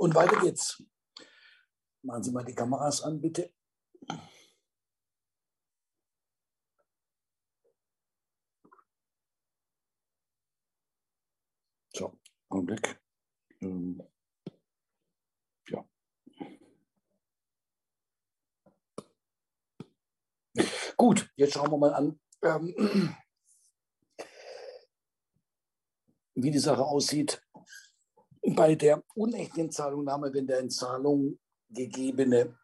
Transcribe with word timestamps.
Und 0.00 0.14
weiter 0.14 0.40
geht's. 0.40 0.82
Machen 2.02 2.22
Sie 2.22 2.32
mal 2.32 2.42
die 2.42 2.54
Kameras 2.54 3.02
an, 3.02 3.20
bitte. 3.20 3.52
So, 11.92 12.18
Augenblick. 12.48 12.98
Ähm, 13.60 14.02
ja. 15.68 15.84
Gut, 20.96 21.30
jetzt 21.36 21.52
schauen 21.52 21.70
wir 21.70 21.76
mal 21.76 21.92
an, 21.92 22.18
ähm, 22.42 23.14
wie 26.36 26.50
die 26.50 26.58
Sache 26.58 26.86
aussieht 26.86 27.42
bei 28.42 28.74
der 28.74 29.02
unechten 29.14 29.70
Zahlungnahme, 29.70 30.32
wenn 30.32 30.46
der 30.46 30.60
in 30.60 30.70
Zahlung 30.70 31.38
gegebene 31.68 32.56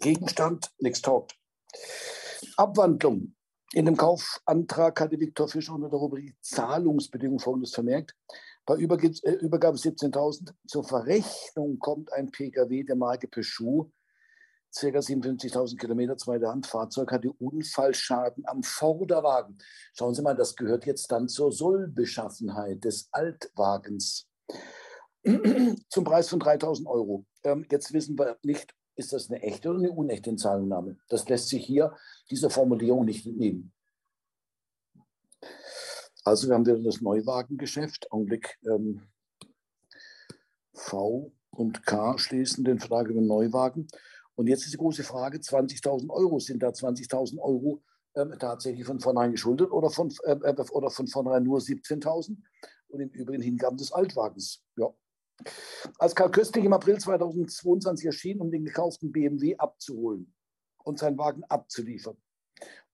Gegenstand 0.00 0.72
nichts 0.78 1.02
taugt. 1.02 1.36
Abwandlung. 2.56 3.34
In 3.72 3.86
dem 3.86 3.96
Kaufantrag 3.96 5.00
hatte 5.00 5.18
Viktor 5.18 5.48
Fischer 5.48 5.74
unter 5.74 5.88
der 5.88 5.98
Rubrik 5.98 6.36
Zahlungsbedingungen 6.40 7.40
folgendes 7.40 7.74
vermerkt. 7.74 8.14
Bei 8.66 8.76
Übergabe 8.76 9.76
17.000 9.76 10.52
zur 10.66 10.84
Verrechnung 10.84 11.78
kommt 11.80 12.12
ein 12.12 12.30
Pkw 12.30 12.84
der 12.84 12.96
Marke 12.96 13.26
Peugeot, 13.26 13.90
ca. 14.72 14.86
57.000 14.86 15.76
Kilometer, 15.76 16.16
zweite 16.16 16.48
Hand. 16.48 16.66
Fahrzeug 16.66 17.10
hatte 17.12 17.32
Unfallschaden 17.32 18.44
am 18.46 18.62
Vorderwagen. 18.62 19.58
Schauen 19.92 20.14
Sie 20.14 20.22
mal, 20.22 20.34
das 20.34 20.56
gehört 20.56 20.86
jetzt 20.86 21.10
dann 21.10 21.28
zur 21.28 21.52
Sollbeschaffenheit 21.52 22.84
des 22.84 23.08
Altwagens. 23.12 24.28
zum 25.88 26.04
Preis 26.04 26.28
von 26.28 26.40
3000 26.40 26.86
Euro. 26.88 27.24
Ähm, 27.44 27.66
jetzt 27.70 27.92
wissen 27.92 28.18
wir 28.18 28.38
nicht, 28.42 28.74
ist 28.96 29.12
das 29.12 29.30
eine 29.30 29.42
echte 29.42 29.70
oder 29.70 29.78
eine 29.78 29.90
unechte 29.90 30.34
Zahlungnahme. 30.36 30.98
Das 31.08 31.28
lässt 31.28 31.48
sich 31.48 31.64
hier 31.64 31.96
dieser 32.30 32.50
Formulierung 32.50 33.04
nicht 33.04 33.26
entnehmen. 33.26 33.72
Also 36.24 36.48
wir 36.48 36.54
haben 36.54 36.66
wieder 36.66 36.78
das 36.78 37.00
Neuwagengeschäft. 37.00 38.10
Augenblick 38.10 38.58
ähm, 38.66 39.02
V 40.72 41.32
und 41.50 41.84
K 41.86 42.18
schließen 42.18 42.64
den 42.64 42.78
Vertrag 42.78 43.08
über 43.08 43.20
Neuwagen. 43.20 43.88
Und 44.34 44.48
jetzt 44.48 44.64
ist 44.64 44.72
die 44.72 44.78
große 44.78 45.04
Frage, 45.04 45.38
20.000 45.38 46.10
Euro, 46.10 46.38
sind 46.40 46.62
da 46.62 46.70
20.000 46.70 47.38
Euro 47.38 47.82
ähm, 48.16 48.34
tatsächlich 48.38 48.86
von 48.86 49.00
vornherein 49.00 49.32
geschuldet 49.32 49.70
oder 49.70 49.90
von, 49.90 50.12
äh, 50.24 50.32
äh 50.32 50.64
oder 50.70 50.90
von 50.90 51.06
vornherein 51.06 51.44
nur 51.44 51.58
17.000 51.58 52.36
und 52.94 53.00
im 53.00 53.10
Übrigen 53.10 53.42
Hingaben 53.42 53.76
des 53.76 53.92
Altwagens? 53.92 54.62
Ja, 54.76 54.94
als 55.98 56.14
Karl 56.14 56.30
Köstlich 56.30 56.64
im 56.64 56.72
April 56.72 56.98
2022 56.98 58.06
erschien, 58.06 58.40
um 58.40 58.50
den 58.50 58.64
gekauften 58.64 59.12
BMW 59.12 59.56
abzuholen 59.56 60.32
und 60.84 60.98
seinen 60.98 61.18
Wagen 61.18 61.42
abzuliefern, 61.44 62.16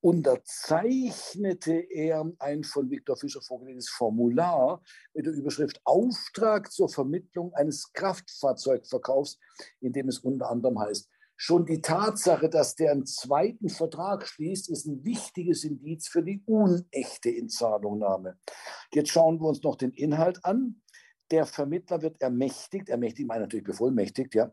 unterzeichnete 0.01 1.73
er 1.73 2.33
ein 2.39 2.65
von 2.65 2.91
Viktor 2.91 3.17
Fischer 3.17 3.43
vorgelegtes 3.43 3.91
Formular 3.91 4.83
mit 5.13 5.27
der 5.27 5.35
Überschrift 5.35 5.81
Auftrag 5.85 6.73
zur 6.73 6.89
Vermittlung 6.89 7.53
eines 7.53 7.93
Kraftfahrzeugverkaufs, 7.93 9.39
in 9.81 9.93
dem 9.93 10.09
es 10.09 10.21
unter 10.21 10.49
anderem 10.51 10.79
heißt, 10.79 11.11
Schon 11.43 11.65
die 11.65 11.81
Tatsache, 11.81 12.51
dass 12.51 12.75
der 12.75 12.93
einen 12.93 13.07
zweiten 13.07 13.71
Vertrag 13.71 14.27
schließt, 14.27 14.69
ist 14.69 14.87
ein 14.87 15.03
wichtiges 15.05 15.65
Indiz 15.65 16.07
für 16.07 16.23
die 16.23 16.43
unechte 16.45 17.31
Inzahlungnahme. 17.31 18.39
Jetzt 18.93 19.09
schauen 19.09 19.41
wir 19.41 19.49
uns 19.49 19.63
noch 19.63 19.77
den 19.77 19.93
Inhalt 19.93 20.45
an 20.45 20.83
der 21.31 21.47
Vermittler 21.47 22.03
wird 22.03 22.21
ermächtigt, 22.21 22.89
ermächtigt 22.89 23.29
meine 23.29 23.43
natürlich 23.43 23.65
bevollmächtigt, 23.65 24.35
ja, 24.35 24.53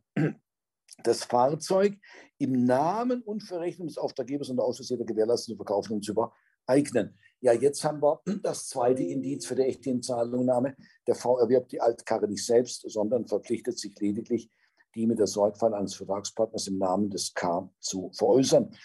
das 1.03 1.23
Fahrzeug 1.23 1.97
im 2.37 2.65
Namen 2.65 3.21
und 3.21 3.43
Verrechnung 3.43 3.87
des 3.87 3.97
Auftraggebers 3.97 4.49
und 4.49 4.57
der 4.57 4.65
Ausschussjäger 4.65 5.05
gewährleisten 5.05 5.53
zu 5.53 5.57
verkaufen 5.57 5.93
und 5.93 6.05
zu 6.05 6.13
übereignen. 6.13 7.17
Ja, 7.39 7.53
jetzt 7.53 7.83
haben 7.83 8.01
wir 8.01 8.21
das 8.43 8.67
zweite 8.67 9.03
Indiz 9.03 9.45
für 9.45 9.55
die 9.55 9.63
echte 9.63 9.99
Zahlungnahme. 9.99 10.75
Der 11.05 11.15
V 11.15 11.39
erwirbt 11.39 11.71
die 11.71 11.81
Altkarre 11.81 12.27
nicht 12.27 12.45
selbst, 12.45 12.89
sondern 12.89 13.27
verpflichtet 13.27 13.77
sich 13.77 13.99
lediglich, 13.99 14.49
die 14.97 15.07
mit 15.07 15.19
der 15.19 15.27
Sorgfalt 15.27 15.73
eines 15.73 15.95
Vertragspartners 15.95 16.67
im 16.67 16.79
Namen 16.79 17.09
des 17.09 17.33
K 17.33 17.69
zu 17.79 18.11
veräußern, 18.13 18.75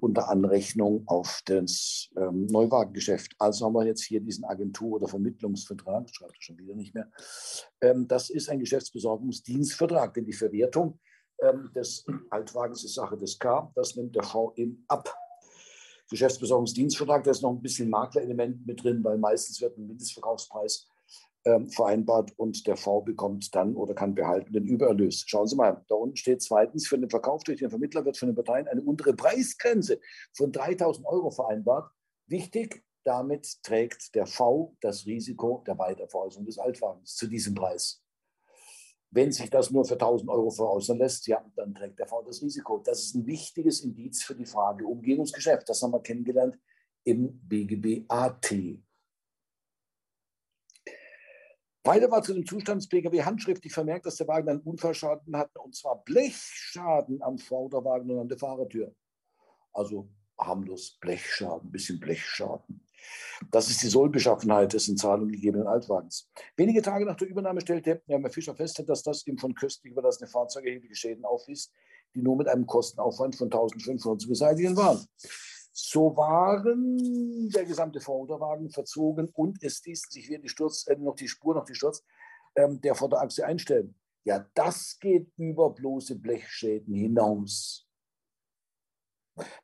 unter 0.00 0.28
Anrechnung 0.28 1.04
auf 1.06 1.42
das 1.44 2.08
ähm, 2.16 2.46
Neuwagengeschäft. 2.46 3.34
Also 3.38 3.66
haben 3.66 3.74
wir 3.74 3.86
jetzt 3.86 4.02
hier 4.02 4.20
diesen 4.20 4.44
Agentur- 4.44 4.96
oder 4.96 5.08
Vermittlungsvertrag, 5.08 6.08
schreibt 6.10 6.36
er 6.36 6.42
schon 6.42 6.58
wieder 6.58 6.74
nicht 6.74 6.94
mehr. 6.94 7.10
Ähm, 7.80 8.08
das 8.08 8.30
ist 8.30 8.48
ein 8.48 8.60
Geschäftsbesorgungsdienstvertrag, 8.60 10.14
denn 10.14 10.24
die 10.24 10.32
Verwertung 10.32 10.98
ähm, 11.40 11.70
des 11.74 12.04
Altwagens 12.30 12.82
ist 12.84 12.94
Sache 12.94 13.16
des 13.16 13.38
K, 13.38 13.70
das 13.74 13.94
nimmt 13.94 14.16
der 14.16 14.24
V 14.24 14.52
eben 14.56 14.84
ab. 14.88 15.14
Geschäftsbesorgungsdienstvertrag, 16.10 17.24
da 17.24 17.30
ist 17.30 17.42
noch 17.42 17.50
ein 17.50 17.60
bisschen 17.60 17.90
Maklerelement 17.90 18.66
mit 18.66 18.82
drin, 18.82 19.04
weil 19.04 19.18
meistens 19.18 19.60
wird 19.60 19.76
ein 19.76 19.86
Mindestverkaufspreis 19.86 20.88
vereinbart 21.68 22.32
und 22.36 22.66
der 22.66 22.76
V 22.76 23.00
bekommt 23.00 23.54
dann 23.54 23.74
oder 23.74 23.94
kann 23.94 24.14
behalten 24.14 24.52
den 24.52 24.64
Übererlös. 24.64 25.24
Schauen 25.26 25.46
Sie 25.46 25.56
mal, 25.56 25.84
da 25.88 25.94
unten 25.94 26.16
steht 26.16 26.42
zweitens, 26.42 26.86
für 26.86 26.98
den 26.98 27.10
Verkauf 27.10 27.44
durch 27.44 27.58
den 27.58 27.70
Vermittler 27.70 28.04
wird 28.04 28.16
von 28.16 28.28
den 28.28 28.34
Parteien 28.34 28.68
eine 28.68 28.82
untere 28.82 29.14
Preisgrenze 29.14 30.00
von 30.32 30.52
3000 30.52 31.06
Euro 31.06 31.30
vereinbart. 31.30 31.90
Wichtig, 32.26 32.82
damit 33.04 33.62
trägt 33.62 34.14
der 34.14 34.26
V 34.26 34.76
das 34.80 35.06
Risiko 35.06 35.62
der 35.66 35.78
Weiterveräußerung 35.78 36.46
des 36.46 36.58
Altwagens 36.58 37.14
zu 37.16 37.26
diesem 37.26 37.54
Preis. 37.54 38.02
Wenn 39.10 39.32
sich 39.32 39.48
das 39.48 39.70
nur 39.70 39.86
für 39.86 39.94
1000 39.94 40.28
Euro 40.28 40.50
veräußern 40.50 40.98
lässt, 40.98 41.26
ja, 41.26 41.42
dann 41.56 41.74
trägt 41.74 41.98
der 41.98 42.06
V 42.06 42.22
das 42.22 42.42
Risiko. 42.42 42.78
Das 42.78 43.00
ist 43.00 43.14
ein 43.14 43.26
wichtiges 43.26 43.80
Indiz 43.80 44.22
für 44.22 44.34
die 44.34 44.44
Frage 44.44 44.86
Umgehungsgeschäft. 44.86 45.68
Das 45.68 45.82
haben 45.82 45.92
wir 45.92 46.02
kennengelernt 46.02 46.58
im 47.04 47.40
BGB 47.48 48.04
AT. 48.08 48.52
Weiter 51.88 52.10
war 52.10 52.22
zu 52.22 52.34
dem 52.34 52.44
Zustand 52.44 52.82
des 52.82 52.88
Pkw 52.90 53.22
handschriftlich 53.22 53.72
vermerkt, 53.72 54.04
dass 54.04 54.16
der 54.16 54.28
Wagen 54.28 54.50
einen 54.50 54.60
Unfallschaden 54.60 55.34
hatte, 55.34 55.58
und 55.58 55.74
zwar 55.74 56.04
Blechschaden 56.04 57.22
am 57.22 57.38
Vorderwagen 57.38 58.10
und 58.10 58.18
an 58.20 58.28
der 58.28 58.36
Fahrertür. 58.36 58.94
Also 59.72 60.06
harmlos 60.38 60.98
Blechschaden, 61.00 61.68
ein 61.68 61.72
bisschen 61.72 61.98
Blechschaden. 61.98 62.84
Das 63.50 63.70
ist 63.70 63.82
die 63.82 63.86
Sollbeschaffenheit 63.86 64.74
des 64.74 64.88
in 64.88 64.98
Zahlung 64.98 65.28
gegebenen 65.28 65.66
Altwagens. 65.66 66.30
Wenige 66.56 66.82
Tage 66.82 67.06
nach 67.06 67.16
der 67.16 67.28
Übernahme 67.28 67.62
stellte 67.62 68.02
Herr 68.06 68.30
Fischer 68.30 68.54
fest, 68.54 68.82
dass 68.86 69.02
das 69.02 69.26
ihm 69.26 69.38
von 69.38 69.54
köstlich 69.54 69.92
überlassene 69.92 70.28
Fahrzeug 70.28 70.66
erhebliche 70.66 70.94
Schäden 70.94 71.24
aufwies, 71.24 71.72
die 72.14 72.20
nur 72.20 72.36
mit 72.36 72.48
einem 72.48 72.66
Kostenaufwand 72.66 73.34
von 73.34 73.46
1500 73.46 74.20
zu 74.20 74.28
beseitigen 74.28 74.76
waren. 74.76 75.02
So 75.80 76.16
waren 76.16 77.48
der 77.50 77.64
gesamte 77.64 78.00
Vorderwagen 78.00 78.68
verzogen 78.68 79.28
und 79.32 79.62
es 79.62 79.84
ließen 79.86 80.10
sich 80.10 80.28
wieder 80.28 80.40
die 80.40 80.48
Sturz, 80.48 80.88
äh, 80.88 80.96
noch 80.96 81.14
die 81.14 81.28
Spur, 81.28 81.54
noch 81.54 81.64
die 81.64 81.76
Sturz 81.76 82.02
ähm, 82.56 82.80
der 82.80 82.96
Vorderachse 82.96 83.46
einstellen. 83.46 83.94
Ja, 84.24 84.44
das 84.54 84.98
geht 84.98 85.30
über 85.36 85.70
bloße 85.70 86.16
Blechschäden 86.16 86.92
hinaus. 86.92 87.86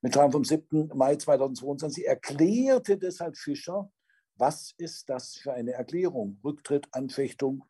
Mit 0.02 0.14
Schreiben 0.14 0.30
vom 0.30 0.44
7. 0.44 0.92
Mai 0.94 1.16
2022 1.16 2.06
erklärte 2.06 2.96
deshalb 2.96 3.36
Fischer, 3.36 3.90
was 4.36 4.72
ist 4.78 5.10
das 5.10 5.34
für 5.34 5.52
eine 5.52 5.72
Erklärung? 5.72 6.38
Rücktritt, 6.44 6.86
Anfechtung. 6.92 7.64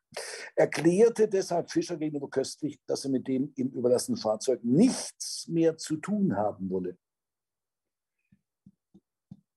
Erklärte 0.55 1.27
deshalb 1.27 1.71
Fischer 1.71 1.97
gegenüber 1.97 2.29
Köstlich, 2.29 2.79
dass 2.85 3.05
er 3.05 3.09
mit 3.09 3.27
dem 3.27 3.51
ihm 3.55 3.69
überlassenen 3.69 4.21
Fahrzeug 4.21 4.63
nichts 4.63 5.47
mehr 5.47 5.77
zu 5.77 5.97
tun 5.97 6.37
haben 6.37 6.69
wolle. 6.69 6.95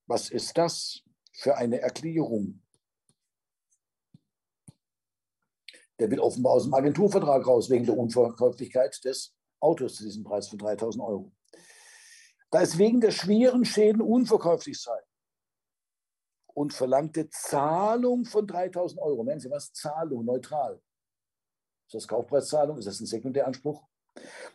Was 0.08 0.30
ist 0.30 0.56
das 0.56 1.02
für 1.32 1.56
eine 1.56 1.80
Erklärung? 1.80 2.62
Der 5.98 6.10
will 6.10 6.18
offenbar 6.18 6.54
aus 6.54 6.64
dem 6.64 6.72
Agenturvertrag 6.72 7.46
raus, 7.46 7.68
wegen 7.68 7.84
der 7.84 7.96
Unverkäuflichkeit 7.96 9.04
des 9.04 9.36
Autos 9.60 9.96
zu 9.96 10.04
diesem 10.04 10.24
Preis 10.24 10.48
von 10.48 10.58
3000 10.58 11.04
Euro. 11.04 11.32
Da 12.50 12.62
es 12.62 12.78
wegen 12.78 13.00
der 13.00 13.10
schweren 13.10 13.66
Schäden 13.66 14.00
unverkäuflich 14.00 14.80
sei 14.80 14.98
und 16.54 16.72
verlangte 16.72 17.28
Zahlung 17.28 18.24
von 18.24 18.46
3000 18.46 19.00
Euro. 19.02 19.24
Nennen 19.24 19.40
Sie 19.40 19.50
was? 19.50 19.72
Zahlung, 19.74 20.24
neutral. 20.24 20.80
Ist 21.86 21.94
das 21.94 22.08
Kaufpreiszahlung? 22.08 22.78
Ist 22.78 22.86
das 22.86 23.00
ein 23.00 23.06
Sekundäranspruch? 23.06 23.86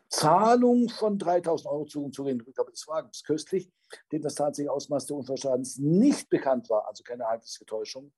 Zahlung 0.09 0.89
von 0.89 1.17
3000 1.17 1.67
Euro 1.69 1.85
zu 1.85 2.03
und 2.03 2.13
zu 2.13 2.23
den 2.23 2.39
Rückgabe 2.41 2.71
des 2.71 2.87
Wagens. 2.87 3.23
Köstlich, 3.23 3.71
dem 4.11 4.21
das 4.21 4.35
tatsächliche 4.35 4.71
Ausmaß 4.71 5.07
der 5.07 5.17
Unfallschadens 5.17 5.77
nicht 5.79 6.29
bekannt 6.29 6.69
war, 6.69 6.87
also 6.87 7.03
keine 7.03 7.25
Handelsgetäuschung, 7.25 8.11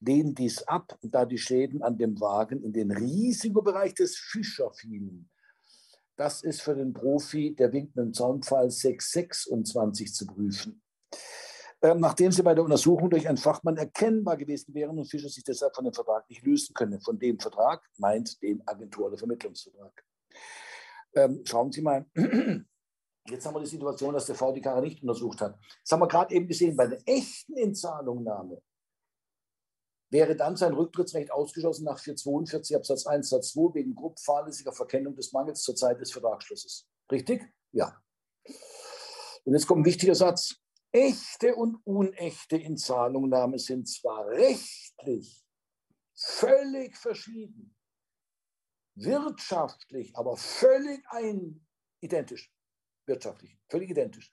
lehnt 0.00 0.38
dies 0.38 0.62
ab, 0.64 0.98
da 1.02 1.24
die 1.24 1.38
Schäden 1.38 1.82
an 1.82 1.98
dem 1.98 2.20
Wagen 2.20 2.62
in 2.62 2.72
den 2.72 2.90
Risikobereich 2.90 3.94
des 3.94 4.16
Fischer 4.16 4.72
fielen. 4.72 5.30
Das 6.16 6.42
ist 6.42 6.62
für 6.62 6.74
den 6.74 6.92
Profi 6.92 7.54
der 7.54 7.72
winkenden 7.72 8.12
Zaunpfahl 8.12 8.70
626 8.70 10.12
zu 10.12 10.26
prüfen. 10.26 10.82
ähm, 11.82 12.00
nachdem 12.00 12.30
sie 12.30 12.42
bei 12.42 12.54
der 12.54 12.64
Untersuchung 12.64 13.08
durch 13.08 13.26
einen 13.26 13.38
Fachmann 13.38 13.78
erkennbar 13.78 14.36
gewesen 14.36 14.74
wären 14.74 14.98
und 14.98 15.06
Fischer 15.06 15.30
sich 15.30 15.44
deshalb 15.44 15.74
von 15.74 15.84
dem 15.84 15.94
Vertrag 15.94 16.28
nicht 16.28 16.42
lösen 16.42 16.74
könne. 16.74 17.00
Von 17.00 17.18
dem 17.18 17.38
Vertrag 17.38 17.82
meint 17.96 18.42
den 18.42 18.60
Agentur- 18.66 19.06
oder 19.06 19.16
Vermittlungsvertrag. 19.16 20.04
Ähm, 21.14 21.42
schauen 21.44 21.72
Sie 21.72 21.82
mal, 21.82 22.06
jetzt 23.28 23.46
haben 23.46 23.54
wir 23.54 23.60
die 23.60 23.66
Situation, 23.66 24.14
dass 24.14 24.26
der 24.26 24.34
VDK 24.34 24.80
nicht 24.80 25.02
untersucht 25.02 25.40
hat. 25.40 25.58
Das 25.82 25.92
haben 25.92 26.00
wir 26.00 26.08
gerade 26.08 26.34
eben 26.34 26.46
gesehen, 26.46 26.76
bei 26.76 26.86
der 26.86 27.00
echten 27.06 27.56
Inzahlungnahme 27.56 28.62
wäre 30.10 30.34
dann 30.36 30.56
sein 30.56 30.74
Rücktrittsrecht 30.74 31.30
ausgeschlossen 31.30 31.84
nach 31.84 31.98
442 31.98 32.76
Absatz 32.76 33.06
1 33.06 33.28
Satz 33.28 33.52
2 33.52 33.74
wegen 33.74 33.94
grob 33.94 34.18
fahrlässiger 34.20 34.72
Verkennung 34.72 35.14
des 35.14 35.32
Mangels 35.32 35.62
zur 35.62 35.76
Zeit 35.76 36.00
des 36.00 36.12
Vertragsschlusses. 36.12 36.88
Richtig? 37.10 37.42
Ja. 37.72 37.96
Und 39.44 39.54
jetzt 39.54 39.66
kommt 39.66 39.82
ein 39.82 39.84
wichtiger 39.84 40.14
Satz. 40.14 40.56
Echte 40.92 41.54
und 41.54 41.78
unechte 41.84 42.56
Inzahlungnahme 42.56 43.60
sind 43.60 43.88
zwar 43.88 44.26
rechtlich 44.26 45.44
völlig 46.14 46.96
verschieden, 46.96 47.76
wirtschaftlich 49.04 50.16
aber 50.16 50.36
völlig 50.36 51.04
ein, 51.08 51.66
identisch. 52.00 52.52
Wirtschaftlich, 53.06 53.58
völlig 53.68 53.90
identisch. 53.90 54.32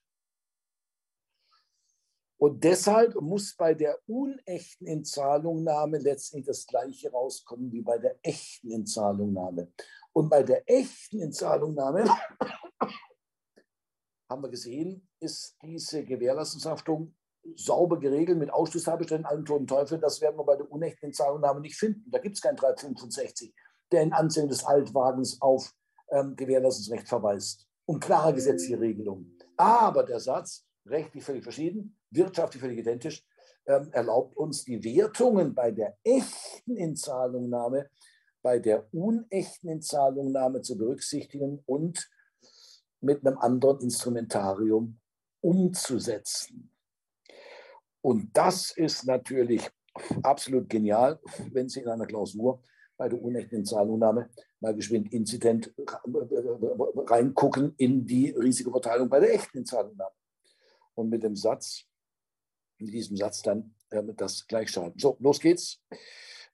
Und 2.39 2.63
deshalb 2.63 3.19
muss 3.19 3.55
bei 3.55 3.73
der 3.73 3.99
unechten 4.07 4.85
Inzahlungnahme 4.85 5.97
letztendlich 5.97 6.45
das 6.45 6.67
Gleiche 6.67 7.11
rauskommen 7.11 7.71
wie 7.71 7.81
bei 7.81 7.97
der 7.97 8.19
echten 8.21 8.69
Inzahlungnahme. 8.69 9.71
Und 10.13 10.29
bei 10.29 10.43
der 10.43 10.61
echten 10.69 11.19
Inzahlungnahme 11.19 12.05
haben 14.29 14.43
wir 14.43 14.49
gesehen, 14.49 15.09
ist 15.19 15.57
diese 15.63 16.05
Gewährleistungshaftung 16.05 17.15
sauber 17.55 17.99
geregelt 17.99 18.37
mit 18.37 18.51
Ausschlusstatbeständen, 18.51 19.25
allen 19.25 19.45
toten 19.45 19.65
Teufel. 19.65 19.99
Das 19.99 20.21
werden 20.21 20.37
wir 20.37 20.43
bei 20.43 20.57
der 20.57 20.69
unechten 20.69 21.07
Inzahlungnahme 21.07 21.61
nicht 21.61 21.77
finden. 21.77 22.11
Da 22.11 22.19
gibt 22.19 22.35
es 22.35 22.41
kein 22.41 22.55
365, 22.55 23.55
der 23.91 24.03
in 24.03 24.13
Anzeigen 24.13 24.49
des 24.49 24.63
Altwagens 24.63 25.41
auf 25.41 25.73
ähm, 26.09 26.35
Gewährleistungsrecht 26.35 27.07
verweist. 27.07 27.67
Und 27.85 28.01
klare 28.01 28.33
gesetzliche 28.33 28.79
Regelungen. 28.79 29.37
Aber 29.55 30.03
der 30.03 30.19
Satz, 30.19 30.65
rechtlich 30.85 31.23
völlig 31.23 31.43
verschieden, 31.43 31.97
wirtschaftlich 32.11 32.61
völlig 32.61 32.79
identisch, 32.79 33.25
ähm, 33.65 33.89
erlaubt 33.91 34.35
uns 34.35 34.63
die 34.63 34.83
Wertungen 34.83 35.53
bei 35.53 35.71
der 35.71 35.97
echten 36.03 36.75
Inzahlungnahme, 36.75 37.89
bei 38.41 38.59
der 38.59 38.87
unechten 38.93 39.69
Inzahlungnahme 39.69 40.61
zu 40.61 40.77
berücksichtigen 40.77 41.63
und 41.65 42.09
mit 43.01 43.25
einem 43.25 43.37
anderen 43.37 43.81
Instrumentarium 43.81 44.99
umzusetzen. 45.41 46.71
Und 48.01 48.29
das 48.35 48.71
ist 48.71 49.05
natürlich 49.05 49.69
absolut 50.23 50.69
genial, 50.69 51.19
wenn 51.51 51.67
Sie 51.67 51.81
in 51.81 51.89
einer 51.89 52.05
Klausur 52.05 52.61
bei 52.97 53.07
der 53.07 53.21
unechten 53.21 53.63
Zahlungnahme 53.63 54.29
mal 54.59 54.75
geschwind 54.75 55.13
Inzident 55.13 55.73
reingucken 57.07 57.73
in 57.77 58.05
die 58.05 58.31
Risikoverteilung 58.31 59.07
bei 59.07 59.19
der 59.19 59.33
echten 59.33 59.65
Zahlungnahme. 59.65 60.11
Und 60.95 61.09
mit 61.09 61.23
dem 61.23 61.35
Satz, 61.35 61.83
mit 62.79 62.91
diesem 62.91 63.15
Satz 63.15 63.43
dann 63.43 63.75
äh, 63.91 64.03
das 64.15 64.47
gleich 64.47 64.69
schreiben. 64.69 64.97
So, 64.97 65.15
los 65.19 65.39
geht's 65.39 65.79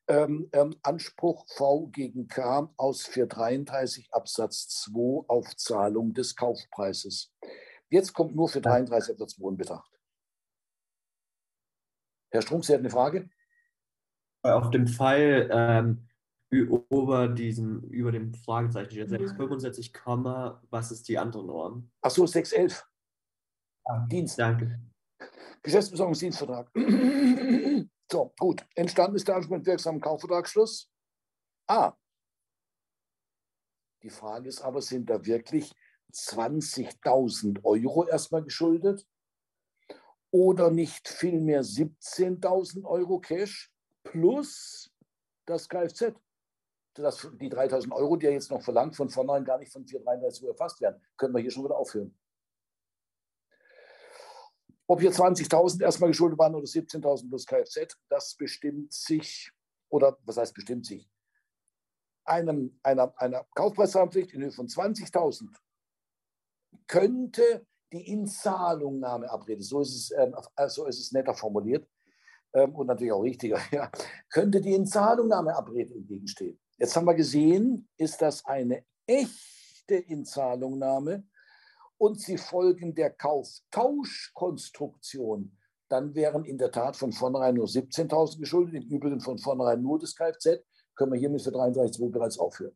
ähm, 0.07 0.49
ähm, 0.51 0.75
Anspruch 0.83 1.45
V 1.47 1.87
gegen 1.87 2.27
K 2.27 2.69
aus 2.75 3.05
433 3.05 4.09
Absatz 4.11 4.67
2 4.67 5.25
auf 5.27 5.55
Zahlung 5.55 6.13
des 6.13 6.35
Kaufpreises. 6.35 7.33
Jetzt 7.89 8.13
kommt 8.13 8.35
nur 8.35 8.49
für 8.49 8.59
33 8.59 9.13
Absatz 9.13 9.35
2 9.35 9.49
in 9.49 9.57
Betracht. 9.57 9.91
Herr 12.31 12.41
Strunk, 12.41 12.65
Sie 12.65 12.73
hatten 12.73 12.83
eine 12.83 12.89
Frage? 12.89 13.29
Auf 14.41 14.71
dem 14.71 14.87
Pfeil 14.87 15.49
ähm, 15.51 16.09
über, 16.53 17.27
diesem, 17.27 17.81
über 17.89 18.11
dem 18.11 18.33
Fragezeichen 18.33 19.07
665, 19.07 19.91
was 20.69 20.91
ist 20.91 21.07
die 21.07 21.17
andere 21.17 21.45
Norm? 21.45 21.89
Ach 22.01 22.11
so, 22.11 22.25
611. 22.25 22.87
Ah, 23.85 24.05
Dienst. 24.07 24.39
Danke. 24.39 24.79
Geschäftsbesorgungsdienstvertrag. 25.61 26.71
So, 28.11 28.31
gut. 28.37 28.63
Entstanden 28.75 29.15
ist 29.15 29.27
der 29.27 29.37
Anspruch 29.37 29.57
mit 29.57 29.65
wirksamen 29.65 29.99
Kaufvertragsschluss. 29.99 30.87
Ah. 31.67 31.93
Die 34.03 34.11
Frage 34.11 34.49
ist 34.49 34.61
aber, 34.61 34.83
sind 34.83 35.09
da 35.09 35.25
wirklich 35.25 35.73
20.000 36.13 37.63
Euro 37.63 38.05
erstmal 38.05 38.43
geschuldet? 38.43 39.07
Oder 40.29 40.69
nicht 40.69 41.07
vielmehr 41.07 41.63
17.000 41.63 42.85
Euro 42.85 43.19
Cash 43.19 43.71
plus 44.03 44.91
das 45.47 45.67
Kfz? 45.67 46.13
Dass 46.95 47.27
die 47.41 47.49
3.000 47.49 47.91
Euro, 47.91 48.17
die 48.17 48.27
er 48.27 48.33
jetzt 48.33 48.51
noch 48.51 48.61
verlangt, 48.61 48.95
von 48.95 49.09
vornherein 49.09 49.45
gar 49.45 49.57
nicht 49.57 49.71
von 49.71 49.85
433 49.85 50.47
erfasst 50.47 50.79
werden. 50.79 51.01
Können 51.17 51.33
wir 51.33 51.41
hier 51.41 51.51
schon 51.51 51.63
wieder 51.63 51.75
aufhören. 51.75 52.15
Ob 54.85 54.99
hier 54.99 55.11
20.000 55.11 55.81
erstmal 55.81 56.09
geschuldet 56.09 56.37
waren 56.37 56.55
oder 56.55 56.65
17.000 56.65 57.29
plus 57.29 57.45
Kfz, 57.45 57.97
das 58.09 58.35
bestimmt 58.35 58.93
sich, 58.93 59.51
oder 59.89 60.17
was 60.23 60.37
heißt 60.37 60.53
bestimmt 60.53 60.85
sich? 60.85 61.09
Einem, 62.25 62.79
einer, 62.83 63.13
einer 63.17 63.45
Kaufpreiszahlungspflicht 63.55 64.33
in 64.33 64.43
Höhe 64.43 64.51
von 64.51 64.67
20.000 64.67 65.47
könnte 66.87 67.65
die 67.91 68.11
Inzahlungnahme 68.11 69.29
abrede, 69.29 69.63
so 69.63 69.81
ist 69.81 69.95
es, 69.95 70.11
ähm, 70.11 70.35
so 70.67 70.85
ist 70.85 70.99
es 70.99 71.11
netter 71.11 71.33
formuliert 71.33 71.87
ähm, 72.53 72.75
und 72.75 72.87
natürlich 72.87 73.13
auch 73.13 73.21
richtiger, 73.21 73.59
ja, 73.71 73.91
könnte 74.29 74.61
die 74.61 74.73
Inzahlungnahmeabrede 74.73 75.93
entgegenstehen. 75.93 76.59
Jetzt 76.77 76.95
haben 76.95 77.05
wir 77.05 77.13
gesehen, 77.13 77.87
ist 77.97 78.21
das 78.21 78.45
eine 78.45 78.85
echte 79.05 79.95
Inzahlungnahme 79.95 81.27
und 81.97 82.19
sie 82.19 82.37
folgen 82.37 82.95
der 82.95 83.11
Kauftauschkonstruktion, 83.11 85.57
dann 85.89 86.15
wären 86.15 86.45
in 86.45 86.57
der 86.57 86.71
Tat 86.71 86.95
von 86.95 87.11
vornherein 87.11 87.55
nur 87.55 87.67
17.000 87.67 88.39
geschuldet, 88.39 88.75
im 88.75 88.89
Übrigen 88.89 89.19
von 89.19 89.37
vornherein 89.37 89.81
nur 89.81 89.99
das 89.99 90.15
Kfz, 90.15 90.63
können 90.95 91.11
wir 91.11 91.19
hiermit 91.19 91.41
für 91.41 91.51
33.2 91.51 92.11
bereits 92.11 92.39
aufhören. 92.39 92.75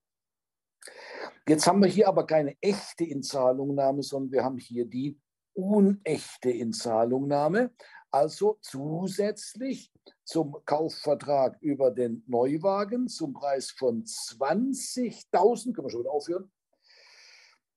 Jetzt 1.47 1.65
haben 1.65 1.81
wir 1.81 1.89
hier 1.89 2.07
aber 2.07 2.25
keine 2.25 2.55
echte 2.61 3.05
Inzahlungnahme, 3.05 4.03
sondern 4.03 4.31
wir 4.31 4.43
haben 4.43 4.57
hier 4.57 4.85
die 4.85 5.19
unechte 5.53 6.51
Inzahlungnahme. 6.51 7.71
Also 8.11 8.57
zusätzlich 8.61 9.91
zum 10.27 10.55
Kaufvertrag 10.65 11.57
über 11.61 11.89
den 11.89 12.23
Neuwagen 12.27 13.07
zum 13.07 13.33
Preis 13.33 13.71
von 13.71 14.03
20.000, 14.03 15.73
können 15.73 15.87
wir 15.87 15.89
schon 15.89 16.01
wieder 16.01 16.11
aufhören, 16.11 16.51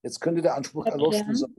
Jetzt 0.03 0.19
könnte 0.19 0.41
der 0.41 0.55
Anspruch 0.55 0.87
erloschen 0.87 1.35
sein. 1.35 1.55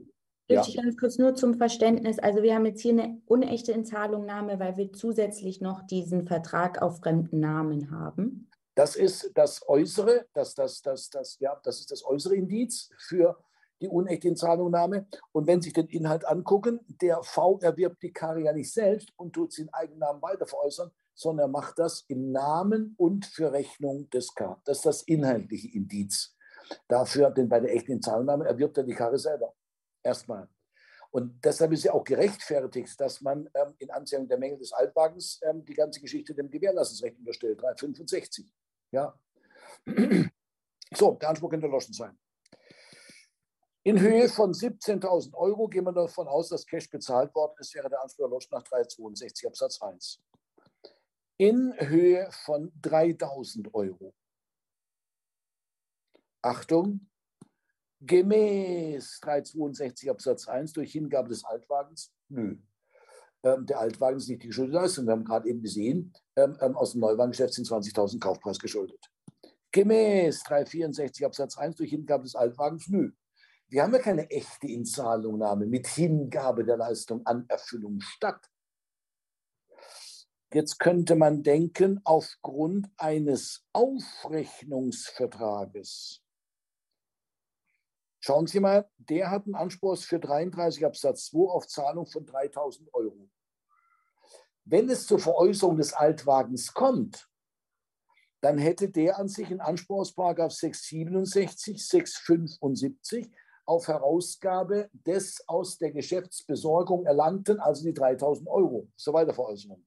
Ja. 0.48 0.62
Ich 0.66 0.76
ganz 0.76 0.96
kurz 0.96 1.18
nur 1.18 1.34
zum 1.34 1.54
Verständnis. 1.54 2.18
Also 2.18 2.42
wir 2.42 2.54
haben 2.54 2.66
jetzt 2.66 2.80
hier 2.80 2.92
eine 2.92 3.20
unechte 3.26 3.72
Inzahlungnahme, 3.72 4.60
weil 4.60 4.76
wir 4.76 4.92
zusätzlich 4.92 5.60
noch 5.60 5.82
diesen 5.82 6.26
Vertrag 6.26 6.80
auf 6.82 6.98
fremden 6.98 7.40
Namen 7.40 7.90
haben. 7.90 8.48
Das 8.76 8.94
ist 8.94 9.32
das 9.34 9.66
äußere, 9.66 10.26
das, 10.34 10.54
das, 10.54 10.82
das, 10.82 11.10
das, 11.10 11.38
ja, 11.40 11.58
das 11.64 11.80
ist 11.80 11.90
das 11.90 12.04
äußere 12.04 12.36
Indiz 12.36 12.90
für 12.98 13.36
die 13.80 13.88
unechte 13.88 14.28
Inzahlungnahme. 14.28 15.06
Und 15.32 15.46
wenn 15.46 15.60
Sie 15.60 15.66
sich 15.66 15.74
den 15.74 15.88
Inhalt 15.88 16.26
angucken, 16.26 16.80
der 17.00 17.22
V 17.22 17.58
erwirbt 17.60 18.02
die 18.02 18.12
Karre 18.12 18.42
ja 18.42 18.52
nicht 18.52 18.72
selbst 18.72 19.12
und 19.16 19.32
tut 19.32 19.52
sie 19.52 19.62
in 19.62 19.72
Eigennamen 19.72 20.22
weiter 20.22 20.46
veräußern, 20.46 20.90
sondern 21.14 21.48
er 21.48 21.50
macht 21.50 21.78
das 21.78 22.04
im 22.08 22.30
Namen 22.30 22.94
und 22.98 23.26
für 23.26 23.52
Rechnung 23.52 24.08
des 24.10 24.34
K. 24.34 24.60
Das 24.64 24.78
ist 24.78 24.86
das 24.86 25.02
inhaltliche 25.02 25.68
Indiz 25.74 26.36
dafür, 26.88 27.30
denn 27.30 27.48
bei 27.48 27.60
der 27.60 27.74
echten 27.74 27.92
Inzahlungnahme 27.92 28.44
erwirbt 28.44 28.76
er 28.78 28.84
die 28.84 28.94
Karre 28.94 29.18
selber. 29.18 29.54
Erstmal. 30.06 30.48
Und 31.10 31.44
deshalb 31.44 31.72
ist 31.72 31.82
ja 31.82 31.92
auch 31.92 32.04
gerechtfertigt, 32.04 33.00
dass 33.00 33.20
man 33.20 33.50
ähm, 33.54 33.74
in 33.78 33.90
Anziehung 33.90 34.28
der 34.28 34.38
Mängel 34.38 34.58
des 34.58 34.72
Altwagens 34.72 35.40
ähm, 35.42 35.64
die 35.64 35.74
ganze 35.74 36.00
Geschichte 36.00 36.32
dem 36.32 36.48
Gewährleistungsrecht 36.48 37.18
unterstellt, 37.18 37.60
365. 37.60 38.46
Ja. 38.92 39.18
So, 40.94 41.14
der 41.14 41.30
Anspruch 41.30 41.50
könnte 41.50 41.66
erloschen 41.66 41.92
sein. 41.92 42.16
In 43.82 44.00
Höhe 44.00 44.28
von 44.28 44.52
17.000 44.52 45.34
Euro 45.34 45.66
gehen 45.66 45.82
wir 45.82 45.92
davon 45.92 46.28
aus, 46.28 46.50
dass 46.50 46.64
Cash 46.64 46.88
bezahlt 46.88 47.34
worden 47.34 47.56
ist, 47.58 47.74
wäre 47.74 47.88
der 47.88 48.00
Anspruch 48.00 48.26
erloschen 48.26 48.50
nach 48.52 48.62
362 48.62 49.48
Absatz 49.48 49.82
1. 49.82 50.22
In 51.38 51.74
Höhe 51.80 52.30
von 52.30 52.72
3.000 52.80 53.74
Euro. 53.74 54.14
Achtung, 56.42 57.08
gemäß 58.06 59.20
362 59.20 60.10
Absatz 60.10 60.48
1 60.48 60.72
durch 60.72 60.92
Hingabe 60.92 61.28
des 61.28 61.44
Altwagens? 61.44 62.12
Nö. 62.28 62.56
ähm, 63.42 63.66
der 63.66 63.80
Altwagen 63.80 64.18
ist 64.18 64.28
nicht 64.28 64.42
die 64.42 64.48
geschuldete 64.48 64.78
Leistung. 64.78 65.06
Wir 65.06 65.12
haben 65.12 65.24
gerade 65.24 65.48
eben 65.48 65.62
gesehen, 65.62 66.12
ähm, 66.36 66.56
ähm, 66.60 66.76
aus 66.76 66.92
dem 66.92 67.00
Neuwagengeschäft 67.00 67.54
sind 67.54 67.66
20.000 67.66 68.20
Kaufpreis 68.20 68.58
geschuldet. 68.58 69.10
Gemäß 69.72 70.42
364 70.44 71.26
Absatz 71.26 71.58
1 71.58 71.76
durch 71.76 71.90
Hingabe 71.90 72.24
des 72.24 72.34
Altwagens, 72.34 72.88
nö. 72.88 73.10
Wir 73.68 73.82
haben 73.82 73.92
ja 73.92 73.98
keine 73.98 74.30
echte 74.30 74.68
Inzahlungnahme 74.68 75.66
mit 75.66 75.88
Hingabe 75.88 76.64
der 76.64 76.76
Leistung 76.76 77.26
an 77.26 77.46
Erfüllung 77.48 78.00
statt. 78.00 78.48
Jetzt 80.52 80.78
könnte 80.78 81.16
man 81.16 81.42
denken, 81.42 82.00
aufgrund 82.04 82.88
eines 82.96 83.64
Aufrechnungsvertrages. 83.72 86.22
Schauen 88.26 88.48
Sie 88.48 88.58
mal, 88.58 88.90
der 88.98 89.30
hat 89.30 89.44
einen 89.44 89.54
Anspruch 89.54 89.96
für 89.98 90.18
33 90.18 90.84
Absatz 90.84 91.26
2 91.26 91.48
auf 91.48 91.68
Zahlung 91.68 92.06
von 92.06 92.26
3000 92.26 92.92
Euro. 92.92 93.30
Wenn 94.64 94.90
es 94.90 95.06
zur 95.06 95.20
Veräußerung 95.20 95.76
des 95.76 95.92
Altwagens 95.92 96.74
kommt, 96.74 97.30
dann 98.40 98.58
hätte 98.58 98.90
der 98.90 99.16
an 99.16 99.28
sich 99.28 99.46
einen 99.46 99.60
Anspruch 99.60 100.00
aus 100.00 100.12
667, 100.58 101.86
675 101.86 103.30
auf 103.64 103.86
Herausgabe 103.86 104.90
des 104.92 105.48
aus 105.48 105.78
der 105.78 105.92
Geschäftsbesorgung 105.92 107.06
erlangten, 107.06 107.60
also 107.60 107.84
die 107.84 107.94
3000 107.94 108.48
Euro 108.48 108.88
zur 108.96 109.14
Weiterveräußerung. 109.14 109.85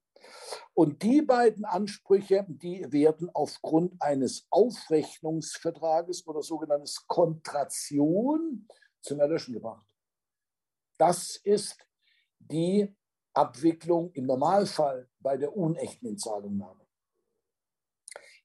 Und 0.74 1.02
die 1.02 1.22
beiden 1.22 1.64
Ansprüche, 1.64 2.46
die 2.48 2.90
werden 2.92 3.30
aufgrund 3.34 4.00
eines 4.00 4.46
Aufrechnungsvertrages 4.50 6.26
oder 6.26 6.42
sogenanntes 6.42 7.06
Kontration 7.06 8.66
zum 9.00 9.20
Erlöschen 9.20 9.54
gebracht. 9.54 9.86
Das 10.98 11.36
ist 11.36 11.78
die 12.38 12.94
Abwicklung 13.32 14.12
im 14.12 14.26
Normalfall 14.26 15.08
bei 15.20 15.36
der 15.36 15.56
unechten 15.56 16.06
Inzahlungnahme. 16.06 16.86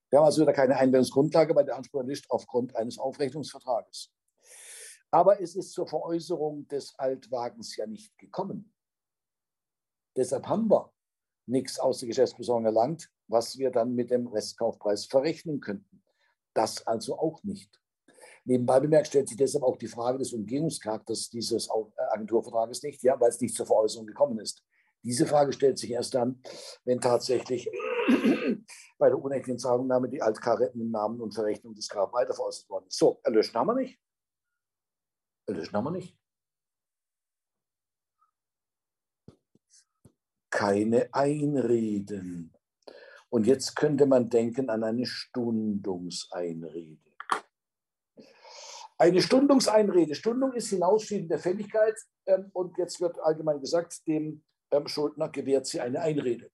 Wir 0.09 0.19
haben 0.19 0.25
also 0.25 0.41
wieder 0.41 0.53
keine 0.53 0.77
Einwendungsgrundlage, 0.77 1.55
weil 1.55 1.65
der 1.65 1.75
Anspruch 1.75 2.01
erlischt 2.01 2.27
aufgrund 2.29 2.75
eines 2.75 2.97
Aufrechnungsvertrages. 2.97 4.13
Aber 5.11 5.41
es 5.41 5.55
ist 5.55 5.73
zur 5.73 5.87
Veräußerung 5.87 6.67
des 6.67 6.97
Altwagens 6.97 7.75
ja 7.75 7.85
nicht 7.85 8.17
gekommen. 8.17 8.73
Deshalb 10.15 10.47
haben 10.47 10.69
wir 10.69 10.93
nichts 11.45 11.79
aus 11.79 11.99
der 11.99 12.07
Geschäftsbesorgung 12.07 12.65
erlangt, 12.65 13.11
was 13.27 13.57
wir 13.57 13.71
dann 13.71 13.95
mit 13.95 14.11
dem 14.11 14.27
Restkaufpreis 14.27 15.05
verrechnen 15.05 15.59
könnten. 15.59 16.03
Das 16.53 16.85
also 16.87 17.17
auch 17.17 17.43
nicht. 17.43 17.79
Nebenbei 18.45 18.79
bemerkt 18.79 19.07
stellt 19.07 19.27
sich 19.27 19.37
deshalb 19.37 19.63
auch 19.63 19.77
die 19.77 19.87
Frage 19.87 20.19
des 20.19 20.31
Umgehungscharakters 20.33 21.29
dieses 21.29 21.67
äh, 21.67 22.01
Agenturvertrages 22.11 22.83
nicht, 22.83 23.01
ja, 23.03 23.19
weil 23.19 23.29
es 23.29 23.41
nicht 23.41 23.55
zur 23.55 23.65
Veräußerung 23.65 24.05
gekommen 24.05 24.39
ist. 24.39 24.63
Diese 25.03 25.25
Frage 25.25 25.51
stellt 25.51 25.77
sich 25.77 25.91
erst 25.91 26.13
dann, 26.13 26.41
wenn 26.83 27.01
tatsächlich 27.01 27.69
bei 28.97 29.09
der 29.09 29.19
unechten 29.19 29.57
Zahlungnahme 29.57 30.09
die 30.09 30.21
Altkarre 30.21 30.65
im 30.73 30.91
Namen 30.91 31.21
und 31.21 31.33
Verrechnung 31.33 31.73
des 31.73 31.89
Grab 31.89 32.13
weiter 32.13 32.33
veräußert 32.33 32.69
worden 32.69 32.85
ist. 32.87 32.97
So, 32.97 33.19
erlöschen 33.23 33.55
haben 33.55 33.67
wir 33.67 33.75
nicht. 33.75 33.99
Erlöschen 35.47 35.73
haben 35.73 35.83
wir 35.85 35.91
nicht. 35.91 36.17
Keine 40.55 41.09
Einreden. 41.11 42.53
Und 43.29 43.45
jetzt 43.45 43.75
könnte 43.75 44.05
man 44.05 44.29
denken 44.29 44.69
an 44.69 44.85
eine 44.85 45.05
Stundungseinrede. 45.05 46.97
Eine 48.97 49.21
Stundungseinrede. 49.21 50.15
Stundung 50.15 50.53
ist 50.53 50.69
Hinausschieben 50.69 51.27
der 51.27 51.39
Fälligkeit 51.39 51.95
ähm, 52.25 52.51
und 52.53 52.77
jetzt 52.77 53.01
wird 53.01 53.19
allgemein 53.19 53.59
gesagt, 53.59 54.07
dem 54.07 54.45
ähm, 54.71 54.87
Schuldner 54.87 55.27
gewährt 55.27 55.65
sie 55.65 55.81
eine 55.81 55.99
Einrede. 55.99 56.49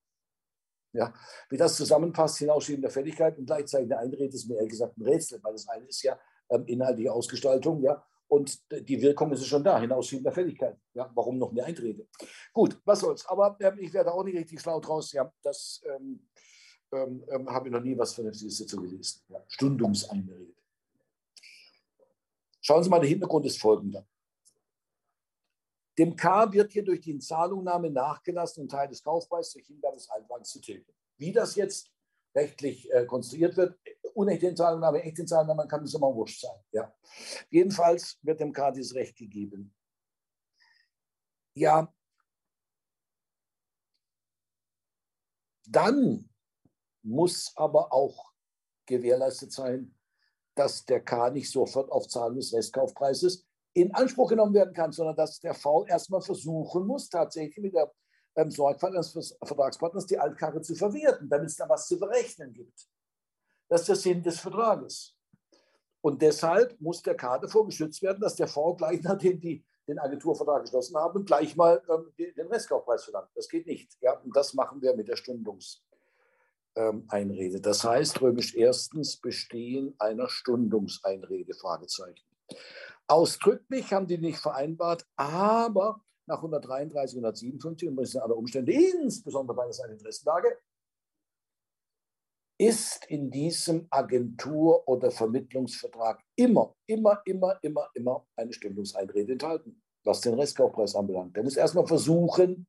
Ja, 0.93 1.13
wie 1.51 1.57
das 1.57 1.75
zusammenpasst, 1.75 2.39
Hinausschieben 2.39 2.81
der 2.81 2.89
Fälligkeit 2.89 3.37
und 3.37 3.45
gleichzeitig 3.45 3.93
eine 3.93 3.99
Einrede, 3.99 4.33
ist 4.33 4.49
mir 4.49 4.55
ehrlich 4.55 4.71
gesagt 4.71 4.97
ein 4.97 5.03
Rätsel, 5.03 5.39
weil 5.43 5.53
das 5.53 5.67
eine 5.67 5.85
ist 5.85 6.01
ja 6.01 6.19
ähm, 6.49 6.65
inhaltliche 6.65 7.13
Ausgestaltung, 7.13 7.83
ja, 7.83 8.03
und 8.31 8.61
die 8.71 9.01
Wirkung 9.01 9.29
ist 9.33 9.45
schon 9.45 9.61
da, 9.61 9.77
Hinausschieben 9.77 10.23
der 10.23 10.31
Fälligkeit. 10.31 10.79
Ja, 10.93 11.11
warum 11.13 11.37
noch 11.37 11.51
eine 11.51 11.65
Einrede? 11.65 12.07
Gut, 12.53 12.79
was 12.85 13.01
soll's. 13.01 13.25
Aber 13.25 13.57
ähm, 13.59 13.77
ich 13.77 13.91
werde 13.91 14.13
auch 14.13 14.23
nicht 14.23 14.37
richtig 14.37 14.61
schlau 14.61 14.79
draus. 14.79 15.11
Ja, 15.11 15.29
das 15.41 15.83
ähm, 15.83 16.29
ähm, 16.93 17.25
ähm 17.29 17.49
habe 17.49 17.67
ich 17.67 17.73
noch 17.73 17.81
nie 17.81 17.97
was 17.97 18.13
Vernünftiges 18.13 18.59
dazu 18.59 18.81
gelesen. 18.81 19.21
Ja, 19.27 19.43
Stundungseinrede. 19.49 20.53
Schauen 22.61 22.81
Sie 22.85 22.89
mal, 22.89 23.01
der 23.01 23.09
Hintergrund 23.09 23.45
ist 23.47 23.59
folgender. 23.59 24.07
Dem 25.97 26.15
K 26.15 26.53
wird 26.53 26.71
hier 26.71 26.85
durch 26.85 27.01
die 27.01 27.11
Inzahlungnahme 27.11 27.89
nachgelassen, 27.89 28.61
einen 28.61 28.69
Teil 28.69 28.87
des 28.87 29.03
Kaufpreises 29.03 29.51
durch 29.51 29.67
Hingabe 29.67 29.97
des 29.97 30.09
Altwagens 30.09 30.51
zu 30.51 30.61
tilgen. 30.61 30.93
Wie 31.17 31.33
das 31.33 31.55
jetzt 31.55 31.91
rechtlich 32.33 32.89
äh, 32.93 33.05
konstruiert 33.05 33.57
wird, 33.57 33.77
unechte 34.13 34.47
Inzahlungnahme, 34.47 35.03
echte 35.03 35.21
Inzahlungnahme, 35.21 35.67
kann 35.67 35.81
das 35.81 35.93
immer 35.93 36.13
wurscht 36.13 36.41
sein. 36.41 36.59
Ja. 36.71 36.93
Jedenfalls 37.49 38.17
wird 38.21 38.39
dem 38.39 38.53
K 38.53 38.71
dieses 38.71 38.95
Recht 38.95 39.17
gegeben. 39.17 39.73
Ja, 41.53 41.93
dann 45.67 46.29
muss 47.03 47.51
aber 47.55 47.91
auch 47.93 48.31
gewährleistet 48.85 49.51
sein, 49.51 49.95
dass 50.55 50.85
der 50.85 51.01
K 51.01 51.29
nicht 51.29 51.49
sofort 51.49 51.91
auf 51.91 52.07
Zahlung 52.07 52.37
des 52.37 52.53
Restkaufpreises 52.53 53.45
in 53.73 53.93
Anspruch 53.93 54.29
genommen 54.29 54.53
werden 54.53 54.73
kann, 54.73 54.91
sondern 54.91 55.15
dass 55.15 55.39
der 55.39 55.53
V 55.53 55.85
erstmal 55.85 56.21
versuchen 56.21 56.85
muss, 56.85 57.09
tatsächlich 57.09 57.57
mit 57.57 57.73
der 57.73 57.91
ähm, 58.35 58.51
Sorgfalt 58.51 58.93
eines 58.93 59.37
Vertragspartners 59.43 60.05
die 60.05 60.19
Altkarre 60.19 60.61
zu 60.61 60.75
verwerten, 60.75 61.29
damit 61.29 61.47
es 61.47 61.55
da 61.55 61.67
was 61.69 61.87
zu 61.87 61.97
berechnen 61.97 62.53
gibt. 62.53 62.90
Das 63.71 63.81
ist 63.81 63.87
der 63.87 63.95
Sinn 63.95 64.21
des 64.21 64.39
Vertrages. 64.41 65.15
Und 66.01 66.21
deshalb 66.21 66.79
muss 66.81 67.01
der 67.01 67.15
K 67.15 67.37
davor 67.37 67.65
geschützt 67.65 68.01
werden, 68.01 68.19
dass 68.19 68.35
der 68.35 68.49
V 68.49 68.75
gleich 68.75 69.01
nachdem 69.01 69.39
die 69.39 69.63
den 69.87 69.97
Agenturvertrag 69.97 70.63
geschlossen 70.63 70.97
haben, 70.97 71.23
gleich 71.23 71.55
mal 71.55 71.81
ähm, 71.89 72.11
den 72.17 72.47
Restkaufpreis 72.47 73.05
verlangt. 73.05 73.29
Das 73.33 73.47
geht 73.47 73.65
nicht. 73.65 73.95
Ja, 74.01 74.19
und 74.19 74.35
das 74.35 74.53
machen 74.53 74.81
wir 74.81 74.93
mit 74.93 75.07
der 75.07 75.15
Stundungseinrede. 75.15 77.61
Das 77.61 77.85
heißt, 77.85 78.21
römisch 78.21 78.55
erstens 78.55 79.15
Bestehen 79.15 79.95
einer 79.99 80.27
Stundungseinrede, 80.27 81.53
Fragezeichen. 81.53 82.27
Ausdrücklich 83.07 83.93
haben 83.93 84.07
die 84.07 84.17
nicht 84.17 84.39
vereinbart, 84.39 85.05
aber 85.15 86.03
nach 86.25 86.39
133, 86.39 87.17
157 87.17 87.87
und 87.87 88.15
in 88.15 88.19
aller 88.19 88.35
Umstände, 88.35 88.73
insbesondere 88.73 89.55
bei 89.55 89.63
einer 89.63 89.93
Interessenlage, 89.93 90.57
ist 92.61 93.05
in 93.07 93.31
diesem 93.31 93.87
Agentur- 93.89 94.87
oder 94.87 95.09
Vermittlungsvertrag 95.09 96.23
immer, 96.35 96.75
immer, 96.85 97.21
immer, 97.25 97.57
immer, 97.63 97.89
immer 97.95 98.27
eine 98.35 98.53
Stundungseinrede 98.53 99.33
enthalten, 99.33 99.81
was 100.03 100.21
den 100.21 100.35
Restkaufpreis 100.35 100.95
anbelangt. 100.95 101.35
Der 101.35 101.43
muss 101.43 101.57
erstmal 101.57 101.87
versuchen, 101.87 102.67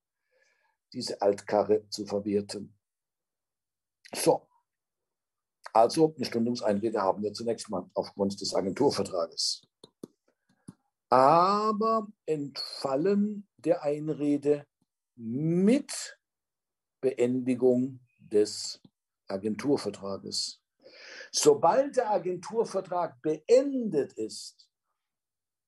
diese 0.94 1.20
Altkarre 1.20 1.86
zu 1.90 2.06
verwerten. 2.06 2.74
So, 4.14 4.46
also 5.74 6.14
eine 6.16 6.24
Stundungseinrede 6.24 7.00
haben 7.00 7.22
wir 7.22 7.32
zunächst 7.34 7.68
mal 7.68 7.88
aufgrund 7.92 8.40
des 8.40 8.54
Agenturvertrages 8.54 9.62
aber 11.12 12.08
entfallen 12.24 13.46
der 13.58 13.82
Einrede 13.82 14.66
mit 15.14 16.18
Beendigung 17.02 18.00
des 18.18 18.80
Agenturvertrages. 19.28 20.60
Sobald 21.30 21.96
der 21.96 22.10
Agenturvertrag 22.10 23.20
beendet 23.22 24.12
ist, 24.14 24.68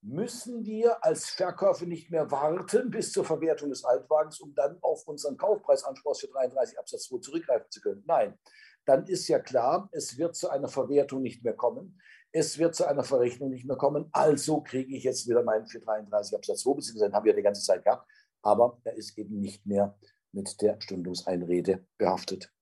müssen 0.02 0.66
wir 0.66 1.02
als 1.02 1.30
Verkäufer 1.30 1.86
nicht 1.86 2.10
mehr 2.10 2.30
warten 2.30 2.90
bis 2.90 3.12
zur 3.12 3.24
Verwertung 3.24 3.70
des 3.70 3.84
Altwagens, 3.84 4.38
um 4.40 4.54
dann 4.54 4.76
auf 4.82 5.06
unseren 5.08 5.38
Kaufpreisanspruch 5.38 6.18
für 6.18 6.28
33 6.28 6.78
Absatz 6.78 7.04
2 7.04 7.20
zurückgreifen 7.20 7.70
zu 7.70 7.80
können. 7.80 8.04
Nein, 8.06 8.38
dann 8.84 9.06
ist 9.06 9.28
ja 9.28 9.38
klar, 9.38 9.88
es 9.92 10.18
wird 10.18 10.36
zu 10.36 10.50
einer 10.50 10.68
Verwertung 10.68 11.22
nicht 11.22 11.42
mehr 11.42 11.54
kommen 11.54 11.98
es 12.36 12.58
wird 12.58 12.74
zu 12.74 12.84
einer 12.84 13.04
Verrechnung 13.04 13.50
nicht 13.50 13.64
mehr 13.64 13.76
kommen, 13.76 14.08
also 14.10 14.60
kriege 14.60 14.96
ich 14.96 15.04
jetzt 15.04 15.28
wieder 15.28 15.44
meinen 15.44 15.66
433 15.66 16.36
Absatz 16.36 16.62
2, 16.62 16.74
beziehungsweise 16.74 17.12
haben 17.12 17.24
wir 17.24 17.32
die 17.32 17.42
ganze 17.42 17.62
Zeit 17.62 17.84
gehabt, 17.84 18.10
aber 18.42 18.80
er 18.82 18.94
ist 18.94 19.16
eben 19.16 19.40
nicht 19.40 19.64
mehr 19.64 19.96
mit 20.32 20.60
der 20.60 20.80
Stundungseinrede 20.80 21.86
behaftet. 21.96 22.52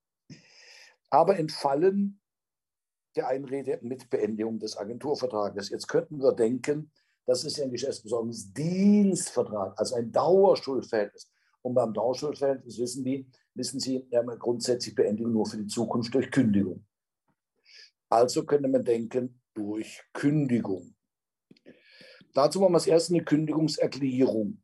Aber 1.13 1.39
entfallen 1.39 2.19
der 3.17 3.29
Einrede 3.29 3.79
mit 3.83 4.09
Beendigung 4.09 4.59
des 4.59 4.79
Agenturvertrages. 4.79 5.69
Jetzt 5.69 5.87
könnten 5.87 6.23
wir 6.23 6.33
denken, 6.33 6.91
das 7.27 7.45
ist 7.45 7.59
ja 7.59 7.65
ein 7.65 7.71
Geschäftsbesorgungsdienstvertrag, 7.71 9.79
also 9.79 9.97
ein 9.97 10.11
Dauerschuldverhältnis. 10.11 11.31
Und 11.61 11.75
beim 11.75 11.93
Dauerschuldverhältnis 11.93 12.79
wissen, 12.79 13.05
die, 13.05 13.31
wissen 13.53 13.79
Sie, 13.79 14.07
ja, 14.11 14.23
grundsätzlich 14.23 14.95
Beendigung 14.95 15.35
nur 15.35 15.45
für 15.45 15.59
die 15.59 15.67
Zukunft 15.67 16.15
durch 16.15 16.31
Kündigung. 16.31 16.87
Also 18.09 18.47
könnte 18.47 18.69
man 18.69 18.83
denken, 18.83 19.39
durch 19.53 20.03
Kündigung. 20.15 20.95
Dazu 22.33 22.61
machen 22.61 22.73
wir 22.73 22.77
als 22.77 22.87
erstes 22.87 23.15
eine 23.15 23.23
Kündigungserklärung. 23.23 24.62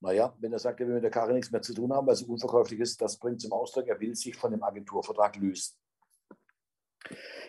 Naja, 0.00 0.36
wenn 0.38 0.52
er 0.52 0.58
sagt, 0.58 0.80
er 0.80 0.86
will 0.86 0.94
mit 0.94 1.04
der 1.04 1.10
Karre 1.10 1.32
nichts 1.32 1.50
mehr 1.50 1.62
zu 1.62 1.74
tun 1.74 1.92
haben, 1.92 2.06
weil 2.06 2.16
sie 2.16 2.26
unverkäuflich 2.26 2.80
ist, 2.80 3.00
das 3.00 3.18
bringt 3.18 3.40
zum 3.40 3.52
Ausdruck, 3.52 3.86
er 3.86 3.98
will 3.98 4.14
sich 4.14 4.36
von 4.36 4.50
dem 4.50 4.62
Agenturvertrag 4.62 5.36
lösen. 5.36 5.76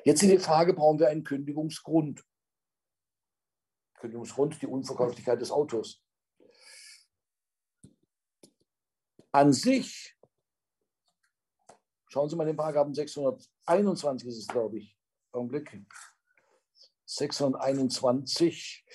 Jetzt 0.03 0.23
ist 0.23 0.31
die 0.31 0.37
Frage, 0.37 0.73
brauchen 0.73 0.99
wir 0.99 1.09
einen 1.09 1.23
Kündigungsgrund? 1.23 2.23
Kündigungsgrund, 3.99 4.61
die 4.61 4.67
Unverkäuflichkeit 4.67 5.41
des 5.41 5.51
Autos. 5.51 6.03
An 9.31 9.51
sich, 9.51 10.15
schauen 12.07 12.29
Sie 12.29 12.35
mal 12.35 12.45
den 12.45 12.55
Paragraphen 12.55 12.93
621 12.93 14.29
ist 14.29 14.37
es, 14.37 14.47
glaube 14.47 14.77
ich. 14.77 14.97
Augenblick. 15.31 15.85
621, 17.05 18.85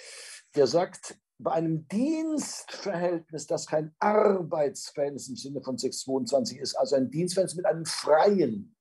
der 0.54 0.66
sagt, 0.66 1.18
bei 1.42 1.52
einem 1.52 1.86
Dienstverhältnis, 1.88 3.46
das 3.46 3.66
kein 3.66 3.94
Arbeitsverhältnis 3.98 5.28
im 5.28 5.36
Sinne 5.36 5.62
von 5.62 5.78
622 5.78 6.58
ist, 6.58 6.74
also 6.74 6.96
ein 6.96 7.10
Dienstverhältnis 7.10 7.56
mit 7.56 7.66
einem 7.66 7.84
freien. 7.84 8.74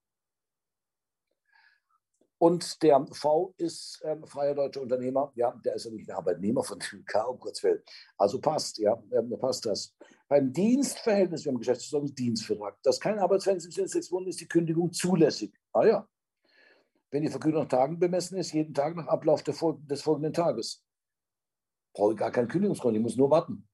Und 2.38 2.82
der 2.82 3.06
V 3.12 3.54
ist 3.58 4.02
ähm, 4.04 4.26
freier 4.26 4.56
deutscher 4.56 4.82
Unternehmer. 4.82 5.32
Ja, 5.36 5.52
der 5.63 5.76
ist 5.76 5.86
ja 5.86 5.91
nicht 5.91 6.10
ein 6.10 6.15
Arbeitnehmer 6.15 6.63
von 6.63 6.80
K, 6.80 7.21
um 7.21 7.38
Gottes 7.39 7.62
Willen. 7.62 7.84
Also 8.17 8.41
passt, 8.41 8.80
ja, 8.80 9.02
ähm, 9.12 9.30
passt 9.39 9.67
das. 9.67 9.95
Beim 10.28 10.52
Dienstverhältnis, 10.52 11.45
wir 11.45 11.52
haben 11.52 11.60
Geschäftsordnung, 11.60 12.15
Dienstvertrag. 12.15 12.80
Das 12.82 13.00
kein 13.00 13.19
Arbeitsverhältnis 13.19 13.65
im 13.65 13.71
Sinne 13.71 13.88
6 13.88 14.12
ist 14.26 14.41
die 14.41 14.47
Kündigung 14.47 14.91
zulässig. 14.91 15.54
Ah 15.71 15.86
ja, 15.86 16.08
wenn 17.12 17.21
die 17.21 17.30
Vergütung 17.30 17.62
nach 17.62 17.69
Tagen 17.69 18.00
bemessen 18.00 18.38
ist, 18.38 18.54
jeden 18.54 18.74
Tag 18.74 18.95
nach 18.95 19.08
Ablauf 19.08 19.43
des 19.43 20.02
folgenden 20.02 20.34
Tages. 20.34 20.84
Brauche 21.94 22.14
ich 22.14 22.20
gar 22.20 22.32
keinen 22.32 22.48
Kündigungsgrund, 22.48 22.96
ich 22.96 23.02
muss 23.02 23.18
nur 23.18 23.30
warten. 23.30 23.68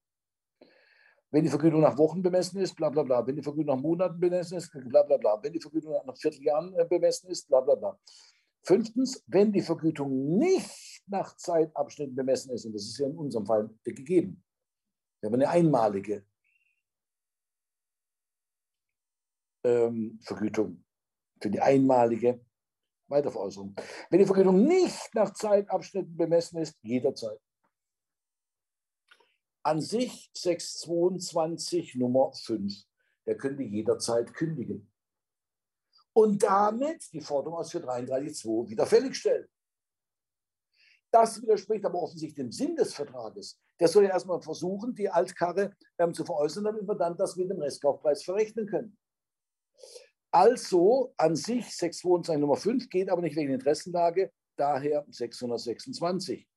Wenn 1.30 1.44
die 1.44 1.50
Vergütung 1.50 1.80
nach 1.80 1.98
Wochen 1.98 2.22
bemessen 2.22 2.58
ist, 2.60 2.74
bla 2.74 2.88
bla 2.88 3.02
bla. 3.02 3.26
Wenn 3.26 3.36
die 3.36 3.42
Vergütung 3.42 3.76
nach 3.76 3.82
Monaten 3.82 4.18
bemessen 4.18 4.56
ist, 4.56 4.72
bla 4.72 5.02
bla 5.02 5.18
bla. 5.18 5.38
Wenn 5.42 5.52
die 5.52 5.60
Vergütung 5.60 5.92
nach 6.06 6.16
Vierteljahren 6.16 6.74
äh, 6.74 6.86
bemessen 6.86 7.28
ist, 7.28 7.48
bla 7.48 7.60
bla 7.60 7.74
bla. 7.74 7.98
Fünftens, 8.62 9.22
wenn 9.26 9.52
die 9.52 9.60
Vergütung 9.60 10.38
nicht 10.38 11.02
nach 11.06 11.36
Zeitabschnitten 11.36 12.14
bemessen 12.14 12.52
ist, 12.52 12.64
und 12.64 12.72
das 12.72 12.82
ist 12.82 12.98
ja 12.98 13.06
in 13.06 13.16
unserem 13.16 13.46
Fall 13.46 13.70
gegeben, 13.84 14.42
wir 15.20 15.28
haben 15.28 15.34
eine 15.34 15.48
einmalige 15.48 16.24
ähm, 19.64 20.18
Vergütung 20.22 20.84
für 21.40 21.50
die 21.50 21.60
einmalige 21.60 22.40
Weiterveräußerung. 23.08 23.74
Wenn 24.10 24.18
die 24.18 24.26
Vergütung 24.26 24.64
nicht 24.64 25.14
nach 25.14 25.32
Zeitabschnitten 25.32 26.16
bemessen 26.16 26.58
ist, 26.58 26.78
jederzeit. 26.82 27.38
An 29.68 29.82
sich 29.82 30.30
622 30.32 31.96
Nummer 31.96 32.32
5. 32.32 32.72
Der 33.26 33.36
könnte 33.36 33.62
jederzeit 33.62 34.32
kündigen. 34.32 34.90
Und 36.14 36.42
damit 36.42 37.12
die 37.12 37.20
Forderung 37.20 37.58
aus 37.58 37.74
433.2 37.74 38.70
wieder 38.70 38.86
fälligstellen. 38.86 39.46
Das 41.10 41.42
widerspricht 41.42 41.84
aber 41.84 42.00
offensichtlich 42.00 42.46
dem 42.46 42.50
Sinn 42.50 42.76
des 42.76 42.94
Vertrages. 42.94 43.60
Der 43.78 43.88
soll 43.88 44.04
ja 44.04 44.10
erstmal 44.12 44.40
versuchen, 44.40 44.94
die 44.94 45.10
Altkarre 45.10 45.76
ähm, 45.98 46.14
zu 46.14 46.24
veräußern, 46.24 46.64
damit 46.64 46.88
wir 46.88 46.94
dann 46.94 47.18
das 47.18 47.36
mit 47.36 47.50
dem 47.50 47.60
Restkaufpreis 47.60 48.24
verrechnen 48.24 48.66
können. 48.66 48.96
Also 50.30 51.12
an 51.18 51.36
sich 51.36 51.76
622 51.76 52.40
Nummer 52.40 52.56
5 52.56 52.88
geht 52.88 53.10
aber 53.10 53.20
nicht 53.20 53.36
wegen 53.36 53.52
Interessenlage, 53.52 54.32
daher 54.56 55.04
626. 55.10 56.48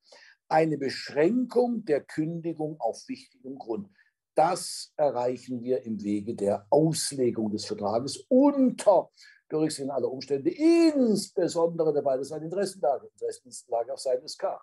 Eine 0.52 0.76
Beschränkung 0.76 1.86
der 1.86 2.02
Kündigung 2.02 2.78
auf 2.78 3.08
wichtigem 3.08 3.58
Grund. 3.58 3.88
Das 4.34 4.92
erreichen 4.98 5.62
wir 5.62 5.82
im 5.84 6.02
Wege 6.02 6.34
der 6.34 6.66
Auslegung 6.68 7.50
des 7.50 7.64
Vertrages 7.64 8.26
unter 8.28 9.08
Berücksichtigung 9.48 9.96
aller 9.96 10.12
Umstände, 10.12 10.50
insbesondere 10.50 11.94
dabei, 11.94 12.18
das 12.18 12.26
ist 12.26 12.32
eine 12.32 12.44
Interessenlage, 12.44 13.06
Interessenlage 13.06 13.94
auf 13.94 14.00
Seiten 14.00 14.24
des 14.24 14.36
K. 14.36 14.60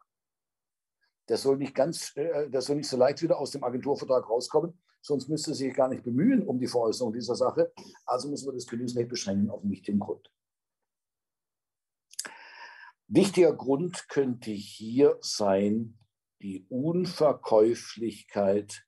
Das 1.25 1.41
soll 1.41 1.57
nicht 1.57 1.73
ganz, 1.73 2.15
äh, 2.15 2.47
das 2.51 2.65
soll 2.65 2.75
nicht 2.75 2.87
so 2.87 2.95
leicht 2.95 3.23
wieder 3.23 3.39
aus 3.39 3.49
dem 3.49 3.63
Agenturvertrag 3.63 4.29
rauskommen, 4.29 4.79
sonst 5.01 5.27
müsste 5.27 5.55
sich 5.55 5.73
gar 5.73 5.89
nicht 5.89 6.03
bemühen 6.03 6.47
um 6.47 6.59
die 6.59 6.67
Veräußerung 6.67 7.13
dieser 7.13 7.33
Sache. 7.33 7.71
Also 8.05 8.29
müssen 8.29 8.47
wir 8.47 8.53
das 8.53 8.67
Kündigungsrecht 8.67 9.09
beschränken 9.09 9.49
auf 9.49 9.63
einen 9.63 9.71
wichtigen 9.71 9.97
Grund. 9.97 10.29
Wichtiger 13.11 13.53
Grund 13.53 14.07
könnte 14.07 14.51
hier 14.51 15.17
sein 15.21 15.97
die 16.43 16.67
Unverkäuflichkeit 16.69 18.85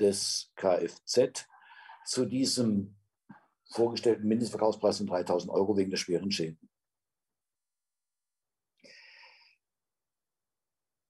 des 0.00 0.50
Kfz 0.56 1.46
zu 2.06 2.24
diesem 2.24 2.96
vorgestellten 3.70 4.26
Mindestverkaufspreis 4.26 4.96
von 4.96 5.08
3000 5.08 5.52
Euro 5.52 5.76
wegen 5.76 5.90
der 5.90 5.98
schweren 5.98 6.30
Schäden. 6.30 6.70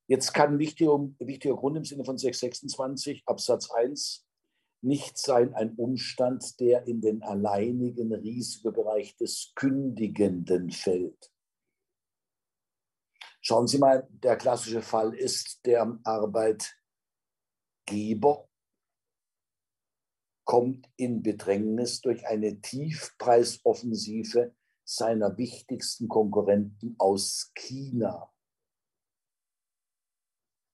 Jetzt 0.09 0.35
kann 0.35 0.59
wichtiger, 0.59 0.99
wichtiger 1.21 1.55
Grund 1.55 1.77
im 1.77 1.85
Sinne 1.85 2.05
von 2.05 2.19
626 2.19 3.23
Absatz 3.25 3.71
1 3.71 4.27
nicht 4.81 5.17
sein 5.17 5.55
ein 5.55 5.77
Umstand, 5.77 6.59
der 6.59 6.89
in 6.89 7.01
den 7.01 7.23
alleinigen 7.23 8.13
Risikobereich 8.13 9.17
des 9.17 9.53
Kündigenden 9.55 10.73
fällt. 10.73 11.31
Schauen 13.49 13.67
Sie 13.67 13.79
mal, 13.79 14.07
der 14.11 14.37
klassische 14.37 14.83
Fall 14.83 15.15
ist, 15.15 15.65
der 15.65 15.99
Arbeitgeber 16.05 16.77
kommt 20.45 20.93
in 20.97 21.23
Bedrängnis 21.23 22.03
durch 22.03 22.27
eine 22.27 22.61
Tiefpreisoffensive 22.61 24.55
seiner 24.85 25.39
wichtigsten 25.39 26.09
Konkurrenten 26.09 26.95
aus 26.99 27.51
China. 27.55 28.31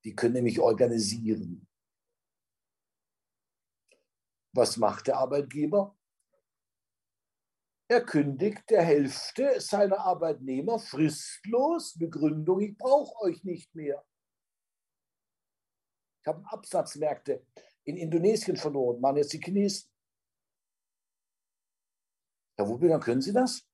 Die 0.02 0.16
können 0.16 0.34
nämlich 0.34 0.58
organisieren. 0.58 1.68
Was 4.52 4.78
macht 4.78 5.06
der 5.06 5.18
Arbeitgeber? 5.18 5.96
Er 7.88 8.04
kündigt 8.04 8.70
der 8.70 8.82
Hälfte 8.82 9.60
seiner 9.60 9.98
Arbeitnehmer 9.98 10.78
fristlos 10.78 11.98
Begründung, 11.98 12.60
ich 12.60 12.76
brauche 12.78 13.14
euch 13.24 13.44
nicht 13.44 13.74
mehr. 13.74 14.02
Ich 16.20 16.26
habe 16.26 16.42
Absatzmärkte 16.50 17.46
in 17.84 17.98
Indonesien 17.98 18.56
verloren, 18.56 19.02
waren 19.02 19.18
jetzt 19.18 19.34
die 19.34 19.40
Chinesen. 19.40 19.90
Herr 22.56 22.68
Wubinger, 22.68 23.00
können 23.00 23.20
Sie 23.20 23.32
das? 23.32 23.68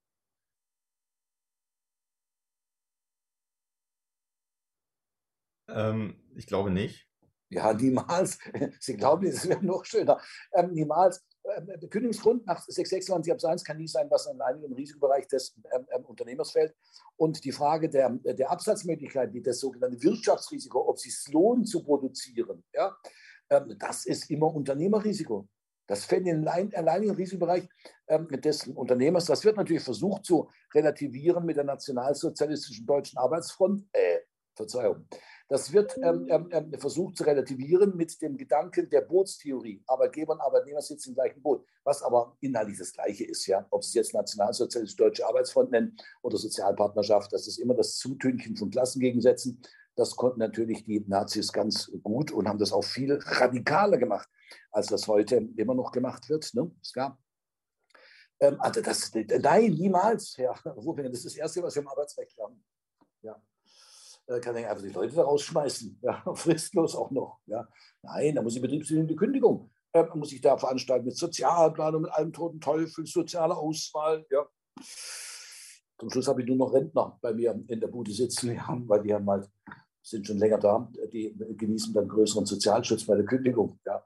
Ähm, 5.68 6.20
ich 6.34 6.46
glaube 6.46 6.70
nicht. 6.70 7.08
Ja, 7.48 7.72
niemals. 7.72 8.38
Sie 8.80 8.96
glauben, 8.96 9.26
es 9.26 9.48
wäre 9.48 9.64
noch 9.64 9.84
schöner. 9.84 10.20
Ähm, 10.52 10.72
niemals. 10.72 11.24
Ähm, 11.44 11.66
der 11.66 11.88
Kündigungsgrund 11.88 12.46
nach 12.46 12.62
626 12.66 13.32
Absatz 13.32 13.50
1 13.50 13.64
kann 13.64 13.78
nie 13.78 13.88
sein, 13.88 14.10
was 14.10 14.26
in 14.26 14.40
einem 14.40 14.72
Risikobereich 14.72 15.26
des 15.28 15.56
ähm, 15.74 15.86
ähm, 15.94 16.04
Unternehmers 16.04 16.52
fällt. 16.52 16.74
Und 17.16 17.44
die 17.44 17.52
Frage 17.52 17.88
der, 17.88 18.10
der 18.10 18.50
Absatzmöglichkeit, 18.50 19.32
wie 19.32 19.42
das 19.42 19.60
sogenannte 19.60 20.02
Wirtschaftsrisiko, 20.02 20.88
ob 20.88 20.96
es 20.96 21.02
sich 21.02 21.32
lohnt 21.32 21.68
zu 21.68 21.82
produzieren, 21.82 22.64
ja, 22.74 22.96
ähm, 23.50 23.76
das 23.78 24.06
ist 24.06 24.30
immer 24.30 24.54
Unternehmerrisiko. 24.54 25.48
Das 25.86 26.04
fällt 26.04 26.26
in 26.26 26.44
den 26.44 26.48
alleinigen 26.48 27.16
Risikobereich 27.16 27.68
ähm, 28.06 28.28
des 28.28 28.68
Unternehmers. 28.68 29.24
Das 29.24 29.44
wird 29.44 29.56
natürlich 29.56 29.82
versucht 29.82 30.24
zu 30.24 30.48
relativieren 30.72 31.44
mit 31.44 31.56
der 31.56 31.64
nationalsozialistischen 31.64 32.86
Deutschen 32.86 33.18
Arbeitsfront. 33.18 33.88
Äh, 33.92 34.20
Verzeihung. 34.54 35.06
Das 35.50 35.72
wird 35.72 35.98
ähm, 36.00 36.28
ähm, 36.28 36.48
ähm, 36.52 36.72
versucht 36.78 37.16
zu 37.16 37.24
relativieren 37.24 37.96
mit 37.96 38.22
dem 38.22 38.36
Gedanken 38.36 38.88
der 38.88 39.00
Bootstheorie. 39.00 39.82
Arbeitgeber 39.88 40.34
und 40.34 40.40
Arbeitnehmer 40.40 40.80
sitzen 40.80 41.08
im 41.08 41.14
gleichen 41.16 41.42
Boot, 41.42 41.66
was 41.82 42.04
aber 42.04 42.36
inhaltlich 42.38 42.78
das 42.78 42.92
Gleiche 42.92 43.24
ist. 43.24 43.44
Ja? 43.48 43.66
Ob 43.70 43.82
Sie 43.82 43.88
es 43.88 43.94
jetzt 43.94 44.14
Nationalsozialistische 44.14 44.96
Deutsche 44.96 45.26
Arbeitsfront 45.26 45.72
nennen 45.72 45.96
oder 46.22 46.36
Sozialpartnerschaft, 46.36 47.32
das 47.32 47.48
ist 47.48 47.58
immer 47.58 47.74
das 47.74 47.96
Zutünchen 47.96 48.56
von 48.56 48.70
Klassengegensätzen. 48.70 49.60
Das 49.96 50.14
konnten 50.14 50.38
natürlich 50.38 50.84
die 50.84 51.04
Nazis 51.08 51.52
ganz 51.52 51.90
gut 52.00 52.30
und 52.30 52.46
haben 52.46 52.60
das 52.60 52.72
auch 52.72 52.84
viel 52.84 53.18
radikaler 53.20 53.98
gemacht, 53.98 54.28
als 54.70 54.86
das 54.86 55.08
heute 55.08 55.48
immer 55.56 55.74
noch 55.74 55.90
gemacht 55.90 56.28
wird. 56.28 56.48
Ne? 56.54 56.70
Es 56.80 56.92
gab 56.92 57.18
ähm, 58.38 58.56
also 58.60 58.82
das, 58.82 59.12
nein, 59.12 59.72
niemals, 59.72 60.38
Herr 60.38 60.54
Rubinger, 60.64 61.08
das 61.08 61.24
ist 61.24 61.34
das 61.34 61.36
Erste, 61.36 61.60
was 61.60 61.74
wir 61.74 61.82
im 61.82 61.88
Arbeitsrecht 61.88 62.38
haben. 62.38 62.64
Ja. 63.22 63.42
Äh, 64.30 64.40
kann 64.40 64.56
ich 64.56 64.66
einfach 64.66 64.84
die 64.84 64.90
Leute 64.92 65.16
da 65.16 65.22
rausschmeißen, 65.22 65.98
ja, 66.02 66.22
fristlos 66.34 66.94
auch 66.94 67.10
noch. 67.10 67.40
Ja. 67.46 67.68
Nein, 68.02 68.36
da 68.36 68.42
muss 68.42 68.54
die 68.54 68.60
betriebsbedingte 68.60 69.16
Kündigung, 69.16 69.70
äh, 69.92 70.04
muss 70.14 70.30
sich 70.30 70.40
da 70.40 70.56
veranstalten 70.56 71.06
mit 71.06 71.16
Sozialplanung, 71.16 72.02
mit 72.02 72.12
allem 72.12 72.32
toten 72.32 72.60
Teufel, 72.60 73.06
sozialer 73.06 73.58
Auswahl. 73.58 74.24
Ja. 74.30 74.46
Zum 75.98 76.10
Schluss 76.10 76.28
habe 76.28 76.42
ich 76.42 76.46
nur 76.46 76.56
noch 76.56 76.72
Rentner 76.72 77.18
bei 77.20 77.34
mir 77.34 77.60
in 77.66 77.80
der 77.80 77.88
Bude 77.88 78.12
sitzen, 78.12 78.54
ja, 78.54 78.80
weil 78.86 79.02
die 79.02 79.12
haben 79.12 79.28
halt, 79.28 79.50
sind 80.00 80.26
schon 80.26 80.38
länger 80.38 80.58
da, 80.58 80.90
die 81.12 81.34
genießen 81.56 81.92
dann 81.92 82.08
größeren 82.08 82.46
Sozialschutz 82.46 83.04
bei 83.04 83.16
der 83.16 83.24
Kündigung. 83.24 83.78
Ja. 83.84 84.02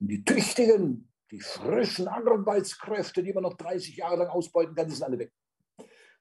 Und 0.00 0.08
die 0.08 0.24
Tüchtigen, 0.24 1.08
die 1.30 1.40
frischen 1.40 2.08
Arbeitskräfte, 2.08 3.22
die 3.22 3.32
man 3.32 3.42
noch 3.42 3.54
30 3.54 3.96
Jahre 3.96 4.16
lang 4.16 4.28
ausbeuten 4.28 4.74
kann, 4.74 4.88
die 4.88 4.94
sind 4.94 5.04
alle 5.04 5.18
weg. 5.18 5.32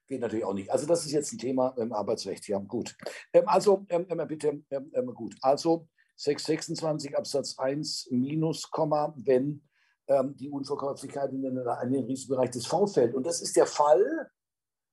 Geht 0.10 0.22
natürlich 0.22 0.44
auch 0.44 0.56
nicht. 0.56 0.72
Also 0.72 0.88
das 0.88 1.06
ist 1.06 1.12
jetzt 1.12 1.32
ein 1.32 1.38
Thema 1.38 1.70
im 1.78 1.94
Arbeitsrecht. 1.94 2.48
Ja, 2.48 2.58
gut. 2.58 2.98
Ähm, 3.32 3.44
also, 3.48 3.86
ähm, 3.90 4.08
bitte, 4.28 4.64
ähm, 4.72 5.14
gut. 5.14 5.36
Also 5.42 5.88
626 6.16 7.16
Absatz 7.16 7.60
1 7.60 8.10
minus 8.10 8.72
Komma, 8.72 9.14
wenn 9.18 9.62
ähm, 10.08 10.36
die 10.36 10.50
Unverkäuflichkeit 10.50 11.32
in 11.32 11.44
den, 11.44 11.58
in 11.58 11.94
den 11.94 12.06
Risikobereich 12.06 12.50
des 12.50 12.66
V 12.66 12.88
fällt. 12.88 13.14
Und 13.14 13.24
das 13.28 13.40
ist 13.40 13.56
der 13.56 13.68
Fall, 13.68 14.32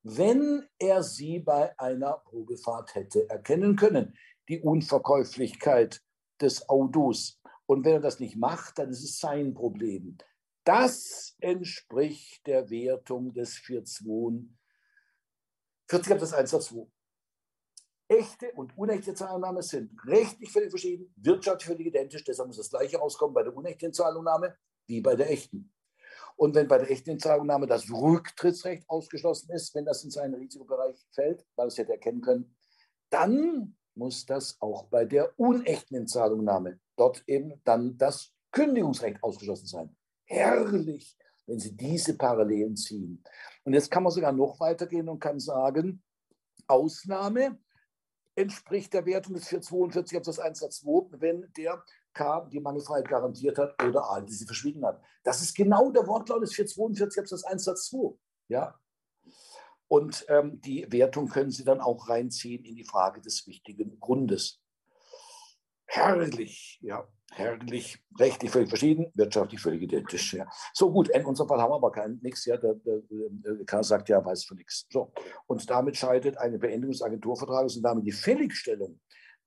wenn 0.03 0.69
er 0.79 1.03
sie 1.03 1.39
bei 1.39 1.77
einer 1.79 2.23
Probefahrt 2.27 2.95
hätte 2.95 3.29
erkennen 3.31 3.75
können, 3.75 4.15
die 4.51 4.61
Unverkäuflichkeit 4.61 6.03
des 6.43 6.69
Autos. 6.69 7.41
Und 7.65 7.87
wenn 7.87 7.95
er 7.95 8.01
das 8.01 8.21
nicht 8.21 8.37
macht, 8.37 8.79
dann 8.79 8.91
ist 8.91 9.03
es 9.03 9.19
sein 9.19 9.55
Problem. 9.55 10.19
Das 10.65 11.37
entspricht 11.41 12.47
der 12.47 12.69
Wertung 12.69 13.33
des 13.33 13.55
4.2. 13.55 14.47
40 15.89 16.13
Absatz 16.13 16.33
1 16.33 16.51
Satz 16.51 16.67
2. 16.67 16.87
Echte 18.09 18.53
und 18.53 18.77
unechte 18.79 19.15
Zahlungnahme 19.15 19.63
sind 19.63 19.93
rechtlich 20.07 20.53
völlig 20.53 20.71
verschieden, 20.71 21.13
wirtschaftlich 21.17 21.67
völlig 21.67 21.87
identisch. 21.89 22.25
Deshalb 22.25 22.49
muss 22.49 22.57
das 22.57 22.71
Gleiche 22.71 22.99
rauskommen 22.99 23.35
bei 23.35 23.43
der 23.43 23.57
unechten 23.57 23.93
Zahlungnahme 23.93 24.57
wie 24.87 25.01
bei 25.01 25.17
der 25.17 25.31
echten. 25.31 25.73
Und 26.37 26.55
wenn 26.55 26.69
bei 26.69 26.79
der 26.79 26.91
echten 26.91 27.19
Zahlungnahme 27.19 27.67
das 27.67 27.91
Rücktrittsrecht 27.91 28.89
ausgeschlossen 28.89 29.51
ist, 29.53 29.75
wenn 29.75 29.85
das 29.85 30.05
in 30.05 30.11
seinen 30.11 30.35
Risikobereich 30.35 30.97
fällt, 31.13 31.45
weil 31.57 31.69
es 31.69 31.79
hätte 31.79 31.93
erkennen 31.93 32.21
können, 32.21 32.57
dann 33.11 33.77
muss 33.95 34.27
das 34.27 34.61
auch 34.61 34.85
bei 34.85 35.05
der 35.05 35.39
unechten 35.39 35.97
Entzahlungnahme 35.97 36.79
dort 36.97 37.25
eben 37.27 37.61
dann 37.65 37.97
das 37.97 38.33
Kündigungsrecht 38.53 39.23
ausgeschlossen 39.23 39.67
sein. 39.67 39.97
Herrlich, 40.25 41.17
wenn 41.47 41.59
Sie 41.59 41.77
diese 41.77 42.17
Parallelen 42.17 42.77
ziehen. 42.77 43.23
Und 43.65 43.73
jetzt 43.73 43.91
kann 43.91 44.03
man 44.03 44.13
sogar 44.13 44.33
noch 44.33 44.61
weitergehen 44.61 45.09
und 45.09 45.21
kann 45.21 45.41
sagen, 45.41 46.03
Ausnahme 46.67 47.59
entspricht 48.35 48.93
der 48.93 49.07
Wertung 49.07 49.35
des 49.35 49.49
442 49.49 50.19
Absatz 50.19 50.39
1 50.39 50.59
Satz 50.59 50.81
2, 50.81 51.21
wenn 51.21 51.51
der 51.57 51.83
K 52.13 52.47
die 52.53 52.61
Mangelfreiheit 52.61 53.09
garantiert 53.09 53.59
hat 53.59 53.83
oder 53.83 54.11
A, 54.11 54.21
die 54.21 54.33
sie 54.33 54.45
verschwiegen 54.45 54.85
hat. 54.85 55.01
Das 55.23 55.41
ist 55.43 55.57
genau 55.57 55.91
der 55.91 56.07
Wortlaut 56.07 56.43
des 56.43 56.55
442 56.55 57.21
Absatz 57.21 57.45
1 57.45 57.65
Satz 57.65 57.87
2. 57.89 58.15
Ja? 58.49 58.79
Und 59.89 60.27
ähm, 60.29 60.61
die 60.61 60.91
Wertung 60.91 61.29
können 61.29 61.51
Sie 61.51 61.65
dann 61.65 61.81
auch 61.81 62.09
reinziehen 62.09 62.65
in 62.65 62.75
die 62.75 62.85
Frage 62.85 63.21
des 63.21 63.47
wichtigen 63.47 64.01
Grundes. 64.01 64.61
Herrlich, 65.97 66.79
ja, 66.83 67.09
herrlich, 67.33 67.99
rechtlich 68.21 68.51
völlig 68.51 68.69
verschieden, 68.69 69.11
wirtschaftlich 69.15 69.59
völlig 69.59 69.81
identisch. 69.81 70.35
Ja. 70.35 70.47
So 70.75 70.93
gut, 70.93 71.09
in 71.09 71.25
unserem 71.25 71.49
Fall 71.49 71.59
haben 71.59 71.71
wir 71.71 71.77
aber 71.77 71.91
kein 71.91 72.19
nichts. 72.23 72.45
Ja, 72.45 72.59
der, 72.59 72.75
der, 72.75 73.01
der 73.09 73.65
K 73.65 73.83
sagt 73.83 74.11
ja, 74.11 74.23
weiß 74.23 74.45
von 74.45 74.59
nichts. 74.59 74.87
So, 74.93 75.11
und 75.47 75.71
damit 75.71 75.97
scheidet 75.97 76.37
eine 76.37 76.59
Beendigung 76.59 76.93
des 76.93 77.01
Agenturvertrages 77.01 77.79
und 77.79 77.83
damit 77.83 78.05
die 78.05 78.13
Fälligstellung 78.13 79.01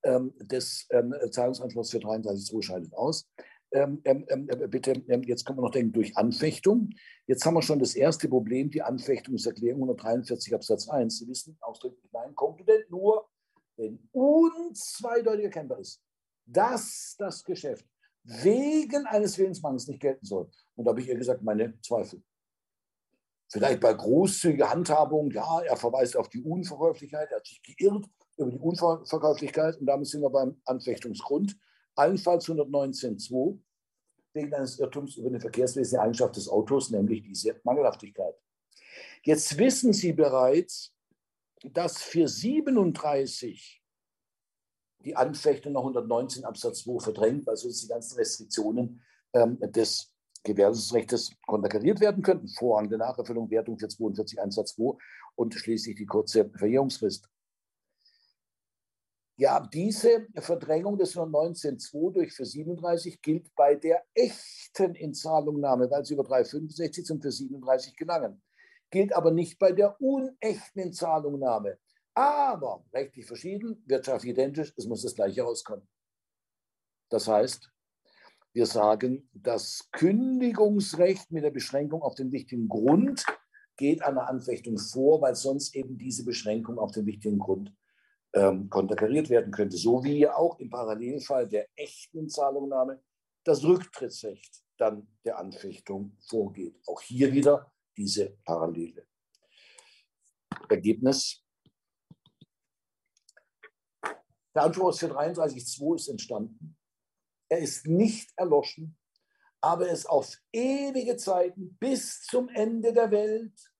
ähm, 0.03 0.33
des 0.39 0.87
ähm, 0.89 1.13
Zahlungsanspruchs 1.29 1.91
für 1.91 1.99
33.2 1.99 2.63
scheidet 2.63 2.93
aus. 2.95 3.29
Ähm, 3.71 4.01
ähm, 4.05 4.25
ähm, 4.29 4.49
äh, 4.49 4.67
bitte, 4.67 4.93
ähm, 5.07 5.21
jetzt 5.21 5.45
kann 5.45 5.55
man 5.55 5.65
noch 5.65 5.71
denken, 5.71 5.91
durch 5.91 6.17
Anfechtung. 6.17 6.89
Jetzt 7.27 7.45
haben 7.45 7.53
wir 7.53 7.61
schon 7.61 7.77
das 7.77 7.93
erste 7.93 8.27
Problem, 8.27 8.71
die 8.71 8.81
Anfechtungserklärung 8.81 9.83
143 9.83 10.55
Absatz 10.55 10.89
1. 10.89 11.19
Sie 11.19 11.27
wissen 11.27 11.59
ausdrücklich, 11.61 12.09
nein, 12.11 12.33
konkludent 12.33 12.89
nur, 12.89 13.29
wenn 13.77 13.99
unzweideutig 14.11 15.45
erkennbar 15.45 15.77
ist, 15.77 16.01
dass 16.51 17.15
das 17.17 17.43
Geschäft 17.43 17.85
wegen 18.23 19.05
eines 19.07 19.37
Willensmangels 19.37 19.87
nicht 19.87 20.01
gelten 20.01 20.25
soll. 20.25 20.49
Und 20.75 20.85
da 20.85 20.91
habe 20.91 21.01
ich 21.01 21.07
ihr 21.07 21.17
gesagt, 21.17 21.41
meine 21.41 21.79
Zweifel. 21.81 22.21
Vielleicht 23.51 23.79
bei 23.79 23.93
großzügiger 23.93 24.69
Handhabung, 24.69 25.31
ja, 25.31 25.61
er 25.61 25.75
verweist 25.75 26.15
auf 26.15 26.29
die 26.29 26.43
Unverkäuflichkeit, 26.43 27.31
er 27.31 27.37
hat 27.37 27.47
sich 27.47 27.61
geirrt 27.63 28.05
über 28.37 28.51
die 28.51 28.59
Unverkäuflichkeit 28.59 29.77
und 29.77 29.87
damit 29.87 30.07
sind 30.07 30.21
wir 30.21 30.29
beim 30.29 30.61
Anfechtungsgrund 30.65 31.57
allenfalls 31.95 32.47
119.2 32.47 33.59
wegen 34.33 34.53
eines 34.53 34.79
Irrtums 34.79 35.17
über 35.17 35.29
eine 35.29 35.39
verkehrswesentliche 35.39 36.01
Eigenschaft 36.01 36.35
des 36.35 36.47
Autos, 36.47 36.91
nämlich 36.91 37.23
diese 37.23 37.59
Mangelhaftigkeit. 37.63 38.35
Jetzt 39.23 39.57
wissen 39.57 39.93
Sie 39.93 40.13
bereits, 40.13 40.93
dass 41.63 42.01
für 42.01 42.27
37 42.27 43.78
die 45.05 45.15
Anfechtung 45.15 45.73
nach 45.73 45.81
119 45.81 46.45
Absatz 46.45 46.83
2 46.83 46.99
verdrängt, 46.99 47.47
weil 47.47 47.55
sonst 47.55 47.83
die 47.83 47.87
ganzen 47.87 48.17
Restriktionen 48.17 49.01
ähm, 49.33 49.59
des 49.59 50.13
Gewährungsrechts 50.43 51.31
konterkariert 51.45 51.99
werden 51.99 52.23
könnten. 52.23 52.47
Vorrang 52.47 52.89
der 52.89 52.97
Nacherfüllung, 52.97 53.49
Wertung 53.49 53.77
für 53.77 53.87
42 53.87 54.41
Absatz 54.41 54.75
2 54.75 54.97
und 55.35 55.53
schließlich 55.53 55.95
die 55.95 56.05
kurze 56.05 56.49
Verjährungsfrist. 56.49 57.29
Ja, 59.37 59.61
diese 59.61 60.27
Verdrängung 60.35 60.97
des 60.97 61.15
19.2 61.15 62.11
durch 62.11 62.33
für 62.33 62.45
37 62.45 63.21
gilt 63.21 63.55
bei 63.55 63.75
der 63.75 64.03
echten 64.13 64.95
Inzahlungnahme, 64.95 65.89
weil 65.89 66.03
sie 66.03 66.15
über 66.15 66.25
365 66.25 67.05
zum 67.05 67.21
für 67.21 67.31
37 67.31 67.95
gelangen. 67.95 68.41
Gilt 68.89 69.15
aber 69.15 69.31
nicht 69.31 69.57
bei 69.57 69.71
der 69.71 69.95
unechten 70.01 70.79
Inzahlungnahme. 70.79 71.77
Aber 72.19 72.83
rechtlich 72.91 73.25
verschieden, 73.25 73.81
wirtschaftlich 73.85 74.33
identisch, 74.33 74.73
es 74.75 74.85
muss 74.85 75.03
das 75.03 75.15
gleiche 75.15 75.41
rauskommen. 75.41 75.87
Das 77.07 77.29
heißt, 77.29 77.71
wir 78.51 78.65
sagen, 78.65 79.29
das 79.31 79.87
Kündigungsrecht 79.93 81.31
mit 81.31 81.45
der 81.45 81.51
Beschränkung 81.51 82.01
auf 82.01 82.15
den 82.15 82.33
wichtigen 82.33 82.67
Grund 82.67 83.23
geht 83.77 84.03
einer 84.03 84.27
Anfechtung 84.27 84.77
vor, 84.77 85.21
weil 85.21 85.35
sonst 85.35 85.73
eben 85.77 85.97
diese 85.97 86.25
Beschränkung 86.25 86.77
auf 86.77 86.91
den 86.91 87.05
wichtigen 87.05 87.39
Grund 87.39 87.73
ähm, 88.33 88.69
konterkariert 88.69 89.29
werden 89.29 89.53
könnte, 89.53 89.77
so 89.77 90.03
wie 90.03 90.27
auch 90.27 90.59
im 90.59 90.69
Parallelfall 90.69 91.47
der 91.47 91.69
echten 91.77 92.27
Zahlungnahme 92.27 93.01
das 93.45 93.63
Rücktrittsrecht 93.63 94.61
dann 94.75 95.07
der 95.23 95.39
Anfechtung 95.39 96.17
vorgeht. 96.27 96.81
Auch 96.85 96.99
hier 96.99 97.31
wieder 97.31 97.71
diese 97.95 98.31
Parallele. 98.43 99.07
Ergebnis. 100.67 101.45
Der 104.55 104.63
Anspruch 104.63 104.85
aus 104.85 105.01
433.2 105.01 105.95
ist 105.95 106.07
entstanden. 106.07 106.77
Er 107.49 107.59
ist 107.59 107.87
nicht 107.87 108.31
erloschen, 108.37 108.97
aber 109.61 109.87
er 109.87 109.93
ist 109.93 110.05
auf 110.07 110.37
ewige 110.51 111.17
Zeiten 111.17 111.77
bis 111.77 112.21
zum 112.21 112.49
Ende 112.49 112.93
der 112.93 113.11
Welt, 113.11 113.73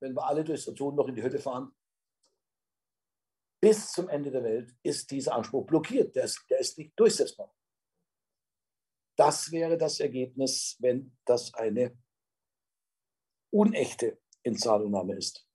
wenn 0.00 0.14
wir 0.14 0.26
alle 0.26 0.44
durch 0.44 0.62
Saturn 0.62 0.94
noch 0.94 1.08
in 1.08 1.14
die 1.14 1.22
Hütte 1.22 1.38
fahren, 1.38 1.74
bis 3.62 3.92
zum 3.92 4.08
Ende 4.08 4.30
der 4.30 4.42
Welt 4.42 4.74
ist 4.82 5.10
dieser 5.10 5.34
Anspruch 5.34 5.66
blockiert. 5.66 6.16
Der 6.16 6.24
ist, 6.24 6.44
der 6.48 6.60
ist 6.60 6.78
nicht 6.78 6.98
durchsetzbar. 6.98 7.54
Das 9.18 9.52
wäre 9.52 9.76
das 9.76 10.00
Ergebnis, 10.00 10.76
wenn 10.80 11.16
das 11.26 11.52
eine 11.52 11.96
unechte 13.52 14.18
Inzahlungnahme 14.42 15.16
ist. 15.16 15.46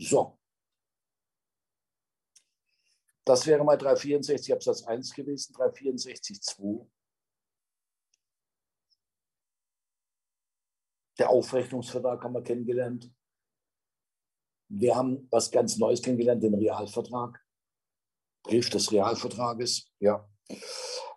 So. 0.00 0.38
Das 3.26 3.46
wäre 3.46 3.62
mal 3.62 3.76
364 3.76 4.52
Absatz 4.52 4.82
1 4.84 5.12
gewesen, 5.12 5.52
364 5.52 6.40
2. 6.42 6.86
Der 11.18 11.28
Aufrechnungsvertrag 11.28 12.24
haben 12.24 12.32
wir 12.32 12.42
kennengelernt. 12.42 13.12
Wir 14.68 14.96
haben 14.96 15.28
was 15.30 15.50
ganz 15.50 15.76
Neues 15.76 16.00
kennengelernt, 16.00 16.42
den 16.42 16.54
Realvertrag, 16.54 17.44
Brief 18.42 18.70
des 18.70 18.90
Realvertrages, 18.90 19.92
ja. 19.98 20.26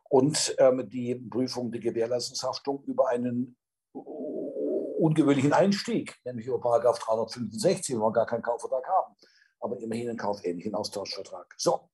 Und 0.09 0.55
ähm, 0.59 0.89
die 0.89 1.15
Prüfung 1.15 1.71
der 1.71 1.79
Gewährleistungshaftung 1.79 2.83
über 2.83 3.07
einen 3.07 3.57
ungewöhnlichen 4.99 5.53
Einstieg, 5.53 6.15
nämlich 6.25 6.47
über 6.47 6.59
Paragraph 6.59 6.99
365, 6.99 7.95
wo 7.97 8.01
wir 8.01 8.13
gar 8.13 8.25
keinen 8.25 8.41
Kaufvertrag 8.41 8.87
haben, 8.87 9.15
aber 9.59 9.79
immerhin 9.79 10.09
einen 10.09 10.17
kaufähnlichen 10.17 10.75
Austauschvertrag. 10.75 11.53
So, 11.57 11.89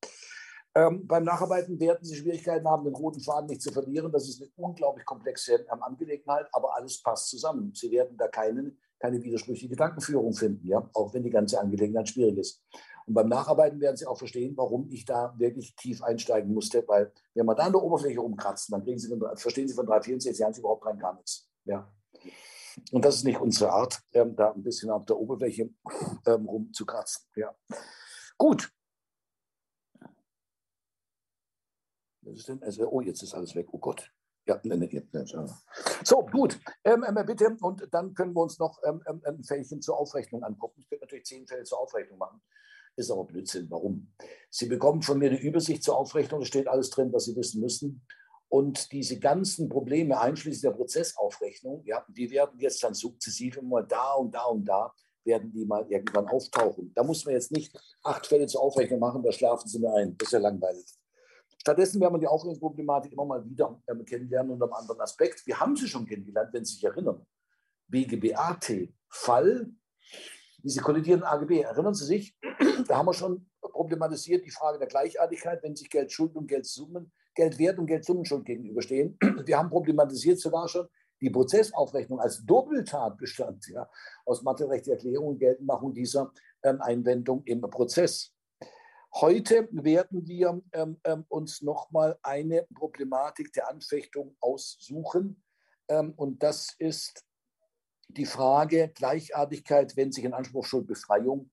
ähm, 0.75 1.07
beim 1.07 1.23
Nacharbeiten 1.23 1.79
werden 1.79 2.05
Sie 2.05 2.15
Schwierigkeiten 2.15 2.67
haben, 2.67 2.83
den 2.83 2.95
roten 2.95 3.19
Faden 3.19 3.47
nicht 3.47 3.61
zu 3.61 3.71
verlieren. 3.71 4.11
Das 4.11 4.29
ist 4.29 4.41
eine 4.41 4.51
unglaublich 4.55 5.05
komplexe 5.05 5.65
ähm, 5.71 5.81
Angelegenheit, 5.81 6.47
aber 6.51 6.75
alles 6.75 7.01
passt 7.01 7.29
zusammen. 7.29 7.73
Sie 7.73 7.91
werden 7.91 8.17
da 8.17 8.27
keinen 8.27 8.79
keine 8.99 9.23
widersprüchliche 9.23 9.69
Gedankenführung 9.69 10.33
finden, 10.33 10.67
ja, 10.67 10.87
auch 10.93 11.13
wenn 11.13 11.23
die 11.23 11.29
ganze 11.29 11.59
Angelegenheit 11.59 12.09
schwierig 12.09 12.37
ist. 12.37 12.61
Und 13.05 13.13
beim 13.13 13.29
Nacharbeiten 13.29 13.79
werden 13.79 13.95
Sie 13.95 14.05
auch 14.05 14.17
verstehen, 14.17 14.55
warum 14.55 14.87
ich 14.91 15.05
da 15.05 15.33
wirklich 15.37 15.75
tief 15.75 16.03
einsteigen 16.03 16.53
musste, 16.53 16.83
weil 16.87 17.11
wenn 17.33 17.45
man 17.45 17.55
da 17.55 17.63
an 17.63 17.71
der 17.71 17.81
Oberfläche 17.81 18.19
rumkratzt, 18.19 18.71
dann 18.71 18.85
Sie 18.85 19.07
von, 19.07 19.19
verstehen 19.35 19.67
Sie 19.67 19.73
von 19.73 19.85
364 19.85 20.39
Jahren 20.39 20.53
überhaupt 20.53 20.85
rein 20.85 20.99
gar 20.99 21.15
nichts. 21.15 21.49
Ja. 21.65 21.91
Und 22.91 23.05
das 23.05 23.15
ist 23.15 23.23
nicht 23.23 23.39
unsere 23.39 23.71
Art, 23.71 24.01
ähm, 24.13 24.35
da 24.35 24.51
ein 24.51 24.63
bisschen 24.63 24.89
auf 24.89 25.05
der 25.05 25.17
Oberfläche 25.17 25.69
ähm, 26.25 26.45
rumzukratzen. 26.45 27.25
Ja. 27.35 27.55
Gut. 28.37 28.71
Was 32.21 32.37
ist 32.37 32.49
denn? 32.49 32.61
Also, 32.63 32.87
oh, 32.89 33.01
jetzt 33.01 33.23
ist 33.23 33.33
alles 33.33 33.55
weg. 33.55 33.67
Oh 33.71 33.79
Gott. 33.79 34.11
Ja, 34.45 34.59
ne, 34.63 34.77
ne, 34.77 35.07
ne, 35.11 35.25
so, 36.03 36.25
gut. 36.25 36.59
Ähm, 36.83 37.05
ähm, 37.07 37.25
bitte, 37.25 37.55
und 37.61 37.87
dann 37.91 38.15
können 38.15 38.33
wir 38.33 38.41
uns 38.41 38.57
noch 38.57 38.79
ähm, 38.83 39.03
ähm, 39.07 39.21
ein 39.23 39.43
Fällchen 39.43 39.79
zur 39.81 39.99
Aufrechnung 39.99 40.43
angucken. 40.43 40.81
Ich 40.81 40.89
könnte 40.89 41.05
natürlich 41.05 41.25
zehn 41.25 41.45
Fälle 41.45 41.63
zur 41.63 41.79
Aufrechnung 41.79 42.17
machen. 42.17 42.41
Ist 42.95 43.11
aber 43.11 43.25
Blödsinn. 43.25 43.69
Warum? 43.69 44.11
Sie 44.49 44.65
bekommen 44.65 45.03
von 45.03 45.19
mir 45.19 45.29
eine 45.29 45.39
Übersicht 45.39 45.83
zur 45.83 45.97
Aufrechnung. 45.97 46.39
Da 46.39 46.45
steht 46.47 46.67
alles 46.67 46.89
drin, 46.89 47.13
was 47.13 47.25
Sie 47.25 47.35
wissen 47.35 47.61
müssen. 47.61 48.05
Und 48.49 48.91
diese 48.91 49.19
ganzen 49.19 49.69
Probleme, 49.69 50.19
einschließlich 50.19 50.61
der 50.61 50.71
Prozessaufrechnung, 50.71 51.83
ja, 51.85 52.03
die 52.09 52.31
werden 52.31 52.59
jetzt 52.59 52.83
dann 52.83 52.95
sukzessive 52.95 53.61
mal 53.61 53.85
da 53.85 54.13
und 54.13 54.33
da 54.33 54.45
und 54.45 54.65
da, 54.65 54.91
werden 55.23 55.51
die 55.51 55.65
mal 55.65 55.85
irgendwann 55.89 56.27
auftauchen. 56.27 56.91
Da 56.95 57.03
muss 57.03 57.23
man 57.25 57.35
jetzt 57.35 57.51
nicht 57.51 57.77
acht 58.03 58.25
Fälle 58.25 58.47
zur 58.47 58.61
Aufrechnung 58.61 58.99
machen, 58.99 59.21
da 59.21 59.31
schlafen 59.31 59.67
Sie 59.67 59.79
mir 59.79 59.93
ein. 59.93 60.17
Das 60.17 60.29
ist 60.29 60.31
ja 60.31 60.39
langweilig. 60.39 60.85
Stattdessen 61.59 61.99
werden 62.01 62.15
wir 62.15 62.19
die 62.19 62.27
Aufrechnungsproblematik 62.27 63.11
immer 63.11 63.25
mal 63.25 63.45
wieder 63.47 63.81
äh, 63.85 63.95
kennenlernen 64.03 64.53
unter 64.53 64.65
einem 64.65 64.73
anderen 64.73 65.01
Aspekt. 65.01 65.45
Wir 65.45 65.59
haben 65.59 65.75
sie 65.75 65.87
schon 65.87 66.05
kennengelernt, 66.05 66.51
wenn 66.53 66.65
Sie 66.65 66.75
sich 66.75 66.83
erinnern. 66.83 67.25
BGBAT, 67.89 68.89
Fall, 69.09 69.69
diese 70.63 70.81
kollidierenden 70.81 71.27
AGB, 71.27 71.61
erinnern 71.61 71.93
Sie 71.93 72.05
sich? 72.05 72.37
Da 72.87 72.97
haben 72.97 73.07
wir 73.07 73.13
schon 73.13 73.49
problematisiert 73.61 74.45
die 74.45 74.51
Frage 74.51 74.79
der 74.79 74.87
Gleichartigkeit, 74.87 75.61
wenn 75.63 75.75
sich 75.75 75.89
Geldschuld 75.89 76.33
und 76.35 76.47
Geldsummen, 76.47 77.11
Geldwert 77.39 77.79
und 77.79 77.87
Geldsummenschuld 77.87 78.45
gegenüberstehen. 78.45 79.17
Wir 79.45 79.57
haben 79.57 79.69
problematisiert 79.69 80.39
sogar 80.39 80.67
schon 80.67 80.89
die 81.21 81.29
Prozessaufrechnung 81.29 82.19
als 82.19 82.45
Doppeltatbestand 82.45 83.65
ja, 83.69 83.89
aus 84.25 84.41
materiellrechtlicher 84.41 84.97
Erklärung 84.97 85.29
und 85.29 85.39
Geltendmachung 85.39 85.93
dieser 85.93 86.33
ähm, 86.63 86.81
Einwendung 86.81 87.41
im 87.45 87.61
Prozess. 87.61 88.33
Heute 89.15 89.69
werden 89.71 90.27
wir 90.27 90.61
ähm, 90.73 90.97
ähm, 91.05 91.23
uns 91.29 91.61
nochmal 91.61 92.19
eine 92.23 92.67
Problematik 92.75 93.53
der 93.53 93.69
Anfechtung 93.69 94.35
aussuchen. 94.41 95.41
Ähm, 95.87 96.13
und 96.17 96.43
das 96.43 96.75
ist 96.77 97.23
die 98.09 98.25
Frage 98.25 98.89
Gleichartigkeit, 98.89 99.95
wenn 99.95 100.11
sich 100.11 100.25
ein 100.25 100.33
Anspruch 100.33 100.65
Schuldbefreiung 100.65 101.49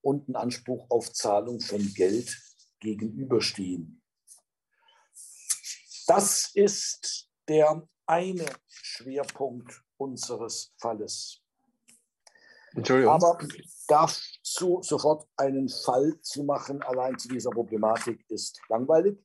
und 0.00 0.30
ein 0.30 0.36
Anspruch 0.36 0.86
auf 0.88 1.12
Zahlung 1.12 1.60
von 1.60 1.92
Geld 1.94 2.34
gegenüberstehen. 2.80 4.02
Das 6.06 6.50
ist 6.54 7.28
der 7.48 7.86
eine 8.06 8.46
Schwerpunkt 8.68 9.82
unseres 9.96 10.72
Falles. 10.78 11.40
Entschuldigung. 12.74 13.14
Aber 13.14 13.38
dazu 13.88 14.80
sofort 14.82 15.26
einen 15.36 15.68
Fall 15.68 16.20
zu 16.20 16.44
machen, 16.44 16.80
allein 16.82 17.18
zu 17.18 17.28
dieser 17.28 17.50
Problematik, 17.50 18.24
ist 18.28 18.60
langweilig. 18.68 19.18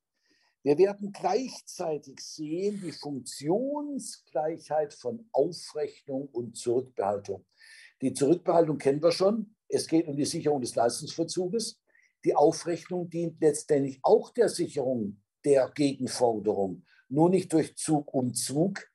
Wir 0.63 0.77
werden 0.77 1.11
gleichzeitig 1.11 2.19
sehen 2.19 2.79
die 2.83 2.91
Funktionsgleichheit 2.91 4.93
von 4.93 5.27
Aufrechnung 5.31 6.27
und 6.29 6.55
Zurückbehaltung. 6.55 7.43
Die 8.01 8.13
Zurückbehaltung 8.13 8.77
kennen 8.77 9.01
wir 9.03 9.11
schon. 9.11 9.55
Es 9.67 9.87
geht 9.87 10.07
um 10.07 10.15
die 10.15 10.25
Sicherung 10.25 10.61
des 10.61 10.75
Leistungsverzuges. 10.75 11.81
Die 12.23 12.35
Aufrechnung 12.35 13.09
dient 13.09 13.41
letztendlich 13.41 13.99
auch 14.03 14.29
der 14.31 14.49
Sicherung 14.49 15.20
der 15.43 15.69
Gegenforderung, 15.69 16.85
nur 17.09 17.29
nicht 17.29 17.51
durch 17.53 17.75
Zug 17.75 18.13
um 18.13 18.33
Zug, 18.33 18.87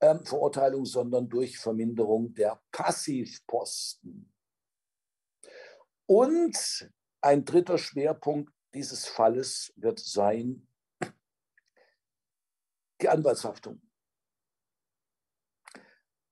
ähm, 0.00 0.24
Verurteilung, 0.24 0.84
sondern 0.84 1.28
durch 1.28 1.58
Verminderung 1.58 2.34
der 2.34 2.60
Passivposten. 2.70 4.32
Und 6.06 6.90
ein 7.20 7.44
dritter 7.44 7.78
Schwerpunkt 7.78 8.52
dieses 8.74 9.06
Falles 9.06 9.72
wird 9.76 9.98
sein 9.98 10.66
die 13.00 13.08
Anwaltshaftung. 13.08 13.80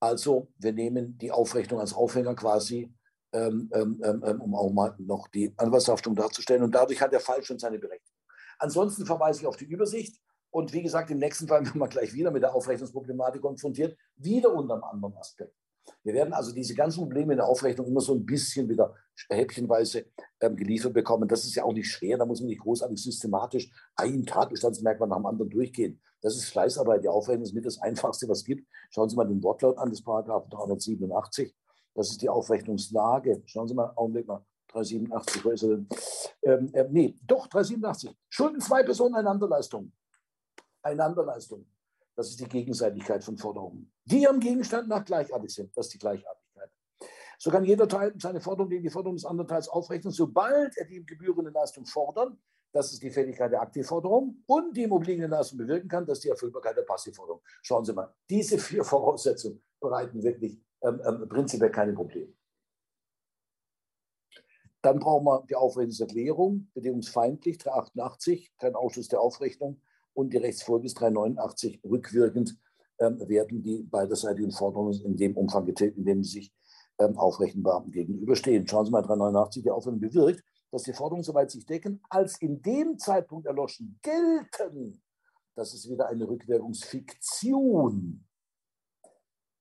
Also 0.00 0.52
wir 0.59 0.72
nehmen 0.72 1.16
die 1.18 1.30
Aufrechnung 1.30 1.80
als 1.80 1.92
Aufhänger 1.92 2.34
quasi, 2.34 2.92
ähm, 3.32 3.70
ähm, 3.72 4.00
ähm, 4.04 4.22
ähm 4.24 4.40
um 4.40 4.54
auch 4.54 4.70
mal 4.70 4.94
noch 4.98 5.28
die 5.28 5.52
Anwaltshaftung 5.57 6.14
darzustellen. 6.14 6.62
Und 6.62 6.74
dadurch 6.74 7.00
hat 7.00 7.12
der 7.12 7.20
Fall 7.20 7.42
schon 7.42 7.59
seine 7.59 7.78
Berechtigung. 7.78 8.15
Ansonsten 8.59 9.07
verweise 9.07 9.40
ich 9.40 9.46
auf 9.46 9.57
die 9.57 9.66
Übersicht. 9.66 10.20
Und 10.50 10.72
wie 10.72 10.82
gesagt, 10.82 11.11
im 11.11 11.18
nächsten 11.18 11.48
Fall 11.48 11.61
werden 11.64 11.80
wir 11.80 11.88
gleich 11.88 12.12
wieder 12.14 12.30
mit 12.30 12.42
der 12.42 12.54
Aufrechnungsproblematik 12.54 13.42
konfrontiert, 13.42 13.96
wieder 14.16 14.52
unter 14.52 14.74
einem 14.74 14.84
anderen 14.84 15.16
Aspekt. 15.16 15.54
Wir 16.02 16.14
werden 16.14 16.32
also 16.32 16.52
diese 16.52 16.74
ganzen 16.74 17.00
Probleme 17.00 17.32
in 17.32 17.36
der 17.36 17.46
Aufrechnung 17.46 17.86
immer 17.86 18.00
so 18.00 18.14
ein 18.14 18.24
bisschen 18.24 18.68
wieder 18.68 18.94
häppchenweise 19.28 20.07
ähm, 20.40 20.57
geliefert 20.57 20.92
bekommen. 20.92 21.28
Das 21.28 21.44
ist 21.44 21.54
ja 21.54 21.64
auch 21.64 21.72
nicht 21.72 21.88
schwer, 21.88 22.18
da 22.18 22.26
muss 22.26 22.40
man 22.40 22.48
nicht 22.48 22.62
großartig 22.62 23.00
systematisch 23.00 23.70
ein 23.94 24.24
Tatbestandsmerkmal 24.24 25.09
nach 25.09 25.18
dem 25.18 25.26
anderen 25.26 25.50
durchgehen. 25.50 26.00
Das 26.22 26.36
ist 26.36 26.46
Fleißarbeit. 26.46 27.04
Die 27.04 27.09
Aufrechnung 27.09 27.44
ist 27.44 27.54
mit 27.54 27.66
das 27.66 27.80
Einfachste, 27.80 28.28
was 28.28 28.38
es 28.38 28.44
gibt. 28.44 28.66
Schauen 28.90 29.09
Sie 29.09 29.16
mal 29.16 29.28
den 29.28 29.42
Wortlaut 29.42 29.78
an 29.78 29.90
des 29.90 30.02
Paragraphen 30.02 30.50
387. 30.50 31.54
Das 31.94 32.11
ist 32.11 32.20
die 32.20 32.28
Aufrechnungslage. 32.28 33.42
Schauen 33.46 33.68
Sie 33.68 33.74
mal, 33.74 33.92
Augenblick 33.94 34.26
mal. 34.26 34.44
387, 34.76 35.44
wo 35.44 35.50
ist 35.50 35.62
er 35.62 35.68
denn? 35.68 35.88
Ähm, 36.42 36.70
äh, 36.74 36.86
nee, 36.90 37.18
doch, 37.26 37.46
387. 37.46 38.16
Schulden 38.28 38.60
zwei 38.60 38.82
Personen 38.82 39.14
Einanderleistung. 39.14 39.92
Einanderleistung. 40.82 41.66
Das 42.14 42.28
ist 42.28 42.40
die 42.40 42.48
Gegenseitigkeit 42.48 43.22
von 43.22 43.36
Forderungen, 43.36 43.92
die 44.04 44.26
am 44.26 44.40
Gegenstand 44.40 44.88
nach 44.88 45.04
gleichartig 45.04 45.52
sind. 45.52 45.76
Das 45.76 45.86
ist 45.86 45.94
die 45.94 45.98
Gleichartigkeit. 45.98 46.70
So 47.38 47.50
kann 47.50 47.64
jeder 47.64 47.86
Teil 47.86 48.14
seine 48.18 48.40
Forderung 48.40 48.70
gegen 48.70 48.82
die 48.82 48.90
Forderung 48.90 49.16
des 49.16 49.26
anderen 49.26 49.48
Teils 49.48 49.68
aufrechnen, 49.68 50.12
sobald 50.12 50.76
er 50.78 50.86
die 50.86 50.96
ihm 50.96 51.06
gebührende 51.06 51.50
Leistung 51.50 51.84
fordern. 51.84 52.38
Das 52.72 52.92
ist 52.92 53.02
die 53.02 53.10
Fähigkeit 53.10 53.52
der 53.52 53.60
Aktivforderung 53.60 54.42
und 54.46 54.76
die 54.76 54.82
im 54.82 54.92
obliegenden 54.92 55.30
Leistung 55.30 55.58
bewirken 55.58 55.88
kann, 55.88 56.06
dass 56.06 56.20
die 56.20 56.28
Erfüllbarkeit 56.28 56.76
der 56.76 56.82
Passivforderung. 56.82 57.40
Schauen 57.62 57.84
Sie 57.84 57.92
mal, 57.92 58.14
diese 58.28 58.58
vier 58.58 58.84
Voraussetzungen 58.84 59.62
bereiten 59.80 60.22
wirklich 60.22 60.60
ähm, 60.82 61.00
ähm, 61.06 61.28
prinzipiell 61.28 61.70
keine 61.70 61.92
Probleme. 61.92 62.32
Dann 64.87 65.01
brauchen 65.01 65.24
wir 65.24 65.43
die 65.51 65.57
Aufrechnungserklärung, 65.57 66.68
bedingungsfeindlich 66.72 67.59
388, 67.59 68.53
kein 68.57 68.76
Ausschuss 68.76 69.09
der 69.09 69.20
Aufrechnung 69.20 69.80
und 70.14 70.32
die 70.32 70.37
Rechtsfolge 70.37 70.87
ist 70.87 71.01
389 71.01 71.80
rückwirkend 71.82 72.57
ähm, 73.01 73.18
werden 73.28 73.64
die 73.64 73.82
beiderseitigen 73.82 74.53
Forderungen 74.53 75.05
in 75.05 75.16
dem 75.16 75.37
Umfang 75.37 75.66
getilgt, 75.66 75.99
in 75.99 76.05
dem 76.05 76.22
sie 76.22 76.39
sich 76.39 76.55
ähm, 77.01 77.18
aufrechenbar 77.18 77.84
gegenüberstehen. 77.89 78.68
Schauen 78.68 78.87
Sie 78.87 78.93
mal, 78.93 79.03
389, 79.03 79.64
die 79.64 79.72
Aufrechnung 79.72 79.99
bewirkt, 79.99 80.45
dass 80.70 80.84
die 80.84 80.93
Forderungen, 80.93 81.24
soweit 81.24 81.51
sich 81.51 81.66
decken, 81.66 82.01
als 82.09 82.41
in 82.41 82.62
dem 82.62 82.97
Zeitpunkt 82.97 83.49
erloschen, 83.49 83.99
gelten. 84.03 85.03
Das 85.57 85.74
ist 85.74 85.91
wieder 85.91 86.07
eine 86.07 86.28
Rückwirkungsfiktion. 86.28 88.24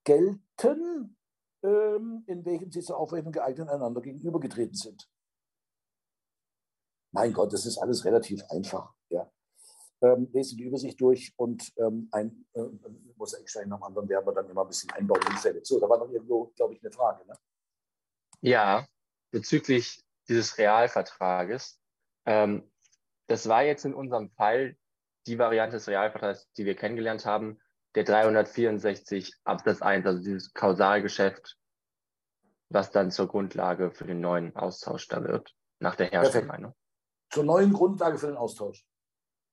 Gelten, 0.03 1.17
ähm, 1.63 2.23
in 2.27 2.45
welchem 2.45 2.71
sie 2.71 2.81
zur 2.81 2.99
Aufrechnung 2.99 3.33
geeignet 3.33 3.69
einander 3.69 4.01
gegenübergetreten 4.01 4.75
sind. 4.75 5.09
Mein 7.15 7.33
Gott, 7.33 7.51
das 7.51 7.65
ist 7.65 7.77
alles 7.77 8.05
relativ 8.05 8.43
einfach. 8.49 8.93
Ja 9.09 9.29
ähm, 10.01 10.29
lese 10.31 10.55
die 10.55 10.63
Übersicht 10.63 10.99
durch 10.99 11.33
und 11.37 11.71
ähm, 11.77 12.09
ein 12.11 12.45
äh, 12.53 12.61
Mosaikstein 13.15 13.69
nach 13.69 13.77
dem 13.77 13.83
anderen 13.83 14.09
werden 14.09 14.25
wir 14.25 14.33
dann 14.33 14.49
immer 14.49 14.61
ein 14.61 14.67
bisschen 14.67 14.91
einbauen. 14.91 15.21
So, 15.63 15.79
da 15.79 15.89
war 15.89 15.97
noch 15.97 16.09
irgendwo, 16.09 16.45
glaube 16.55 16.73
ich, 16.73 16.81
eine 16.81 16.91
Frage. 16.91 17.25
Ne? 17.25 17.33
Ja, 18.41 18.85
bezüglich 19.31 20.03
dieses 20.27 20.57
Realvertrages. 20.57 21.79
Ähm, 22.25 22.71
das 23.27 23.47
war 23.47 23.63
jetzt 23.63 23.85
in 23.85 23.93
unserem 23.93 24.29
Fall 24.31 24.77
die 25.27 25.39
Variante 25.39 25.77
des 25.77 25.87
Realvertrags, 25.87 26.47
die 26.57 26.65
wir 26.65 26.75
kennengelernt 26.75 27.25
haben, 27.25 27.59
der 27.95 28.03
364 28.03 29.33
Absatz 29.43 29.81
1, 29.81 30.05
also 30.05 30.21
dieses 30.21 30.53
Kausalgeschäft, 30.53 31.57
was 32.69 32.91
dann 32.91 33.09
zur 33.09 33.27
Grundlage 33.27 33.91
für 33.91 34.05
den 34.05 34.19
neuen 34.19 34.55
Austausch 34.55 35.07
da 35.07 35.23
wird, 35.23 35.55
nach 35.79 35.95
der 35.95 36.07
Herstellermeinung. 36.07 36.75
Zur 37.29 37.43
neuen 37.43 37.73
Grundlage 37.73 38.17
für 38.17 38.27
den 38.27 38.37
Austausch. 38.37 38.85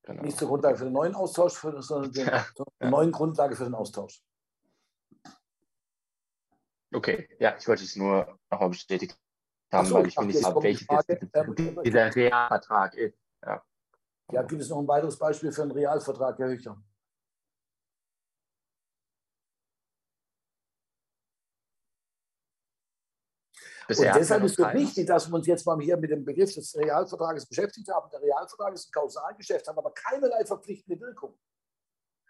Genau. 0.04 0.22
Nicht 0.22 0.38
zur 0.38 0.48
Grundlage 0.48 0.76
für 0.76 0.84
den 0.84 0.92
neuen 0.92 1.14
Austausch, 1.14 1.54
sondern 1.54 2.12
ja, 2.12 2.44
ja. 2.80 2.90
neuen 2.90 3.12
Grundlage 3.12 3.54
für 3.54 3.64
den 3.64 3.74
Austausch. 3.74 4.22
Okay, 6.94 7.28
ja, 7.38 7.56
ich 7.56 7.66
wollte 7.66 7.84
es 7.84 7.96
nur 7.96 8.38
nochmal 8.50 8.68
bestätigt 8.68 9.16
haben, 9.72 9.86
so, 9.86 9.94
weil 9.94 10.08
ich 10.08 10.18
nicht 10.18 10.44
habe, 10.44 10.62
welches 10.62 10.86
ähm, 10.88 11.80
dieser 11.82 12.14
Realvertrag 12.14 12.94
ist. 12.94 13.18
Ja. 13.44 13.64
ja, 14.30 14.42
gibt 14.42 14.60
es 14.60 14.68
noch 14.68 14.78
ein 14.78 14.88
weiteres 14.88 15.18
Beispiel 15.18 15.52
für 15.52 15.62
einen 15.62 15.70
Realvertrag, 15.70 16.38
Herr 16.38 16.48
Höcher? 16.48 16.82
Bisher 23.92 24.12
und 24.12 24.20
deshalb 24.20 24.42
ist 24.44 24.58
es 24.58 24.74
wichtig, 24.74 25.06
dass 25.06 25.28
wir 25.28 25.34
uns 25.34 25.46
jetzt 25.46 25.66
mal 25.66 25.78
hier 25.80 25.96
mit 25.96 26.10
dem 26.10 26.24
Begriff 26.24 26.54
des 26.54 26.76
Realvertrages 26.76 27.46
beschäftigt 27.46 27.88
haben. 27.88 28.08
Der 28.10 28.20
Realvertrag 28.20 28.74
ist 28.74 28.88
ein 28.88 28.92
Kausalgeschäft, 28.92 29.68
hat 29.68 29.76
aber 29.76 29.92
keinerlei 29.92 30.44
verpflichtende 30.44 31.00
Wirkung. 31.00 31.38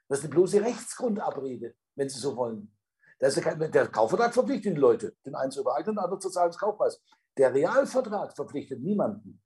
Das 0.08 0.18
ist 0.18 0.24
eine 0.24 0.34
bloße 0.34 0.60
Rechtsgrundabrede, 0.60 1.74
wenn 1.94 2.08
Sie 2.08 2.18
so 2.18 2.36
wollen. 2.36 2.76
Kein, 3.18 3.70
der 3.70 3.86
Kaufvertrag 3.88 4.34
verpflichtet 4.34 4.76
die 4.76 4.80
Leute, 4.80 5.14
den 5.24 5.36
einen 5.36 5.52
zu 5.52 5.60
übereignen, 5.60 5.94
den 5.94 6.02
anderen 6.02 6.20
zu 6.20 6.28
zahlen 6.28 6.50
des 6.50 6.58
Kaufpreis. 6.58 7.00
Der 7.36 7.54
Realvertrag 7.54 8.34
verpflichtet 8.34 8.80
niemanden. 8.80 9.40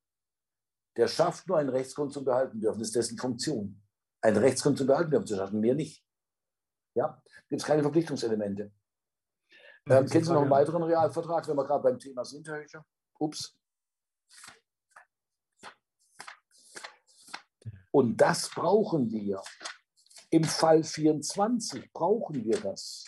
Der 0.97 1.07
schafft 1.07 1.47
nur 1.47 1.59
einen 1.59 1.69
Rechtsgrund 1.69 2.11
zum 2.11 2.25
Behalten 2.25 2.59
dürfen, 2.59 2.79
das 2.79 2.87
ist 2.87 2.95
dessen 2.95 3.17
Funktion. 3.17 3.81
Ein 4.21 4.35
Rechtsgrund 4.35 4.79
zum 4.79 4.87
Behalten 4.87 5.25
zu 5.27 5.35
schaffen, 5.35 5.59
mehr 5.59 5.75
nicht. 5.75 6.03
Ja, 6.95 7.21
gibt 7.47 7.61
es 7.61 7.67
keine 7.67 7.83
Verpflichtungselemente. 7.83 8.71
Ähm, 9.89 10.05
kennen 10.05 10.25
Sie 10.25 10.33
noch 10.33 10.41
einen 10.41 10.51
weiteren 10.51 10.83
Realvertrag, 10.83 11.47
wenn 11.47 11.55
wir 11.55 11.65
gerade 11.65 11.83
beim 11.83 11.97
Thema 11.97 12.25
sind, 12.25 12.45
Herr 12.47 12.61
Höcher? 12.61 12.85
Ups. 13.19 13.57
Und 17.91 18.17
das 18.17 18.49
brauchen 18.49 19.09
wir. 19.11 19.41
Im 20.29 20.43
Fall 20.43 20.83
24 20.83 21.93
brauchen 21.93 22.43
wir 22.43 22.59
das. 22.59 23.05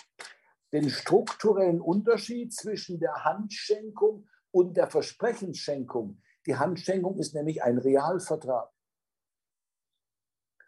Den 0.72 0.90
strukturellen 0.90 1.82
Unterschied 1.82 2.54
zwischen 2.54 2.98
der 3.00 3.26
Handschenkung 3.26 4.30
und 4.52 4.78
der 4.78 4.90
Versprechensschenkung. 4.90 6.22
Die 6.46 6.56
Handschenkung 6.56 7.20
ist 7.20 7.36
nämlich 7.36 7.62
ein 7.62 7.78
Realvertrag. 7.78 8.72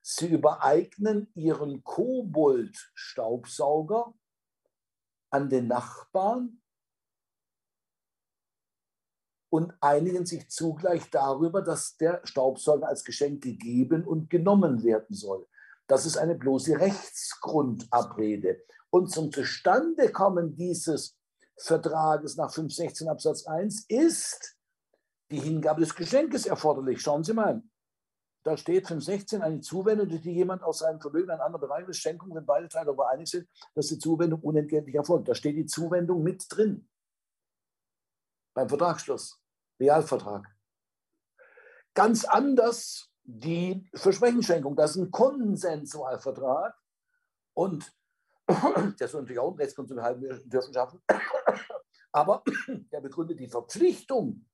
Sie 0.01 0.27
übereignen 0.27 1.31
ihren 1.35 1.85
Kobold-Staubsauger 1.85 4.13
an 5.31 5.49
den 5.49 5.67
Nachbarn 5.67 6.61
und 9.49 9.73
einigen 9.81 10.25
sich 10.25 10.49
zugleich 10.49 11.09
darüber, 11.09 11.61
dass 11.61 11.97
der 11.97 12.21
Staubsauger 12.23 12.87
als 12.87 13.03
Geschenk 13.03 13.43
gegeben 13.43 14.05
und 14.05 14.29
genommen 14.29 14.83
werden 14.83 15.13
soll. 15.15 15.47
Das 15.87 16.05
ist 16.05 16.17
eine 16.17 16.35
bloße 16.35 16.79
Rechtsgrundabrede. 16.79 18.63
Und 18.89 19.11
zum 19.11 19.31
Zustandekommen 19.31 20.55
dieses 20.55 21.17
Vertrages 21.57 22.37
nach 22.37 22.53
516 22.53 23.09
Absatz 23.09 23.45
1 23.45 23.85
ist 23.87 24.57
die 25.31 25.39
Hingabe 25.39 25.81
des 25.81 25.95
Geschenkes 25.95 26.45
erforderlich. 26.45 27.01
Schauen 27.01 27.23
Sie 27.23 27.33
mal, 27.33 27.61
da 28.43 28.57
steht 28.57 28.87
516 28.87 29.41
eine 29.41 29.61
Zuwendung, 29.61 30.09
durch 30.09 30.21
die 30.21 30.33
jemand 30.33 30.63
aus 30.63 30.79
seinem 30.79 30.99
Vermögen 30.99 31.29
einen 31.29 31.41
anderen 31.41 31.67
Bereich 31.67 31.95
Schenkung, 31.95 32.33
wenn 32.33 32.45
beide 32.45 32.67
Teile 32.67 32.87
darüber 32.87 33.09
einig 33.09 33.29
sind, 33.29 33.47
dass 33.75 33.87
die 33.87 33.99
Zuwendung 33.99 34.41
unentgeltlich 34.41 34.95
erfolgt. 34.95 35.27
Da 35.27 35.35
steht 35.35 35.57
die 35.57 35.65
Zuwendung 35.65 36.23
mit 36.23 36.45
drin. 36.49 36.89
Beim 38.53 38.67
Vertragsschluss, 38.67 39.41
Realvertrag. 39.79 40.47
Ganz 41.93 42.25
anders 42.25 43.11
die 43.23 43.87
Versprechensschenkung. 43.93 44.75
Das 44.75 44.91
ist 44.91 44.97
ein 44.97 45.11
Konsensualvertrag 45.11 46.75
und 47.53 47.93
der 48.99 49.07
soll 49.07 49.21
natürlich 49.21 49.39
auch 49.39 49.51
ein 49.51 49.57
Rechtskonsum 49.57 50.01
halten 50.01 50.49
dürfen 50.49 50.73
schaffen. 50.73 51.01
Aber 52.11 52.43
der 52.91 53.01
begründet 53.01 53.39
die 53.39 53.47
Verpflichtung, 53.47 54.47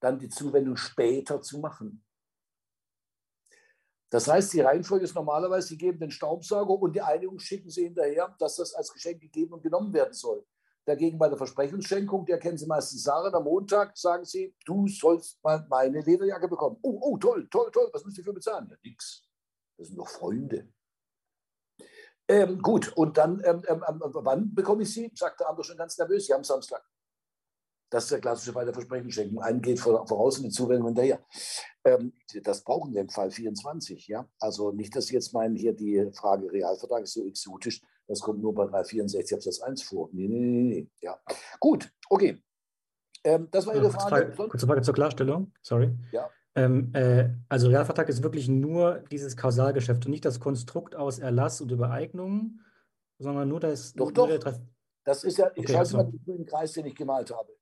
dann 0.00 0.18
die 0.18 0.28
Zuwendung 0.28 0.76
später 0.76 1.42
zu 1.42 1.58
machen. 1.58 2.04
Das 4.10 4.28
heißt, 4.28 4.52
die 4.52 4.60
Reihenfolge 4.60 5.04
ist 5.04 5.14
normalerweise, 5.14 5.68
Sie 5.68 5.78
geben 5.78 5.98
den 5.98 6.10
Staubsauger 6.10 6.80
und 6.80 6.94
die 6.94 7.02
Einigung 7.02 7.38
schicken 7.38 7.70
Sie 7.70 7.84
hinterher, 7.84 8.34
dass 8.38 8.56
das 8.56 8.72
als 8.74 8.92
Geschenk 8.92 9.20
gegeben 9.20 9.54
und 9.54 9.62
genommen 9.62 9.92
werden 9.92 10.12
soll. 10.12 10.44
Dagegen 10.84 11.18
bei 11.18 11.28
der 11.28 11.36
Versprechungsschenkung, 11.36 12.24
der 12.26 12.38
kennen 12.38 12.56
Sie 12.56 12.66
meistens 12.66 13.02
Sarah, 13.02 13.36
am 13.36 13.42
Montag 13.42 13.96
sagen 13.96 14.24
Sie, 14.24 14.54
du 14.64 14.86
sollst 14.86 15.42
mal 15.42 15.66
meine 15.68 16.00
Lederjacke 16.00 16.46
bekommen. 16.46 16.78
Oh, 16.82 16.98
oh, 17.02 17.18
toll, 17.18 17.48
toll, 17.50 17.70
toll, 17.72 17.90
was 17.92 18.04
müssen 18.04 18.16
Sie 18.16 18.22
für 18.22 18.32
bezahlen? 18.32 18.68
Ja, 18.70 18.76
nix. 18.84 19.24
Das 19.76 19.88
sind 19.88 19.98
doch 19.98 20.08
Freunde. 20.08 20.68
Ähm, 22.28 22.62
gut, 22.62 22.96
und 22.96 23.16
dann, 23.18 23.42
ähm, 23.44 23.62
ähm, 23.66 23.84
ähm 23.88 24.00
wann 24.00 24.54
bekomme 24.54 24.82
ich 24.82 24.92
sie? 24.92 25.12
Sagt 25.14 25.40
der 25.40 25.48
andere 25.48 25.64
schon 25.64 25.76
ganz 25.76 25.98
nervös. 25.98 26.26
Ja, 26.28 26.36
am 26.36 26.44
Samstag. 26.44 26.84
Das 27.90 28.04
ist 28.04 28.12
der 28.12 28.20
klassische 28.20 28.52
Fall 28.52 28.64
der 28.64 28.74
Versprechensschenkung. 28.74 29.40
Einen 29.40 29.62
geht 29.62 29.78
voraus 29.78 30.38
und 30.38 30.44
die 30.44 30.50
Zuwendung 30.50 30.88
hinterher. 30.88 31.24
Ähm, 31.84 32.12
das 32.42 32.64
brauchen 32.64 32.92
wir 32.92 33.00
im 33.00 33.08
Fall 33.08 33.30
24. 33.30 34.08
Ja? 34.08 34.28
Also 34.40 34.72
nicht, 34.72 34.94
dass 34.96 35.06
Sie 35.06 35.14
jetzt 35.14 35.32
meinen, 35.32 35.54
hier 35.54 35.72
die 35.72 36.10
Frage 36.12 36.50
Realvertrag 36.50 37.04
ist 37.04 37.12
so 37.12 37.24
exotisch. 37.24 37.80
Das 38.08 38.20
kommt 38.20 38.40
nur 38.40 38.54
bei 38.54 38.64
364 38.66 39.36
Absatz 39.36 39.60
1 39.60 39.82
vor. 39.82 40.08
Nee, 40.12 40.28
nee, 40.28 40.38
nee, 40.38 40.62
nee. 40.62 40.90
Ja. 41.00 41.18
Gut, 41.60 41.92
okay. 42.08 42.42
Ähm, 43.24 43.48
das 43.50 43.66
war 43.66 43.74
Ihre 43.74 43.90
Frage. 43.90 44.32
Frage. 44.32 44.48
Kurze 44.48 44.66
Frage 44.66 44.82
zur 44.82 44.94
Klarstellung. 44.94 45.52
Sorry. 45.62 45.92
Ja. 46.12 46.28
Ähm, 46.56 46.90
äh, 46.94 47.28
also 47.48 47.68
Realvertrag 47.68 48.08
ist 48.08 48.22
wirklich 48.22 48.48
nur 48.48 49.04
dieses 49.10 49.36
Kausalgeschäft 49.36 50.06
und 50.06 50.10
nicht 50.10 50.24
das 50.24 50.40
Konstrukt 50.40 50.96
aus 50.96 51.18
Erlass 51.18 51.60
und 51.60 51.70
Übereignung, 51.70 52.60
sondern 53.18 53.48
nur 53.48 53.60
das. 53.60 53.92
Doch, 53.92 54.10
doch. 54.10 54.28
Das 55.04 55.22
ist 55.22 55.38
ja, 55.38 55.50
okay, 55.50 55.72
schauen 55.72 55.84
Sie 55.84 55.96
mal 55.96 56.12
den 56.12 56.46
Kreis, 56.46 56.72
den 56.72 56.86
ich 56.86 56.94
gemalt 56.94 57.30
habe. 57.30 57.52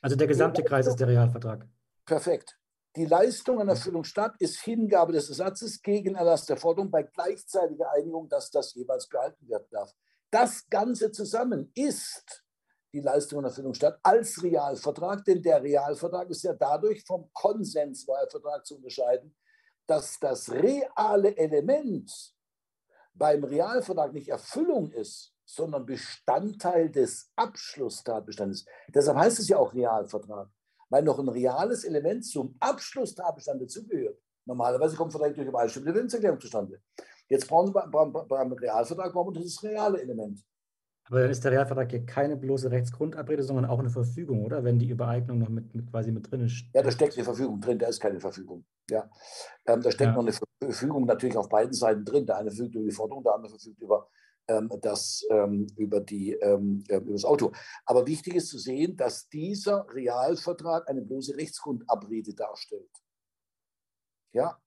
Also 0.00 0.16
der 0.16 0.26
gesamte 0.26 0.62
Kreis 0.62 0.86
ist 0.86 0.96
der 0.96 1.08
Realvertrag. 1.08 1.66
Perfekt. 2.04 2.58
Die 2.96 3.04
Leistung 3.04 3.60
an 3.60 3.68
Erfüllung 3.68 4.04
statt 4.04 4.34
ist 4.38 4.60
Hingabe 4.60 5.12
des 5.12 5.28
Ersatzes 5.28 5.82
gegen 5.82 6.14
Erlass 6.14 6.46
der 6.46 6.56
Forderung 6.56 6.90
bei 6.90 7.02
gleichzeitiger 7.02 7.92
Einigung, 7.92 8.28
dass 8.28 8.50
das 8.50 8.74
jeweils 8.74 9.08
behalten 9.08 9.48
werden 9.48 9.66
darf. 9.70 9.92
Das 10.30 10.68
Ganze 10.68 11.10
zusammen 11.12 11.70
ist 11.74 12.44
die 12.92 13.00
Leistung 13.00 13.40
an 13.40 13.44
Erfüllung 13.46 13.74
statt 13.74 13.98
als 14.02 14.42
Realvertrag, 14.42 15.24
denn 15.24 15.42
der 15.42 15.62
Realvertrag 15.62 16.30
ist 16.30 16.42
ja 16.42 16.54
dadurch 16.54 17.04
vom 17.04 17.30
Konsenswahlvertrag 17.32 18.64
zu 18.64 18.76
unterscheiden, 18.76 19.34
dass 19.86 20.18
das 20.18 20.50
reale 20.50 21.36
Element 21.36 22.34
beim 23.14 23.44
Realvertrag 23.44 24.12
nicht 24.12 24.28
Erfüllung 24.28 24.90
ist, 24.90 25.34
sondern 25.48 25.86
Bestandteil 25.86 26.90
des 26.90 27.32
Abschlusstatbestandes. 27.34 28.66
Deshalb 28.94 29.16
heißt 29.16 29.38
es 29.38 29.48
ja 29.48 29.56
auch 29.56 29.72
Realvertrag, 29.72 30.50
weil 30.90 31.02
noch 31.02 31.18
ein 31.18 31.28
reales 31.28 31.84
Element 31.84 32.26
zum 32.26 32.54
Abschlusstatbestand 32.60 33.62
dazugehört. 33.62 34.18
Normalerweise 34.44 34.94
kommt 34.94 35.12
Vertrag 35.12 35.34
durch 35.34 35.48
übereinstimmende 35.48 35.94
Willenserklärung 35.94 36.38
zustande. 36.38 36.82
Jetzt 37.28 37.48
brauchen 37.48 37.74
wir 37.74 37.86
beim, 37.86 38.12
beim 38.12 38.52
Realvertrag 38.52 39.12
brauchen 39.12 39.34
wir 39.34 39.42
das 39.42 39.62
reale 39.62 40.02
Element. 40.02 40.44
Aber 41.04 41.22
dann 41.22 41.30
ist 41.30 41.42
der 41.42 41.52
Realvertrag 41.52 41.90
ja 41.94 42.00
keine 42.00 42.36
bloße 42.36 42.70
Rechtsgrundabrede, 42.70 43.42
sondern 43.42 43.64
auch 43.64 43.78
eine 43.78 43.88
Verfügung, 43.88 44.44
oder? 44.44 44.62
Wenn 44.64 44.78
die 44.78 44.90
Übereignung 44.90 45.38
noch 45.38 45.48
mit, 45.48 45.74
mit 45.74 45.90
quasi 45.90 46.12
mit 46.12 46.30
drin 46.30 46.42
ist. 46.42 46.64
Ja, 46.74 46.82
da 46.82 46.90
steckt 46.90 47.14
eine 47.14 47.24
Verfügung 47.24 47.58
drin, 47.62 47.78
da 47.78 47.86
ist 47.86 48.00
keine 48.00 48.20
Verfügung. 48.20 48.66
Ja. 48.90 49.10
Ähm, 49.66 49.80
da 49.80 49.90
steckt 49.90 50.10
ja. 50.10 50.12
noch 50.12 50.22
eine 50.22 50.34
Verfügung 50.62 51.06
natürlich 51.06 51.38
auf 51.38 51.48
beiden 51.48 51.72
Seiten 51.72 52.04
drin. 52.04 52.26
Der 52.26 52.36
eine 52.36 52.50
verfügt 52.50 52.74
über 52.74 52.84
die 52.84 52.90
Forderung, 52.90 53.24
der 53.24 53.34
andere 53.34 53.52
verfügt 53.52 53.80
über 53.80 54.10
ähm, 54.48 54.70
das, 54.80 55.24
ähm, 55.30 55.66
über, 55.76 56.00
die, 56.00 56.32
ähm, 56.32 56.82
äh, 56.88 56.96
über 56.96 57.12
das 57.12 57.24
Auto. 57.24 57.52
Aber 57.84 58.06
wichtig 58.06 58.34
ist 58.34 58.48
zu 58.48 58.58
sehen, 58.58 58.96
dass 58.96 59.28
dieser 59.28 59.86
Realvertrag 59.90 60.88
eine 60.88 61.02
bloße 61.02 61.36
Rechtsgrundabrede 61.36 62.34
darstellt. 62.34 62.90
Ja, 64.32 64.58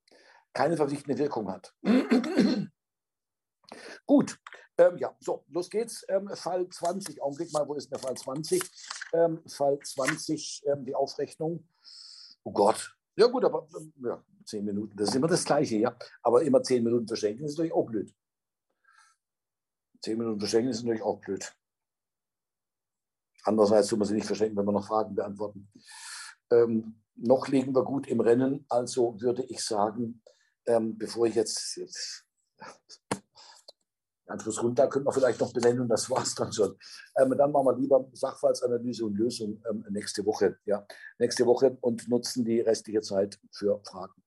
keine 0.54 0.78
verpflichtende 0.78 1.18
Wirkung 1.18 1.52
hat. 1.52 1.74
Gut, 4.06 4.40
ähm, 4.78 4.98
ja, 4.98 5.16
so, 5.20 5.46
los 5.50 5.70
geht's. 5.70 6.06
Ähm, 6.10 6.30
Fall 6.36 6.68
20, 6.68 7.22
Augenblick 7.22 7.52
mal, 7.54 7.68
wo 7.68 7.76
ist 7.76 7.92
der 7.92 8.00
Fall 8.00 8.16
20? 8.16 8.62
Ähm, 9.14 9.42
Fall 9.48 9.80
20, 9.80 10.64
die 10.80 10.96
Aufrechnung. 10.96 11.68
Oh 12.44 12.52
Gott. 12.52 12.96
Ja 13.16 13.28
gut, 13.28 13.44
aber 13.46 13.68
ja, 14.04 14.24
zehn 14.46 14.66
Minuten, 14.66 14.96
das 14.96 15.10
ist 15.10 15.16
immer 15.16 15.28
das 15.28 15.44
Gleiche, 15.44 15.78
ja. 15.78 15.96
Aber 16.24 16.42
immer 16.44 16.64
zehn 16.64 16.84
Minuten 16.84 17.08
verschenken 17.08 17.46
ist 17.46 17.54
natürlich 17.54 17.74
auch 17.74 17.86
blöd. 17.86 18.14
Zehn 20.04 20.18
Minuten 20.18 20.40
verschenken 20.40 20.72
ist 20.72 20.84
natürlich 20.84 21.04
auch 21.04 21.20
blöd. 21.20 21.54
Andererseits 23.44 23.88
tun 23.88 24.00
wir 24.00 24.06
sie 24.06 24.16
nicht 24.16 24.28
verschenken, 24.28 24.58
wenn 24.58 24.66
wir 24.66 24.72
noch 24.72 24.88
Fragen 24.88 25.16
beantworten. 25.16 25.72
Ähm, 26.52 27.02
noch 27.16 27.48
liegen 27.48 27.74
wir 27.74 27.84
gut 27.84 28.08
im 28.08 28.20
Rennen, 28.20 28.66
also 28.70 29.20
würde 29.22 29.44
ich 29.44 29.64
sagen, 29.64 30.22
ähm, 30.66 30.98
bevor 30.98 31.28
ich 31.28 31.36
jetzt, 31.36 31.76
jetzt 31.78 32.26
runter 34.62 34.88
können 34.88 35.06
wir 35.06 35.12
vielleicht 35.12 35.40
noch 35.40 35.54
benennen 35.54 35.82
und 35.82 35.90
das 35.90 36.10
war 36.10 36.24
es 36.24 36.36
dann 36.36 36.54
schon. 36.54 36.78
Ähm, 37.18 37.36
dann 37.38 37.52
machen 37.52 37.66
wir 37.66 37.78
lieber 37.78 38.10
Sachverhaltsanalyse 38.14 39.06
und 39.06 39.16
Lösung 39.16 39.62
ähm, 39.70 39.86
nächste 39.90 40.26
Woche. 40.26 40.58
Ja, 40.66 40.86
nächste 41.20 41.46
Woche 41.46 41.78
und 41.82 42.08
nutzen 42.08 42.46
die 42.46 42.62
restliche 42.62 43.02
Zeit 43.02 43.40
für 43.52 43.82
Fragen. 43.84 44.24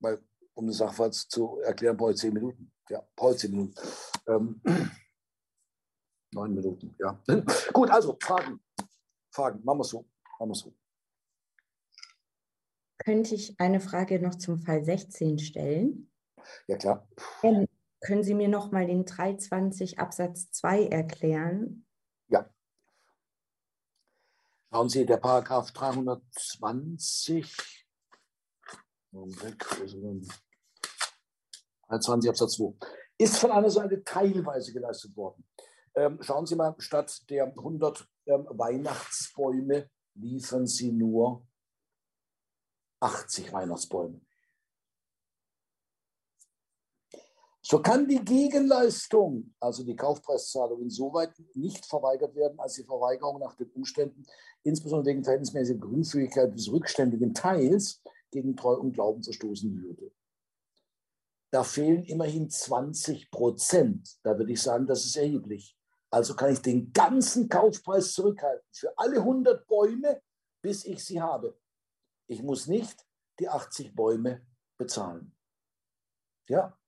Weil, 0.00 0.22
um 0.56 0.66
den 0.66 0.72
Sachverhalt 0.72 1.14
zu 1.14 1.60
erklären, 1.60 1.96
brauche 1.96 2.12
ich 2.12 2.18
zehn 2.18 2.32
Minuten 2.32 2.72
ja, 2.88 3.06
Paul 3.14 3.36
zehn 3.36 3.50
Minuten. 3.50 3.74
Ähm, 4.26 4.60
neun 6.32 6.54
Minuten, 6.54 6.94
ja. 6.98 7.22
Gut, 7.72 7.90
also 7.90 8.16
Fragen. 8.20 8.60
Fragen, 9.32 9.64
machen 9.64 9.78
wir 9.78 9.84
so. 9.84 10.06
Machen 10.38 10.50
wir 10.50 10.54
so. 10.54 10.74
Könnte 12.98 13.34
ich 13.34 13.58
eine 13.60 13.80
Frage 13.80 14.20
noch 14.20 14.36
zum 14.36 14.60
Fall 14.60 14.84
16 14.84 15.38
stellen? 15.38 16.10
Ja, 16.66 16.76
klar. 16.76 17.08
Ähm, 17.42 17.66
können 18.00 18.22
Sie 18.22 18.34
mir 18.34 18.48
noch 18.48 18.72
mal 18.72 18.86
den 18.86 19.04
320 19.04 19.98
Absatz 19.98 20.50
2 20.50 20.86
erklären? 20.86 21.86
Ja. 22.28 22.48
Schauen 24.70 24.88
Sie, 24.88 25.06
der 25.06 25.18
Paragraph 25.18 25.70
320. 25.72 27.54
Moment, 29.12 29.64
20 31.88 32.30
Absatz 32.30 32.54
2, 32.54 32.74
ist 33.18 33.38
von 33.38 33.50
einer 33.50 33.70
Seite 33.70 34.02
teilweise 34.04 34.72
geleistet 34.72 35.16
worden. 35.16 35.44
Ähm, 35.94 36.18
schauen 36.20 36.46
Sie 36.46 36.56
mal, 36.56 36.74
statt 36.78 37.22
der 37.30 37.46
100 37.46 38.06
ähm, 38.26 38.46
Weihnachtsbäume 38.50 39.88
liefern 40.14 40.66
Sie 40.66 40.92
nur 40.92 41.46
80 43.00 43.52
Weihnachtsbäume. 43.52 44.20
So 47.68 47.82
kann 47.82 48.06
die 48.06 48.24
Gegenleistung, 48.24 49.52
also 49.58 49.82
die 49.82 49.96
Kaufpreiszahlung, 49.96 50.82
insoweit 50.82 51.32
nicht 51.54 51.84
verweigert 51.84 52.36
werden, 52.36 52.60
als 52.60 52.74
die 52.74 52.84
Verweigerung 52.84 53.40
nach 53.40 53.56
den 53.56 53.68
Umständen, 53.70 54.24
insbesondere 54.62 55.10
wegen 55.12 55.24
verhältnismäßiger 55.24 55.80
Grundfähigkeit 55.80 56.54
des 56.54 56.70
rückständigen 56.70 57.34
Teils, 57.34 58.00
gegen 58.30 58.56
Treu 58.56 58.74
und 58.74 58.92
Glauben 58.92 59.22
verstoßen 59.22 59.82
würde. 59.82 60.12
Da 61.50 61.62
fehlen 61.62 62.04
immerhin 62.04 62.50
20 62.50 63.30
Prozent. 63.30 64.18
Da 64.22 64.36
würde 64.36 64.52
ich 64.52 64.62
sagen, 64.62 64.86
das 64.86 65.04
ist 65.04 65.16
erheblich. 65.16 65.76
Also 66.10 66.34
kann 66.34 66.52
ich 66.52 66.62
den 66.62 66.92
ganzen 66.92 67.48
Kaufpreis 67.48 68.12
zurückhalten 68.12 68.66
für 68.72 68.96
alle 68.98 69.18
100 69.18 69.66
Bäume, 69.66 70.22
bis 70.62 70.84
ich 70.84 71.04
sie 71.04 71.20
habe. 71.20 71.58
Ich 72.28 72.42
muss 72.42 72.66
nicht 72.66 73.06
die 73.38 73.48
80 73.48 73.94
Bäume 73.94 74.46
bezahlen. 74.76 75.34
Ja. 76.48 76.78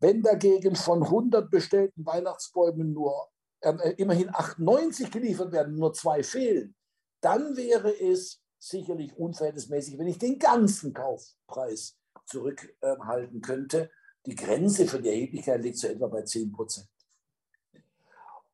Wenn 0.00 0.22
dagegen 0.22 0.76
von 0.76 1.02
100 1.02 1.50
bestellten 1.50 2.06
Weihnachtsbäumen 2.06 2.92
nur 2.92 3.30
ähm, 3.62 3.80
äh, 3.80 3.90
immerhin 3.92 4.28
98 4.32 5.10
geliefert 5.10 5.50
werden, 5.50 5.74
nur 5.74 5.92
zwei 5.92 6.22
fehlen, 6.22 6.76
dann 7.20 7.56
wäre 7.56 7.90
es 8.00 8.40
sicherlich 8.60 9.16
unverhältnismäßig, 9.16 9.98
wenn 9.98 10.06
ich 10.06 10.18
den 10.18 10.38
ganzen 10.38 10.92
Kaufpreis 10.92 11.97
zurückhalten 12.28 13.40
könnte. 13.40 13.90
Die 14.26 14.34
Grenze 14.34 14.86
für 14.86 15.00
die 15.00 15.08
Erheblichkeit 15.08 15.62
liegt 15.62 15.78
so 15.78 15.88
etwa 15.88 16.06
bei 16.06 16.22
10 16.22 16.52
Prozent. 16.52 16.88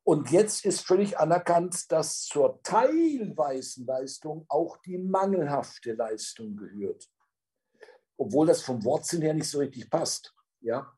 Und 0.03 0.29
jetzt 0.29 0.65
ist 0.65 0.81
völlig 0.81 1.17
anerkannt, 1.17 1.91
dass 1.91 2.25
zur 2.25 2.61
teilweisen 2.61 3.87
Leistung 3.87 4.45
auch 4.49 4.77
die 4.77 4.99
mangelhafte 4.99 5.93
Leistung 5.93 6.55
gehört. 6.55 7.09
Obwohl 8.15 8.45
das 8.45 8.61
vom 8.61 8.83
Wortsinn 8.85 9.23
her 9.23 9.33
nicht 9.33 9.49
so 9.49 9.57
richtig 9.57 9.89
passt. 9.89 10.33
Ja? 10.61 10.95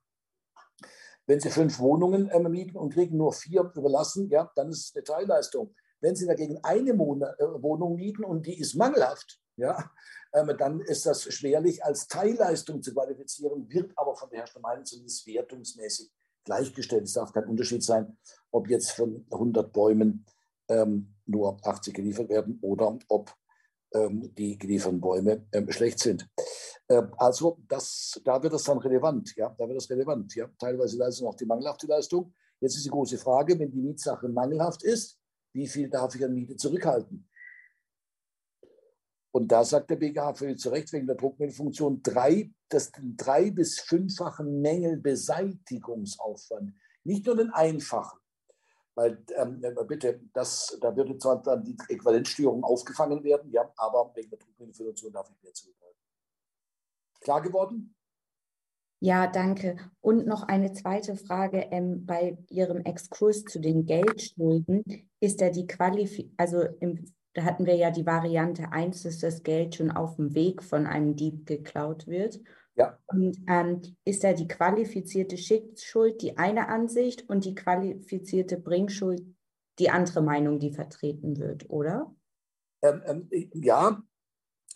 Wenn 1.25 1.39
Sie 1.39 1.49
fünf 1.49 1.79
Wohnungen 1.79 2.29
äh, 2.29 2.39
mieten 2.49 2.77
und 2.77 2.93
kriegen 2.93 3.17
nur 3.17 3.31
vier 3.31 3.71
überlassen, 3.75 4.29
ja, 4.29 4.51
dann 4.55 4.69
ist 4.69 4.89
es 4.89 4.95
eine 4.95 5.03
Teilleistung. 5.03 5.73
Wenn 6.01 6.15
Sie 6.15 6.25
dagegen 6.25 6.59
eine 6.63 6.91
äh, 6.91 7.63
Wohnung 7.63 7.95
mieten 7.95 8.23
und 8.25 8.45
die 8.45 8.59
ist 8.59 8.75
mangelhaft, 8.75 9.41
ja, 9.55 9.89
dann 10.45 10.81
ist 10.81 11.05
das 11.05 11.23
schwerlich 11.33 11.83
als 11.83 12.07
Teilleistung 12.07 12.81
zu 12.81 12.93
qualifizieren, 12.93 13.69
wird 13.69 13.91
aber 13.95 14.15
von 14.15 14.29
der 14.29 14.39
Herstellermeinung 14.39 14.85
zumindest 14.85 15.25
wertungsmäßig 15.25 16.11
gleichgestellt. 16.43 17.03
Es 17.03 17.13
darf 17.13 17.33
kein 17.33 17.45
Unterschied 17.45 17.83
sein, 17.83 18.17
ob 18.51 18.69
jetzt 18.69 18.91
von 18.91 19.25
100 19.31 19.71
Bäumen 19.71 20.25
ähm, 20.69 21.15
nur 21.25 21.57
80 21.65 21.93
geliefert 21.93 22.29
werden 22.29 22.59
oder 22.61 22.97
ob 23.07 23.33
ähm, 23.93 24.33
die 24.35 24.57
gelieferten 24.57 24.99
Bäume 24.99 25.45
ähm, 25.51 25.71
schlecht 25.71 25.99
sind. 25.99 26.27
Ähm, 26.89 27.13
also 27.17 27.59
das, 27.67 28.19
da 28.23 28.41
wird 28.41 28.53
das 28.53 28.63
dann 28.63 28.77
relevant. 28.79 29.35
Ja, 29.35 29.49
da 29.57 29.67
wird 29.67 29.77
das 29.77 29.89
relevant. 29.89 30.35
Ja. 30.35 30.49
Teilweise 30.59 30.97
Leistung 30.97 31.27
auch 31.27 31.35
die 31.35 31.45
mangelhafte 31.45 31.87
Leistung. 31.87 32.33
Jetzt 32.59 32.75
ist 32.75 32.85
die 32.85 32.89
große 32.89 33.17
Frage, 33.17 33.57
wenn 33.59 33.71
die 33.71 33.81
Mietsache 33.81 34.27
mangelhaft 34.27 34.83
ist, 34.83 35.19
wie 35.53 35.67
viel 35.67 35.89
darf 35.89 36.15
ich 36.15 36.23
an 36.23 36.33
Miete 36.33 36.55
zurückhalten? 36.55 37.27
Und 39.37 39.49
da 39.49 39.63
sagt 39.63 39.91
der 39.91 39.97
BGH 39.97 40.33
völlig 40.33 40.57
zu 40.57 40.69
Recht 40.69 40.91
wegen 40.93 41.05
der 41.05 41.15
Druckmittelfunktion 41.15 42.01
drei, 42.01 42.49
das 42.69 42.91
drei- 43.15 43.51
bis 43.51 43.79
fünffachen 43.79 44.61
Mängelbeseitigungsaufwand. 44.61 46.73
Nicht 47.03 47.27
nur 47.27 47.35
den 47.35 47.51
einfachen. 47.51 48.17
Weil, 48.95 49.23
ähm, 49.35 49.61
bitte, 49.87 50.21
das, 50.33 50.75
da 50.81 50.95
würde 50.95 51.19
zwar 51.19 51.43
dann 51.43 51.63
die 51.63 51.77
Äquivalenzstörung 51.87 52.63
aufgefangen 52.63 53.23
werden, 53.23 53.51
ja, 53.51 53.71
aber 53.77 54.11
wegen 54.15 54.31
der 54.31 54.39
Druckmittelfunktion 54.39 55.13
darf 55.13 55.29
ich 55.29 55.39
mehr 55.43 55.53
zurückhalten. 55.53 56.01
Klar 57.21 57.43
geworden? 57.43 57.93
Ja, 58.99 59.27
danke. 59.27 59.77
Und 60.01 60.25
noch 60.25 60.47
eine 60.47 60.73
zweite 60.73 61.15
Frage 61.15 61.67
ähm, 61.69 62.07
bei 62.07 62.39
Ihrem 62.49 62.81
Exkurs 62.85 63.43
zu 63.43 63.59
den 63.59 63.85
Geldschulden. 63.85 64.83
Ist 65.19 65.41
da 65.41 65.51
die 65.51 65.67
Qualifizierung, 65.67 66.33
also 66.37 66.63
im 66.79 67.05
da 67.37 67.43
hatten 67.43 67.67
wir 67.67 67.75
ja 67.75 67.91
die 67.91 68.07
Variante 68.07 68.71
1, 68.71 69.03
dass 69.03 69.19
das 69.19 69.43
Geld 69.43 69.75
schon 69.75 69.91
auf 69.91 70.15
dem 70.15 70.33
Weg 70.33 70.63
von 70.63 70.87
einem 70.87 71.15
Dieb 71.15 71.45
geklaut 71.45 72.07
wird. 72.07 72.39
Ja. 72.75 72.97
Und 73.05 73.37
ähm, 73.47 73.79
ist 74.05 74.23
da 74.23 74.33
die 74.33 74.47
qualifizierte 74.47 75.37
Schickschuld 75.37 76.23
die 76.23 76.39
eine 76.39 76.67
Ansicht 76.67 77.29
und 77.29 77.45
die 77.45 77.53
qualifizierte 77.53 78.57
Bringschuld 78.57 79.23
die 79.77 79.91
andere 79.91 80.23
Meinung, 80.23 80.57
die 80.57 80.71
vertreten 80.71 81.37
wird, 81.37 81.69
oder? 81.69 82.11
Ähm, 82.81 83.03
ähm, 83.05 83.29
ja, 83.53 84.01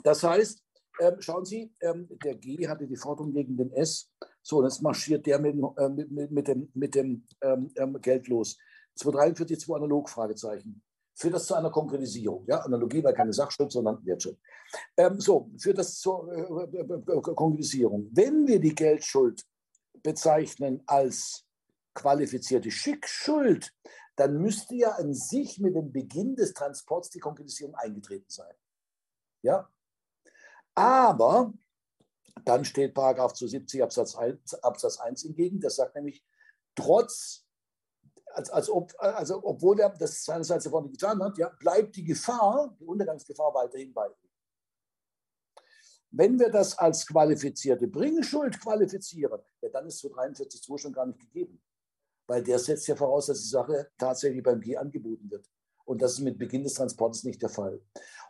das 0.04 0.22
heißt, 0.22 0.64
ähm, 1.00 1.16
schauen 1.18 1.46
Sie, 1.46 1.74
ähm, 1.80 2.08
der 2.24 2.36
G 2.36 2.68
hatte 2.68 2.86
die 2.86 2.96
Forderung 2.96 3.34
gegen 3.34 3.58
den 3.58 3.72
S. 3.72 4.12
So, 4.44 4.60
und 4.60 4.66
jetzt 4.66 4.84
marschiert 4.84 5.26
der 5.26 5.40
mit, 5.40 5.56
äh, 5.78 5.90
mit, 5.90 6.30
mit 6.30 6.48
dem, 6.48 6.70
mit 6.76 6.94
dem 6.94 7.26
ähm, 7.42 8.00
Geld 8.04 8.28
los. 8.28 8.56
243, 8.98 9.60
2 9.60 9.78
analog, 9.78 10.10
Fragezeichen 10.10 10.84
führt 11.22 11.36
das 11.36 11.46
zu 11.46 11.54
einer 11.54 11.70
Konkretisierung. 11.70 12.46
Ja? 12.48 12.62
Analogie 12.62 13.04
war 13.04 13.14
keine 13.14 13.32
Sachschuld, 13.32 13.72
sondern 13.72 14.04
Wertschuld. 14.06 14.40
Ähm, 14.98 15.20
so, 15.20 15.52
führt 15.58 15.78
das 15.78 16.00
zur 16.00 16.28
äh, 16.32 16.78
äh, 16.78 17.18
äh, 17.18 17.22
Konkretisierung. 17.22 18.10
Wenn 18.12 18.48
wir 18.48 18.60
die 18.60 18.74
Geldschuld 18.74 19.46
bezeichnen 20.02 20.82
als 20.88 21.46
qualifizierte 21.94 22.72
Schickschuld, 22.72 23.72
dann 24.16 24.42
müsste 24.42 24.76
ja 24.76 24.94
an 24.94 25.14
sich 25.14 25.60
mit 25.60 25.76
dem 25.76 25.92
Beginn 25.92 26.36
des 26.36 26.54
Transports 26.54 27.12
die 27.12 27.20
Konkretisierung 27.20 27.76
eingetreten 27.76 28.30
sein. 28.30 28.56
Ja? 29.44 29.70
Aber 30.74 31.54
dann 32.46 32.66
steht 32.66 32.96
Paragraph 32.96 33.34
270 33.34 33.84
Absatz 33.84 34.16
1, 34.16 34.56
Absatz 34.64 34.98
1 34.98 35.22
hingegen, 35.22 35.60
das 35.60 35.76
sagt 35.76 35.96
nämlich, 35.96 36.24
trotz 36.74 37.46
als, 38.34 38.50
als 38.50 38.70
ob, 38.70 38.94
also 38.98 39.42
obwohl 39.44 39.80
er 39.80 39.90
das 39.90 40.24
seinerseits 40.24 40.66
nicht 40.66 40.92
getan 40.92 41.22
hat, 41.24 41.38
ja, 41.38 41.50
bleibt 41.60 41.96
die 41.96 42.04
Gefahr, 42.04 42.76
die 42.80 42.86
Untergangsgefahr 42.86 43.54
weiterhin 43.54 43.94
bei 43.94 44.08
ihm. 44.08 44.32
Wenn 46.12 46.38
wir 46.38 46.50
das 46.50 46.78
als 46.78 47.06
qualifizierte 47.08 47.88
Bringschuld 47.88 48.60
qualifizieren, 48.60 49.40
ja, 49.62 49.70
dann 49.70 49.88
ist 49.88 50.00
zu 50.00 50.08
43.2 50.10 50.78
schon 50.78 50.94
gar 50.94 51.06
nicht 51.06 51.20
gegeben. 51.20 51.62
Weil 52.28 52.44
der 52.44 52.60
setzt 52.60 52.88
ja 52.88 52.96
voraus, 52.96 53.28
dass 53.28 53.42
die 53.42 53.50
Sache 53.50 53.90
tatsächlich 53.98 54.44
beim 54.44 54.60
G 54.60 54.76
angeboten 54.76 55.30
wird. 55.32 55.50
Und 55.86 56.02
das 56.02 56.14
ist 56.14 56.20
mit 56.20 56.38
Beginn 56.38 56.64
des 56.64 56.76
Transportes 56.76 57.24
nicht 57.24 57.42
der 57.42 57.50
Fall. 57.50 57.82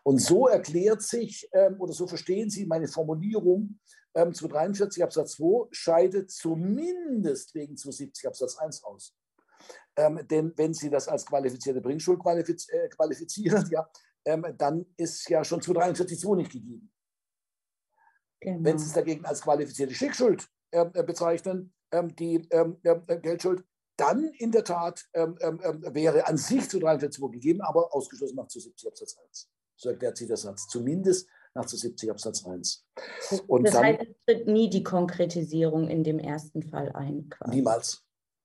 Und 0.03 0.19
so 0.19 0.47
erklärt 0.47 1.01
sich 1.01 1.47
ähm, 1.53 1.79
oder 1.79 1.93
so 1.93 2.07
verstehen 2.07 2.49
Sie 2.49 2.65
meine 2.65 2.87
Formulierung 2.87 3.79
ähm, 4.13 4.33
zu 4.33 4.47
43 4.47 5.03
Absatz 5.03 5.33
2 5.33 5.67
scheidet 5.71 6.31
zumindest 6.31 7.53
wegen 7.55 7.77
270 7.77 8.27
Absatz 8.27 8.57
1 8.57 8.83
aus. 8.83 9.15
Ähm, 9.97 10.19
denn 10.29 10.53
wenn 10.55 10.73
Sie 10.73 10.89
das 10.89 11.07
als 11.07 11.25
qualifizierte 11.25 11.81
Bringschuld 11.81 12.19
qualifiz 12.19 12.67
äh, 12.69 12.87
qualifizieren, 12.89 13.67
ja, 13.71 13.89
ähm, 14.25 14.45
dann 14.57 14.85
ist 14.97 15.29
ja 15.29 15.43
schon 15.43 15.61
243.2 15.61 16.35
nicht 16.35 16.51
gegeben. 16.51 16.91
Genau. 18.39 18.63
Wenn 18.63 18.77
Sie 18.77 18.85
es 18.85 18.93
dagegen 18.93 19.25
als 19.25 19.41
qualifizierte 19.41 19.93
Schickschuld 19.93 20.47
ähm, 20.71 20.91
äh, 20.93 21.03
bezeichnen, 21.03 21.73
ähm, 21.91 22.15
die 22.15 22.47
ähm, 22.51 22.77
äh, 22.83 23.19
Geldschuld, 23.19 23.63
dann 23.97 24.31
in 24.37 24.51
der 24.51 24.63
Tat 24.63 25.05
ähm, 25.13 25.37
wäre 25.93 26.25
an 26.25 26.37
sich 26.37 26.67
zu 26.67 26.77
43.2 26.77 27.31
gegeben, 27.31 27.61
aber 27.61 27.93
ausgeschlossen 27.93 28.35
nach 28.35 28.47
270 28.47 28.87
Absatz 28.87 29.17
1. 29.17 29.49
So 29.75 29.89
erklärt 29.89 30.17
sich 30.17 30.27
der 30.27 30.37
Satz. 30.37 30.67
Zumindest 30.67 31.29
nach 31.53 31.65
270 31.65 32.09
Absatz 32.09 32.45
1. 32.45 32.87
Und 33.47 33.65
das 33.65 33.73
dann, 33.73 33.83
heißt, 33.83 34.01
es 34.01 34.15
tritt 34.25 34.47
nie 34.47 34.69
die 34.69 34.83
Konkretisierung 34.83 35.87
in 35.87 36.03
dem 36.03 36.17
ersten 36.17 36.63
Fall 36.63 36.91
ein. 36.93 37.29
Quasi. 37.29 37.55
Niemals. 37.55 38.03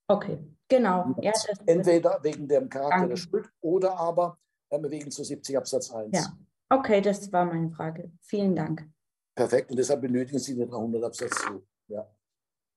Okay, 0.09 0.39
genau. 0.69 1.15
Ja, 1.21 1.33
Entweder 1.67 2.23
wegen 2.23 2.49
dem 2.49 2.69
Charakter 2.69 2.97
Danke. 2.97 3.09
der 3.11 3.17
Schuld 3.17 3.51
oder 3.61 3.97
aber 3.97 4.39
wegen 4.71 5.11
zu 5.11 5.25
70 5.25 5.57
Absatz 5.57 5.91
1. 5.91 6.11
Ja, 6.13 6.37
okay, 6.71 7.01
das 7.01 7.33
war 7.33 7.45
meine 7.45 7.71
Frage. 7.71 8.11
Vielen 8.21 8.55
Dank. 8.55 8.89
Perfekt, 9.35 9.71
und 9.71 9.77
deshalb 9.77 10.01
benötigen 10.01 10.39
Sie 10.39 10.57
den 10.57 10.69
300 10.69 11.05
Absatz 11.05 11.37
2. 11.43 11.61
Ja. 11.89 12.11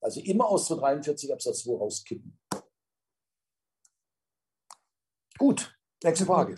Also 0.01 0.21
immer 0.21 0.45
aus 0.47 0.67
243 0.67 1.33
Absatz 1.33 1.63
2 1.63 1.77
rauskippen. 1.77 2.37
Gut, 5.37 5.77
nächste 6.03 6.25
Frage. 6.25 6.55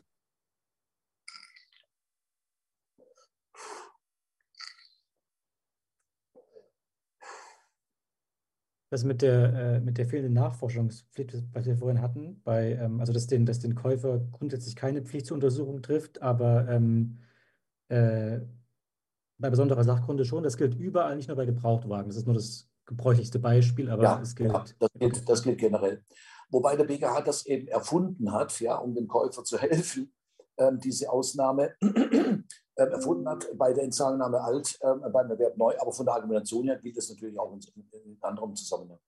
Das 8.92 9.06
mit 9.06 9.22
der, 9.22 9.54
äh, 9.54 9.80
mit 9.80 9.98
der 9.98 10.06
fehlenden 10.06 10.34
Nachforschungspflicht, 10.34 11.34
was 11.54 11.66
wir 11.66 11.78
vorhin 11.78 12.02
hatten, 12.02 12.42
bei, 12.44 12.74
ähm, 12.74 13.00
also 13.00 13.14
dass 13.14 13.26
den, 13.26 13.46
dass 13.46 13.60
den 13.60 13.74
Käufer 13.74 14.20
grundsätzlich 14.34 14.76
keine 14.76 15.02
Pflicht 15.02 15.28
zur 15.28 15.36
Untersuchung 15.36 15.82
trifft, 15.82 16.22
aber 16.22 16.68
ähm, 16.68 17.20
äh, 17.88 18.42
bei 19.38 19.50
besonderer 19.50 19.86
Sachkunde 19.86 20.26
schon. 20.26 20.44
Das 20.44 20.58
gilt 20.58 20.76
überall, 20.76 21.16
nicht 21.16 21.30
nur 21.30 21.38
bei 21.38 21.46
Gebrauchtwagen. 21.46 22.10
Das 22.10 22.18
ist 22.18 22.26
nur 22.26 22.36
das 22.36 22.70
gebräuchlichste 22.86 23.39
Beispiel, 23.39 23.89
aber 23.89 24.04
ja, 24.04 24.20
es 24.22 24.36
gilt. 24.36 24.52
Ja, 24.52 24.66
das, 24.78 24.89
gilt 25.00 25.30
das 25.30 25.42
gilt 25.42 25.58
generell. 25.58 26.04
Wobei 26.50 26.76
der 26.76 26.84
BGH 26.84 27.22
das 27.22 27.46
eben 27.46 27.70
erfunden 27.70 28.34
hat, 28.34 28.60
ja, 28.60 28.76
um 28.76 28.94
dem 28.94 29.08
Käufer 29.08 29.46
zu 29.46 29.58
helfen, 29.58 30.12
diese 30.84 31.10
Ausnahme 31.10 31.76
ähm, 31.82 32.43
erfunden 32.76 33.28
hat 33.28 33.47
bei 33.58 33.74
der 33.74 33.84
Entzahlnahme 33.84 34.41
alt, 34.41 34.80
ähm, 34.82 35.02
beim 35.12 35.30
Erwerb 35.30 35.58
neu, 35.58 35.74
aber 35.80 35.91
von 35.91 36.06
der 36.06 36.16
Argumentation 36.16 36.66
her 36.66 36.78
gilt 36.78 36.97
das 36.97 37.10
natürlich 37.10 37.38
auch 37.39 37.54
in, 37.54 37.62
in 37.91 38.18
anderem 38.22 38.56
Zusammenhang. 38.56 38.99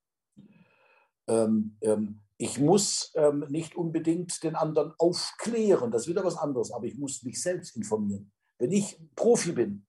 Ähm, 1.27 1.77
ähm, 1.81 2.21
ich 2.37 2.59
muss 2.59 3.11
ähm, 3.15 3.45
nicht 3.49 3.75
unbedingt 3.75 4.43
den 4.43 4.55
anderen 4.55 4.93
aufklären, 4.97 5.91
das 5.91 6.03
ist 6.03 6.07
wieder 6.09 6.25
was 6.25 6.37
anderes, 6.37 6.71
aber 6.71 6.85
ich 6.85 6.97
muss 6.97 7.23
mich 7.23 7.41
selbst 7.41 7.75
informieren. 7.75 8.31
Wenn 8.57 8.71
ich 8.71 8.99
Profi 9.15 9.51
bin, 9.51 9.85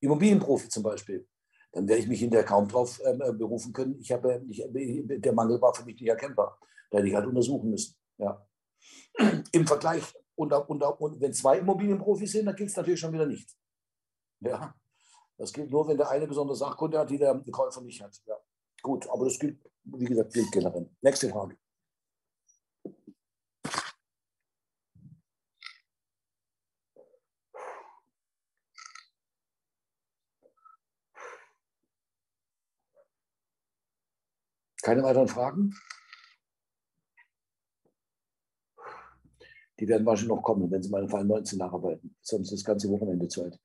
Immobilienprofi 0.00 0.68
zum 0.68 0.82
Beispiel, 0.82 1.26
dann 1.72 1.88
werde 1.88 2.02
ich 2.02 2.08
mich 2.08 2.20
hinterher 2.20 2.44
kaum 2.44 2.68
darauf 2.68 3.00
ähm, 3.04 3.20
äh, 3.22 3.32
berufen 3.32 3.72
können. 3.72 3.96
Ich 4.00 4.10
habe, 4.12 4.44
ich, 4.48 4.62
der 4.66 5.32
Mangel 5.32 5.60
war 5.60 5.74
für 5.74 5.84
mich 5.84 6.00
nicht 6.00 6.08
erkennbar. 6.08 6.58
Da 6.90 6.98
hätte 6.98 7.08
ich 7.08 7.14
halt 7.14 7.26
untersuchen 7.26 7.70
müssen. 7.70 7.94
Ja. 8.18 8.46
Im 9.52 9.66
Vergleich, 9.66 10.02
und, 10.40 10.52
und, 10.52 10.82
und 10.82 11.20
wenn 11.20 11.32
zwei 11.34 11.58
Immobilienprofis 11.58 12.32
sind, 12.32 12.46
dann 12.46 12.56
gilt 12.56 12.70
es 12.70 12.76
natürlich 12.76 13.00
schon 13.00 13.12
wieder 13.12 13.26
nicht. 13.26 13.50
Ja. 14.40 14.74
Das 15.36 15.52
gilt 15.52 15.70
nur, 15.70 15.86
wenn 15.88 15.96
der 15.96 16.10
eine 16.10 16.26
besondere 16.26 16.56
Sachkunde 16.56 16.98
hat, 16.98 17.10
die 17.10 17.18
der 17.18 17.38
Käufer 17.50 17.80
nicht 17.82 18.00
hat. 18.02 18.18
Ja. 18.26 18.36
Gut, 18.82 19.08
aber 19.08 19.24
das 19.26 19.38
gilt, 19.38 19.62
wie 19.84 20.04
gesagt, 20.04 20.32
gilt 20.32 20.50
generell. 20.52 20.90
Nächste 21.02 21.28
Frage. 21.28 21.56
Keine 34.82 35.02
weiteren 35.02 35.28
Fragen? 35.28 35.74
Die 39.80 39.88
werden 39.88 40.04
wahrscheinlich 40.04 40.36
noch 40.36 40.42
kommen, 40.42 40.70
wenn 40.70 40.82
Sie 40.82 40.90
mal 40.90 41.02
in 41.02 41.08
Fall 41.08 41.24
19 41.24 41.58
nacharbeiten. 41.58 42.14
Sonst 42.20 42.52
das 42.52 42.62
ganze 42.62 42.88
Wochenende 42.90 43.26
Zeit. 43.28 43.58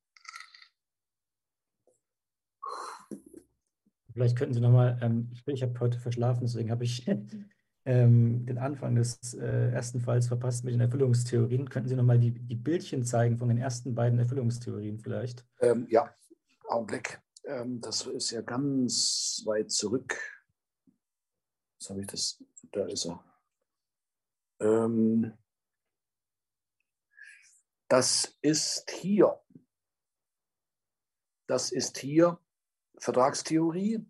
Vielleicht 4.14 4.38
könnten 4.38 4.54
Sie 4.54 4.62
nochmal, 4.62 4.98
ähm, 5.02 5.30
ich, 5.34 5.46
ich 5.46 5.62
habe 5.62 5.78
heute 5.82 6.00
verschlafen, 6.00 6.44
deswegen 6.44 6.72
habe 6.72 6.86
ich 6.86 7.06
ähm, 7.86 8.46
den 8.46 8.58
Anfang 8.58 8.96
des 8.96 9.34
äh, 9.34 9.72
ersten 9.72 10.00
Falls 10.00 10.28
verpasst 10.28 10.64
mit 10.64 10.74
den 10.74 10.80
Erfüllungstheorien. 10.80 11.70
Könnten 11.70 11.90
Sie 11.90 11.98
nochmal 11.98 12.18
die, 12.18 12.32
die 12.32 12.56
Bildchen 12.56 13.04
zeigen 13.04 13.38
von 13.38 13.50
den 13.50 13.58
ersten 13.58 13.94
beiden 13.94 14.18
Erfüllungstheorien 14.18 15.00
vielleicht? 15.00 15.46
Ähm, 15.60 15.86
ja, 15.90 16.16
Augenblick. 16.70 17.22
Ähm, 17.44 17.82
das 17.82 18.08
ist 18.08 18.32
ja 18.32 18.42
ganz 18.42 19.44
weit 19.46 19.70
zurück. 19.70 20.18
Jetzt 21.78 21.90
habe 21.90 22.00
ich 22.00 22.08
das, 22.08 22.42
da 22.72 22.86
ist 22.86 23.06
er. 23.06 23.22
Ähm, 24.62 25.34
das 27.88 28.38
ist 28.42 28.90
hier. 28.90 29.40
Das 31.48 31.72
ist 31.72 31.98
hier 31.98 32.40
Vertragstheorie. 32.98 34.06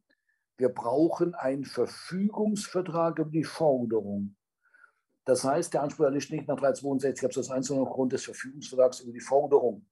Wir 0.58 0.70
brauchen 0.70 1.36
einen 1.36 1.66
Verfügungsvertrag 1.66 3.20
über 3.20 3.30
die 3.30 3.44
Forderung. 3.44 4.38
Das 5.26 5.44
heißt, 5.44 5.74
der 5.74 5.82
Anspruch 5.82 6.06
erlischt 6.06 6.32
nicht 6.32 6.48
nach 6.48 6.56
362 6.56 7.26
Absatz 7.26 7.50
1, 7.50 7.68
sondern 7.68 7.88
aufgrund 7.88 8.14
des 8.14 8.24
Verfügungsvertrags 8.24 9.02
über 9.02 9.12
die 9.12 9.20
Forderung. 9.20 9.86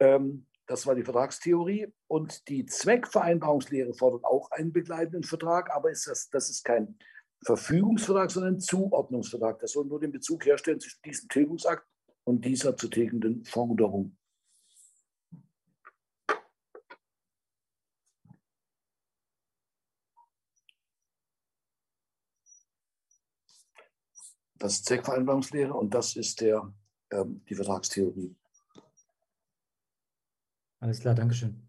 Ähm, 0.00 0.46
das 0.66 0.86
war 0.86 0.94
die 0.94 1.04
Vertragstheorie. 1.04 1.92
Und 2.08 2.48
die 2.48 2.66
Zweckvereinbarungslehre 2.66 3.94
fordert 3.94 4.24
auch 4.24 4.50
einen 4.50 4.72
begleitenden 4.72 5.22
Vertrag, 5.22 5.70
aber 5.70 5.90
ist 5.90 6.08
das, 6.08 6.28
das 6.30 6.50
ist 6.50 6.64
kein 6.64 6.98
Verfügungsvertrag, 7.44 8.30
sondern 8.30 8.54
ein 8.54 8.60
Zuordnungsvertrag. 8.60 9.60
Das 9.60 9.72
soll 9.72 9.84
nur 9.84 10.00
den 10.00 10.10
Bezug 10.10 10.44
herstellen 10.46 10.80
zwischen 10.80 11.02
diesem 11.02 11.28
Tilgungsakt 11.28 11.86
und 12.26 12.44
dieser 12.44 12.76
zu 12.76 12.88
tilgenden 12.88 13.44
Forderung. 13.44 14.16
Das 24.58 24.74
ist 24.74 24.86
Zweckvereinbarungslehre 24.86 25.72
und 25.72 25.94
das 25.94 26.16
ist 26.16 26.40
der, 26.40 26.74
ähm, 27.12 27.44
die 27.48 27.54
Vertragstheorie. 27.54 28.34
Alles 30.80 31.00
klar, 31.00 31.14
Dankeschön. 31.14 31.68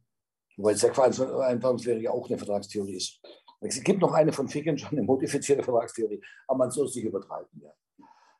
Wobei 0.55 0.73
Zweckvereinbarungslehre 0.73 1.99
ja 1.99 2.11
auch 2.11 2.27
eine 2.27 2.37
Vertragstheorie 2.37 2.95
ist. 2.95 3.21
Es 3.59 3.83
gibt 3.83 4.01
noch 4.01 4.13
eine 4.13 4.31
von 4.31 4.47
Ficken, 4.47 4.81
eine 4.85 5.03
modifizierte 5.03 5.63
Vertragstheorie, 5.63 6.23
aber 6.47 6.57
man 6.57 6.71
soll 6.71 6.87
es 6.87 6.95
nicht 6.95 7.05
übertreiben. 7.05 7.61
Ja. 7.61 7.73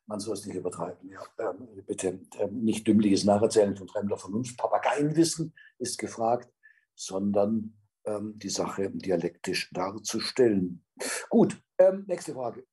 Man 0.08 0.20
soll 0.20 0.34
es 0.34 0.46
nicht 0.46 0.56
übertreiben. 0.56 1.10
Ja. 1.10 1.20
Ähm, 1.38 1.68
bitte 1.86 2.18
ähm, 2.38 2.64
nicht 2.64 2.86
dümmliches 2.86 3.24
Nacherzählen 3.24 3.76
von 3.76 3.88
fremder 3.88 4.16
Vernunft. 4.16 4.56
Papageienwissen 4.56 5.52
ist 5.78 5.98
gefragt, 5.98 6.50
sondern 6.94 7.74
ähm, 8.04 8.38
die 8.38 8.48
Sache 8.48 8.90
dialektisch 8.90 9.70
darzustellen. 9.70 10.82
Gut, 11.28 11.62
ähm, 11.76 12.04
nächste 12.06 12.32
Frage. 12.32 12.66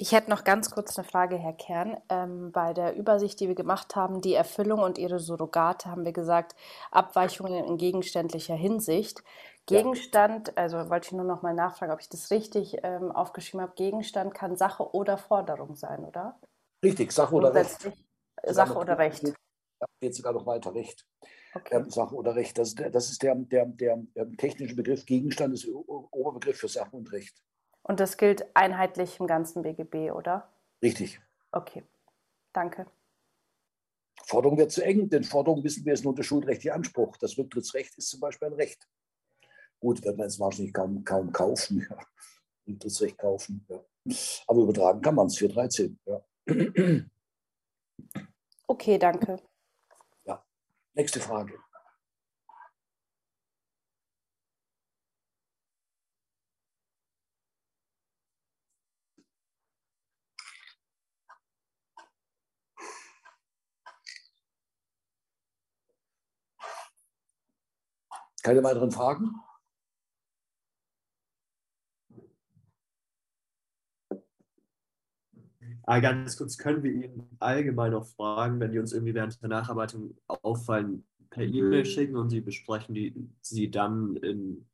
Ich 0.00 0.12
hätte 0.12 0.30
noch 0.30 0.44
ganz 0.44 0.70
kurz 0.70 0.96
eine 0.96 1.06
Frage, 1.06 1.36
Herr 1.36 1.54
Kern. 1.54 1.96
Ähm, 2.08 2.52
bei 2.52 2.72
der 2.72 2.94
Übersicht, 2.94 3.40
die 3.40 3.48
wir 3.48 3.56
gemacht 3.56 3.96
haben, 3.96 4.20
die 4.20 4.32
Erfüllung 4.32 4.78
und 4.78 4.96
ihre 4.96 5.18
Surrogate, 5.18 5.90
haben 5.90 6.04
wir 6.04 6.12
gesagt, 6.12 6.54
Abweichungen 6.92 7.64
in 7.64 7.78
gegenständlicher 7.78 8.54
Hinsicht. 8.54 9.24
Gegenstand, 9.66 10.56
also 10.56 10.88
wollte 10.88 11.06
ich 11.06 11.12
nur 11.12 11.24
noch 11.24 11.42
mal 11.42 11.52
nachfragen, 11.52 11.92
ob 11.92 12.00
ich 12.00 12.08
das 12.08 12.30
richtig 12.30 12.78
ähm, 12.84 13.10
aufgeschrieben 13.10 13.60
habe. 13.60 13.74
Gegenstand 13.74 14.34
kann 14.34 14.56
Sache 14.56 14.94
oder 14.94 15.18
Forderung 15.18 15.74
sein, 15.74 16.04
oder? 16.04 16.38
Richtig, 16.84 17.10
Sache 17.10 17.34
oder 17.34 17.52
Recht. 17.52 17.90
Sache 18.44 18.78
oder 18.78 18.98
Recht. 18.98 19.34
Geht 20.00 20.14
sogar 20.14 20.32
noch 20.32 20.46
weiter, 20.46 20.76
Recht. 20.76 21.04
Okay. 21.54 21.74
Ähm, 21.74 21.90
Sache 21.90 22.14
oder 22.14 22.36
Recht. 22.36 22.56
Das, 22.56 22.76
das 22.76 23.10
ist 23.10 23.20
der, 23.20 23.34
der, 23.34 23.66
der, 23.66 23.96
der 24.14 24.30
technische 24.36 24.76
Begriff. 24.76 25.04
Gegenstand 25.04 25.54
ist 25.54 25.66
Oberbegriff 25.66 26.58
für 26.58 26.68
Sache 26.68 26.94
und 26.94 27.10
Recht. 27.10 27.42
Und 27.88 28.00
das 28.00 28.18
gilt 28.18 28.44
einheitlich 28.54 29.18
im 29.18 29.26
ganzen 29.26 29.62
BGB, 29.62 30.12
oder? 30.12 30.52
Richtig. 30.82 31.20
Okay, 31.50 31.82
danke. 32.52 32.86
Forderung 34.26 34.58
wird 34.58 34.70
zu 34.70 34.84
eng, 34.84 35.08
denn 35.08 35.24
Forderung 35.24 35.64
wissen 35.64 35.86
wir 35.86 35.94
ist 35.94 36.04
nur 36.04 36.14
der 36.14 36.22
schuldrechtliche 36.22 36.74
Anspruch. 36.74 37.16
Das 37.16 37.38
Rücktrittsrecht 37.38 37.96
ist 37.96 38.10
zum 38.10 38.20
Beispiel 38.20 38.48
ein 38.48 38.54
Recht. 38.54 38.86
Gut, 39.80 40.04
wird 40.04 40.18
man 40.18 40.26
jetzt 40.26 40.38
wahrscheinlich 40.38 40.74
kaum, 40.74 41.02
kaum 41.02 41.32
kaufen, 41.32 41.86
ja. 41.88 41.98
Rücktrittsrecht 42.68 43.16
kaufen. 43.16 43.66
Ja. 43.70 43.82
Aber 44.46 44.62
übertragen 44.62 45.00
kann 45.00 45.14
man 45.14 45.28
es, 45.28 45.38
413. 45.38 45.98
Ja. 46.04 46.22
Okay, 48.66 48.98
danke. 48.98 49.40
Ja, 50.26 50.44
nächste 50.92 51.20
Frage. 51.20 51.54
Keine 68.42 68.62
weiteren 68.62 68.90
Fragen? 68.90 69.34
Ah, 75.84 76.00
ganz 76.00 76.36
kurz, 76.36 76.58
können 76.58 76.82
wir 76.82 76.92
Ihnen 76.92 77.36
allgemein 77.40 77.92
noch 77.92 78.04
fragen, 78.04 78.60
wenn 78.60 78.72
die 78.72 78.78
uns 78.78 78.92
irgendwie 78.92 79.14
während 79.14 79.40
der 79.40 79.48
Nacharbeitung 79.48 80.14
auffallen, 80.26 81.06
per 81.30 81.44
E-Mail 81.44 81.84
schicken 81.84 82.16
und 82.16 82.30
Sie 82.30 82.40
besprechen 82.40 82.94
die, 82.94 83.14
sie 83.40 83.70
dann 83.70 84.16
in, 84.16 84.68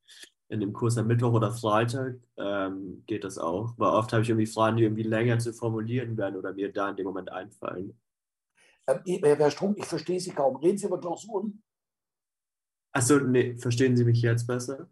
in 0.48 0.60
dem 0.60 0.72
Kurs 0.72 0.98
am 0.98 1.06
Mittwoch 1.06 1.32
oder 1.32 1.52
Freitag? 1.52 2.16
Ähm, 2.36 3.04
geht 3.06 3.24
das 3.24 3.38
auch? 3.38 3.74
Weil 3.76 3.90
oft 3.90 4.12
habe 4.12 4.22
ich 4.22 4.28
irgendwie 4.28 4.46
Fragen, 4.46 4.76
die 4.76 4.82
irgendwie 4.82 5.04
länger 5.04 5.38
zu 5.38 5.52
formulieren 5.52 6.16
werden 6.16 6.36
oder 6.36 6.52
mir 6.52 6.72
da 6.72 6.90
in 6.90 6.96
dem 6.96 7.06
Moment 7.06 7.30
einfallen. 7.30 7.96
Ähm, 8.86 9.00
Herr 9.22 9.50
Strom, 9.50 9.74
ich 9.78 9.86
verstehe 9.86 10.20
Sie 10.20 10.32
kaum. 10.32 10.56
Reden 10.56 10.78
Sie 10.78 10.86
über 10.86 11.00
Klausuren? 11.00 11.62
Achso, 12.94 13.18
nee, 13.18 13.56
verstehen 13.56 13.96
Sie 13.96 14.04
mich 14.04 14.22
jetzt 14.22 14.46
besser? 14.46 14.88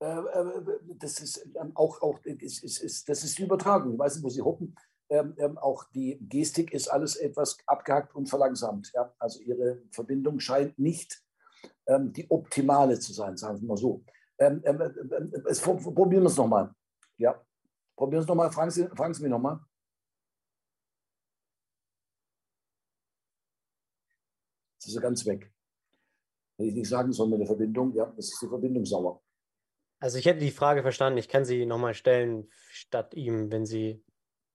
Äh, 0.00 0.06
äh, 0.06 0.62
das 0.98 1.20
ist 1.20 1.44
ähm, 1.60 1.72
auch, 1.74 2.00
auch 2.00 2.20
ist, 2.24 2.62
ist, 2.62 2.78
ist, 2.78 3.08
das 3.08 3.24
ist 3.24 3.36
die 3.38 3.42
Übertragung. 3.42 3.94
Ich 3.94 3.98
weiß 3.98 4.14
nicht, 4.14 4.24
wo 4.24 4.28
Sie 4.28 4.40
hoppen. 4.40 4.76
Ähm, 5.10 5.34
ähm, 5.38 5.58
auch 5.58 5.84
die 5.90 6.18
Gestik 6.20 6.72
ist 6.72 6.86
alles 6.88 7.16
etwas 7.16 7.58
abgehackt 7.66 8.14
und 8.14 8.28
verlangsamt. 8.28 8.92
Ja? 8.94 9.12
Also 9.18 9.40
Ihre 9.40 9.82
Verbindung 9.90 10.38
scheint 10.38 10.78
nicht 10.78 11.20
ähm, 11.86 12.12
die 12.12 12.30
optimale 12.30 13.00
zu 13.00 13.12
sein, 13.12 13.36
sagen 13.36 13.60
wir 13.60 13.68
mal 13.68 13.76
so. 13.76 14.04
Ähm 14.38 14.62
es, 15.46 15.60
probieren 15.60 16.22
wir 16.22 16.28
es 16.28 16.36
nochmal. 16.36 16.72
Ja, 17.16 17.44
probieren 17.96 18.20
wir 18.20 18.22
es 18.22 18.28
nochmal. 18.28 18.52
Fragen 18.52 18.70
Sie, 18.70 18.86
fragen 18.94 19.12
Sie 19.12 19.22
mich 19.22 19.30
nochmal. 19.30 19.58
Das 24.78 24.94
ist 24.94 25.00
ganz 25.00 25.26
weg. 25.26 25.52
Wenn 26.58 26.68
ich 26.68 26.74
nicht 26.74 26.88
sagen 26.88 27.12
soll 27.12 27.28
mit 27.28 27.40
der 27.40 27.46
Verbindung, 27.46 27.94
ja, 27.94 28.12
das 28.16 28.30
ist 28.30 28.42
die 28.42 28.48
Verbindung 28.48 28.84
sauer. 28.84 29.22
Also 30.00 30.18
ich 30.18 30.26
hätte 30.26 30.40
die 30.40 30.50
Frage 30.50 30.82
verstanden, 30.82 31.18
ich 31.18 31.28
kann 31.28 31.44
sie 31.44 31.66
nochmal 31.66 31.94
stellen 31.94 32.50
statt 32.70 33.14
ihm, 33.14 33.50
wenn 33.50 33.64
Sie 33.64 34.04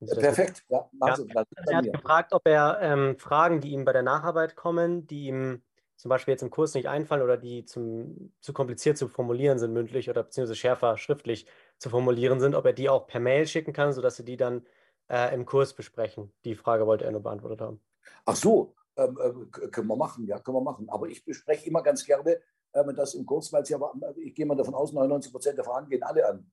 Perfekt, 0.06 0.66
ja. 0.68 0.90
ja. 1.02 1.18
Er 1.66 1.78
hat 1.78 1.92
gefragt, 1.92 2.34
ob 2.34 2.46
er 2.46 2.80
ähm, 2.82 3.18
Fragen, 3.18 3.62
die 3.62 3.72
ihm 3.72 3.86
bei 3.86 3.94
der 3.94 4.04
Nacharbeit 4.04 4.56
kommen, 4.56 5.08
die 5.08 5.28
ihm 5.28 5.62
zum 5.96 6.10
Beispiel 6.10 6.34
jetzt 6.34 6.42
im 6.42 6.50
Kurs 6.50 6.74
nicht 6.74 6.88
einfallen 6.88 7.22
oder 7.22 7.38
die 7.38 7.66
zum, 7.66 8.34
zu 8.42 8.52
kompliziert 8.52 8.98
zu 8.98 9.08
formulieren 9.08 9.60
sind, 9.60 9.72
mündlich 9.72 10.10
oder 10.10 10.24
beziehungsweise 10.24 10.58
schärfer 10.58 10.98
schriftlich 10.98 11.46
zu 11.78 11.90
formulieren 11.90 12.40
sind, 12.40 12.56
ob 12.56 12.66
er 12.66 12.74
die 12.74 12.90
auch 12.90 13.08
per 13.08 13.22
Mail 13.22 13.48
schicken 13.48 13.72
kann, 13.72 13.94
sodass 13.94 14.18
sie 14.18 14.26
die 14.26 14.36
dann 14.36 14.66
äh, 15.10 15.34
im 15.34 15.46
Kurs 15.46 15.74
besprechen. 15.74 16.34
Die 16.44 16.56
Frage 16.56 16.86
wollte 16.86 17.06
er 17.06 17.12
nur 17.12 17.24
beantwortet 17.24 17.62
haben. 17.62 17.80
Ach 18.26 18.36
so, 18.36 18.76
ähm, 18.98 19.18
äh, 19.20 19.68
können 19.70 19.88
wir 19.88 19.96
machen, 19.96 20.26
ja, 20.26 20.40
können 20.40 20.58
wir 20.58 20.62
machen. 20.62 20.90
Aber 20.90 21.08
ich 21.08 21.24
bespreche 21.24 21.68
immer 21.68 21.82
ganz 21.82 22.06
gerne 22.06 22.40
äh, 22.74 22.94
das 22.94 23.14
im 23.16 23.26
Kurs, 23.26 23.52
weil 23.52 23.64
es 23.64 23.70
ja, 23.70 23.80
ich 24.18 24.34
gehe 24.36 24.46
mal 24.46 24.56
davon 24.56 24.76
aus, 24.76 24.94
99 24.94 25.32
Prozent 25.32 25.58
der 25.58 25.66
Fragen 25.66 25.90
gehen 25.90 26.04
alle 26.04 26.28
an. 26.28 26.52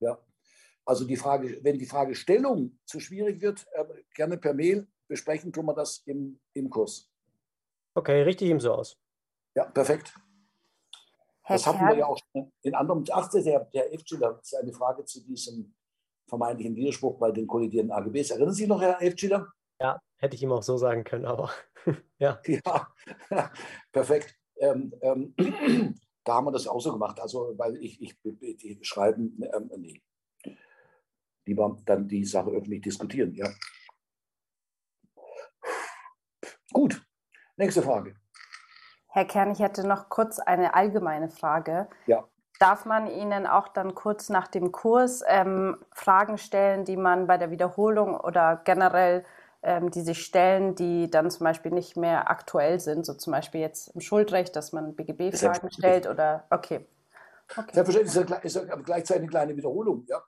Ja. 0.00 0.18
Also 0.84 1.04
die 1.04 1.16
Frage, 1.16 1.62
wenn 1.62 1.78
die 1.78 1.86
Fragestellung 1.86 2.78
zu 2.84 3.00
schwierig 3.00 3.40
wird, 3.40 3.66
äh, 3.72 3.84
gerne 4.14 4.38
per 4.38 4.54
Mail 4.54 4.88
besprechen, 5.06 5.52
tun 5.52 5.66
wir 5.66 5.74
das 5.74 6.02
im, 6.06 6.40
im 6.54 6.70
Kurs. 6.70 7.10
Okay, 7.94 8.22
richte 8.22 8.44
ich 8.44 8.50
ihm 8.50 8.60
so 8.60 8.74
aus. 8.74 8.98
Ja, 9.54 9.64
perfekt. 9.64 10.14
Herr 11.42 11.56
das 11.56 11.66
hatten 11.66 11.86
wir 11.86 11.96
ja 11.96 12.06
auch 12.06 12.18
schon 12.18 12.52
in 12.62 12.74
anderen. 12.74 13.04
Ach, 13.10 13.28
der, 13.30 13.64
der 13.66 13.92
Efschiller, 13.92 14.34
das 14.34 14.52
ist 14.52 14.54
eine 14.54 14.72
Frage 14.72 15.04
zu 15.04 15.24
diesem 15.24 15.74
vermeintlichen 16.28 16.76
Widerspruch 16.76 17.18
bei 17.18 17.32
den 17.32 17.46
kollidierenden 17.46 17.96
AGBs. 17.96 18.30
Erinnern 18.30 18.54
Sie 18.54 18.62
sich 18.62 18.68
noch, 18.68 18.80
Herr 18.80 19.02
Efschiller? 19.02 19.52
Ja, 19.80 19.98
hätte 20.16 20.36
ich 20.36 20.42
ihm 20.42 20.52
auch 20.52 20.62
so 20.62 20.76
sagen 20.76 21.04
können, 21.04 21.24
aber 21.24 21.50
ja. 22.18 22.40
Ja, 22.46 22.94
perfekt. 23.92 24.36
Ähm, 24.58 24.92
ähm, 25.00 25.34
da 26.24 26.34
haben 26.34 26.46
wir 26.46 26.52
das 26.52 26.66
auch 26.66 26.80
so 26.80 26.92
gemacht. 26.92 27.18
Also, 27.18 27.54
weil 27.56 27.76
ich, 27.76 28.00
ich, 28.02 28.16
ich 28.42 28.86
schreiben, 28.86 29.40
ähm, 29.54 29.70
nee. 29.78 30.02
Lieber 31.46 31.78
dann 31.86 32.06
die 32.06 32.24
Sache 32.24 32.50
öffentlich 32.50 32.82
diskutieren, 32.82 33.34
ja. 33.34 33.48
Gut, 36.72 37.02
nächste 37.56 37.82
Frage. 37.82 38.14
Herr 39.08 39.24
Kern, 39.24 39.50
ich 39.50 39.58
hätte 39.58 39.86
noch 39.88 40.08
kurz 40.08 40.38
eine 40.38 40.74
allgemeine 40.74 41.30
Frage. 41.30 41.88
Ja. 42.06 42.28
Darf 42.60 42.84
man 42.84 43.08
Ihnen 43.08 43.46
auch 43.46 43.68
dann 43.68 43.94
kurz 43.94 44.28
nach 44.28 44.46
dem 44.46 44.70
Kurs 44.70 45.24
ähm, 45.26 45.82
Fragen 45.92 46.36
stellen, 46.36 46.84
die 46.84 46.98
man 46.98 47.26
bei 47.26 47.38
der 47.38 47.50
Wiederholung 47.50 48.14
oder 48.20 48.60
generell 48.64 49.24
ähm, 49.62 49.90
die 49.90 50.00
sich 50.00 50.24
stellen, 50.24 50.74
die 50.74 51.10
dann 51.10 51.30
zum 51.30 51.44
Beispiel 51.44 51.72
nicht 51.72 51.96
mehr 51.96 52.30
aktuell 52.30 52.80
sind, 52.80 53.04
so 53.04 53.14
zum 53.14 53.32
Beispiel 53.32 53.60
jetzt 53.60 53.88
im 53.94 54.00
Schuldrecht, 54.00 54.56
dass 54.56 54.72
man 54.72 54.94
BGB-Fragen 54.94 55.70
stellt 55.70 56.06
oder 56.06 56.46
okay. 56.50 56.86
okay. 57.56 57.70
Selbstverständlich 57.72 58.44
ist, 58.44 58.56
ist 58.56 58.68
ja 58.68 58.76
gleichzeitig 58.76 59.22
eine 59.22 59.30
kleine 59.30 59.56
Wiederholung. 59.56 60.06
Ja? 60.08 60.22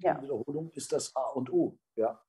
ja. 0.00 0.22
Wiederholung 0.22 0.70
ist 0.74 0.92
das 0.92 1.14
A 1.16 1.28
und 1.30 1.50
O. 1.50 1.76
Ja, 1.96 2.20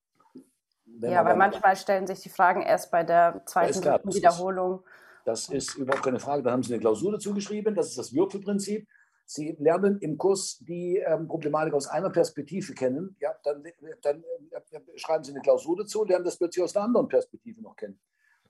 Wenn 0.86 1.10
ja 1.10 1.24
weil 1.24 1.36
manchmal 1.36 1.76
stellen 1.76 2.06
sich 2.06 2.20
die 2.20 2.30
Fragen 2.30 2.62
erst 2.62 2.90
bei 2.90 3.04
der 3.04 3.42
zweiten 3.44 3.80
klar, 3.80 4.00
Wiederholung. 4.04 4.82
Das 5.26 5.48
ist 5.48 5.74
überhaupt 5.74 6.04
keine 6.04 6.20
Frage. 6.20 6.42
Da 6.42 6.52
haben 6.52 6.62
Sie 6.62 6.72
eine 6.72 6.80
Klausur 6.80 7.12
dazu 7.12 7.34
geschrieben. 7.34 7.74
Das 7.74 7.88
ist 7.88 7.98
das 7.98 8.14
Würfelprinzip. 8.14 8.88
Sie 9.28 9.56
lernen 9.58 9.98
im 9.98 10.16
Kurs 10.16 10.58
die 10.60 10.98
ähm, 10.98 11.26
Problematik 11.26 11.74
aus 11.74 11.88
einer 11.88 12.10
Perspektive 12.10 12.74
kennen, 12.74 13.16
ja, 13.20 13.34
dann, 13.42 13.62
dann 14.02 14.22
äh, 14.22 14.80
schreiben 14.94 15.24
Sie 15.24 15.32
eine 15.32 15.40
Klausur 15.40 15.76
dazu, 15.76 16.04
lernen 16.04 16.24
das 16.24 16.38
plötzlich 16.38 16.62
aus 16.62 16.76
einer 16.76 16.84
anderen 16.84 17.08
Perspektive 17.08 17.60
noch 17.60 17.74
kennen. 17.74 17.98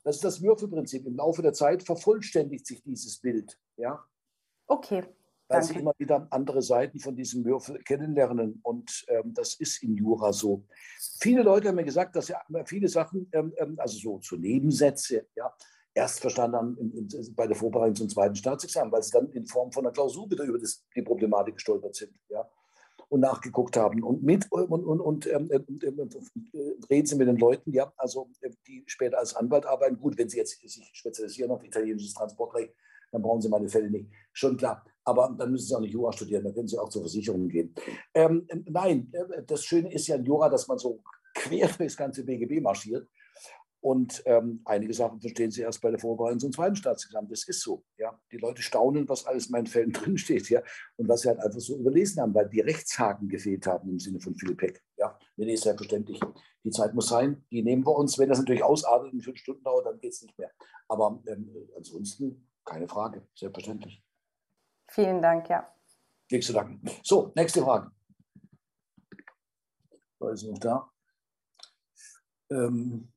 Das 0.05 0.17
ist 0.17 0.25
das 0.25 0.41
Würfelprinzip. 0.43 1.07
Im 1.07 1.17
Laufe 1.17 1.43
der 1.43 1.55
Zeit 1.55 1.83
vervollständigt 1.83 2.67
sich 2.67 2.83
dieses 2.83 3.19
Bild. 3.19 3.59
Ja? 3.77 4.05
Okay. 4.69 5.03
Weil 5.49 5.61
Danke. 5.61 5.67
Sie 5.67 5.81
immer 5.81 5.95
wieder 5.99 6.29
andere 6.31 6.61
Seiten 6.61 7.01
von 7.01 7.17
diesem 7.17 7.45
Würfel 7.45 7.83
kennenlernen. 7.83 8.61
Und 8.63 9.05
ähm, 9.09 9.33
das 9.35 9.55
ist 9.55 9.83
in 9.83 9.97
Jura 9.97 10.33
so. 10.33 10.65
Viele 11.21 11.43
Leute 11.43 11.69
haben 11.69 11.77
mir 11.77 11.85
gesagt, 11.85 12.15
dass 12.15 12.29
ja 12.29 12.41
viele 12.67 12.89
Sachen, 12.89 13.29
ähm, 13.33 13.53
ähm 13.57 13.77
also 13.79 13.99
so, 13.99 14.21
so 14.23 14.37
Nebensätze, 14.37 15.27
ja, 15.35 15.53
erst 15.97 16.21
verstanden 16.21 16.57
haben 16.57 16.79
in, 16.79 16.93
in, 16.93 17.35
bei 17.35 17.47
der 17.47 17.57
Vorbereitung 17.57 17.97
zum 17.97 18.09
zweiten 18.09 18.37
Staatsexamen, 18.37 18.93
weil 18.93 19.03
sie 19.03 19.11
dann 19.11 19.31
in 19.33 19.47
Form 19.47 19.73
von 19.73 19.85
einer 19.85 19.93
Klausur 19.93 20.31
wieder 20.31 20.45
über 20.45 20.59
das, 20.59 20.85
die 20.95 21.03
Problematik 21.03 21.55
gestolpert 21.55 21.95
sind. 21.95 22.13
Ja? 22.29 22.49
und 23.09 23.21
nachgeguckt 23.21 23.77
haben. 23.77 24.03
Und 24.03 24.23
mit 24.23 24.51
und, 24.51 24.85
und, 24.85 25.01
und 25.01 25.27
ähm, 25.27 25.51
äh, 25.51 25.61
reden 26.91 27.07
Sie 27.07 27.17
mit 27.17 27.29
den 27.29 27.37
Leuten, 27.37 27.73
ja, 27.73 27.93
also 27.97 28.29
äh, 28.41 28.51
die 28.67 28.83
später 28.87 29.19
als 29.19 29.35
Anwalt 29.35 29.67
arbeiten. 29.67 29.99
Gut, 29.99 30.19
wenn 30.19 30.29
Sie 30.29 30.39
jetzt 30.39 30.61
sich 30.61 30.91
spezialisieren 30.93 31.51
auf 31.51 31.65
italienisches 31.65 32.15
Transportrecht, 32.15 32.75
dann 33.13 33.23
brauchen 33.23 33.41
Sie 33.41 33.49
meine 33.49 33.69
Fälle 33.69 33.91
nicht. 33.91 34.11
Schon 34.33 34.57
klar. 34.57 34.85
Aber 35.05 35.33
dann 35.39 35.53
müssen 35.53 35.69
Sie 35.69 35.75
auch 35.75 35.81
nicht 35.81 35.93
Jura 35.93 36.13
studieren, 36.13 36.45
dann 36.45 36.55
können 36.55 36.67
Sie 36.67 36.79
auch 36.79 36.89
zur 36.89 37.03
Versicherung 37.03 37.49
gehen. 37.49 37.73
Ähm, 38.13 38.47
nein, 38.65 39.13
das 39.47 39.65
Schöne 39.65 39.93
ist 39.93 40.09
ja 40.09 40.17
in 40.17 40.25
Jura, 40.25 40.49
dass 40.49 40.67
man 40.67 40.79
so 40.79 41.01
quer 41.35 41.69
durchs 41.69 41.97
ganze 41.97 42.25
BGB 42.25 42.61
marschiert. 42.61 43.07
Und 43.87 44.21
ähm, 44.27 44.63
einige 44.65 44.93
Sachen 44.93 45.21
verstehen 45.21 45.53
sie 45.53 45.61
erst 45.61 45.81
bei 45.81 45.91
der 45.91 46.01
Vorbereitung 46.01 46.41
zum 46.41 46.51
zweiten 46.51 46.75
Staatsexamen. 46.75 47.31
Das 47.31 47.47
ist 47.47 47.61
so. 47.61 47.85
Ja. 47.97 48.21
Die 48.33 48.37
Leute 48.37 48.61
staunen, 48.61 49.09
was 49.09 49.27
alles 49.27 49.47
in 49.47 49.53
meinen 49.53 49.69
Fällen 49.69 49.93
drinsteht. 49.93 50.51
Ja. 50.51 50.61
Und 50.97 51.09
was 51.09 51.21
sie 51.21 51.29
halt 51.29 51.39
einfach 51.39 51.61
so 51.61 51.79
überlesen 51.79 52.21
haben, 52.21 52.35
weil 52.35 52.49
die 52.49 52.59
Rechtshaken 52.59 53.29
gefehlt 53.29 53.65
haben 53.69 53.89
im 53.89 54.01
Sinne 54.01 54.19
von 54.19 54.35
Philipp 54.35 54.61
Heck. 54.61 54.83
Ja. 54.97 55.17
Nee, 55.37 55.45
nee, 55.45 55.55
selbstverständlich. 55.55 56.19
Die 56.65 56.71
Zeit 56.71 56.95
muss 56.95 57.11
sein. 57.11 57.47
Die 57.53 57.63
nehmen 57.63 57.87
wir 57.87 57.95
uns. 57.95 58.19
Wenn 58.19 58.29
das 58.29 58.41
natürlich 58.41 58.65
ausartet 58.65 59.13
und 59.13 59.23
fünf 59.23 59.39
Stunden 59.39 59.63
dauert, 59.63 59.87
dann 59.87 60.01
geht 60.01 60.15
es 60.15 60.21
nicht 60.21 60.37
mehr. 60.37 60.51
Aber 60.89 61.23
ähm, 61.29 61.49
ansonsten 61.77 62.51
keine 62.65 62.89
Frage. 62.89 63.29
Selbstverständlich. 63.37 64.05
Vielen 64.91 65.23
Dank, 65.23 65.49
ja. 65.49 65.73
Nichts 66.29 66.49
zu 66.49 66.55
danken. 66.55 66.81
So, 67.05 67.31
nächste 67.37 67.63
Frage. 67.63 67.93
Wer 70.19 70.31
ist 70.31 70.43
noch 70.43 70.59
da? 70.59 70.91
Ähm, 72.51 73.13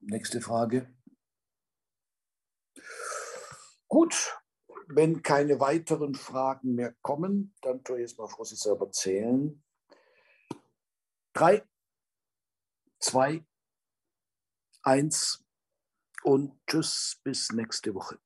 Nächste 0.00 0.40
Frage. 0.40 0.94
Gut, 3.88 4.38
wenn 4.88 5.22
keine 5.22 5.60
weiteren 5.60 6.14
Fragen 6.14 6.74
mehr 6.74 6.94
kommen, 7.02 7.54
dann 7.62 7.82
tue 7.84 7.96
ich 7.96 8.02
jetzt 8.02 8.18
mal 8.18 8.28
vor 8.28 8.44
sich 8.44 8.58
selber 8.58 8.90
zählen. 8.90 9.62
Drei, 11.32 11.66
zwei, 13.00 13.44
eins 14.82 15.44
und 16.22 16.58
tschüss 16.66 17.20
bis 17.22 17.52
nächste 17.52 17.94
Woche. 17.94 18.18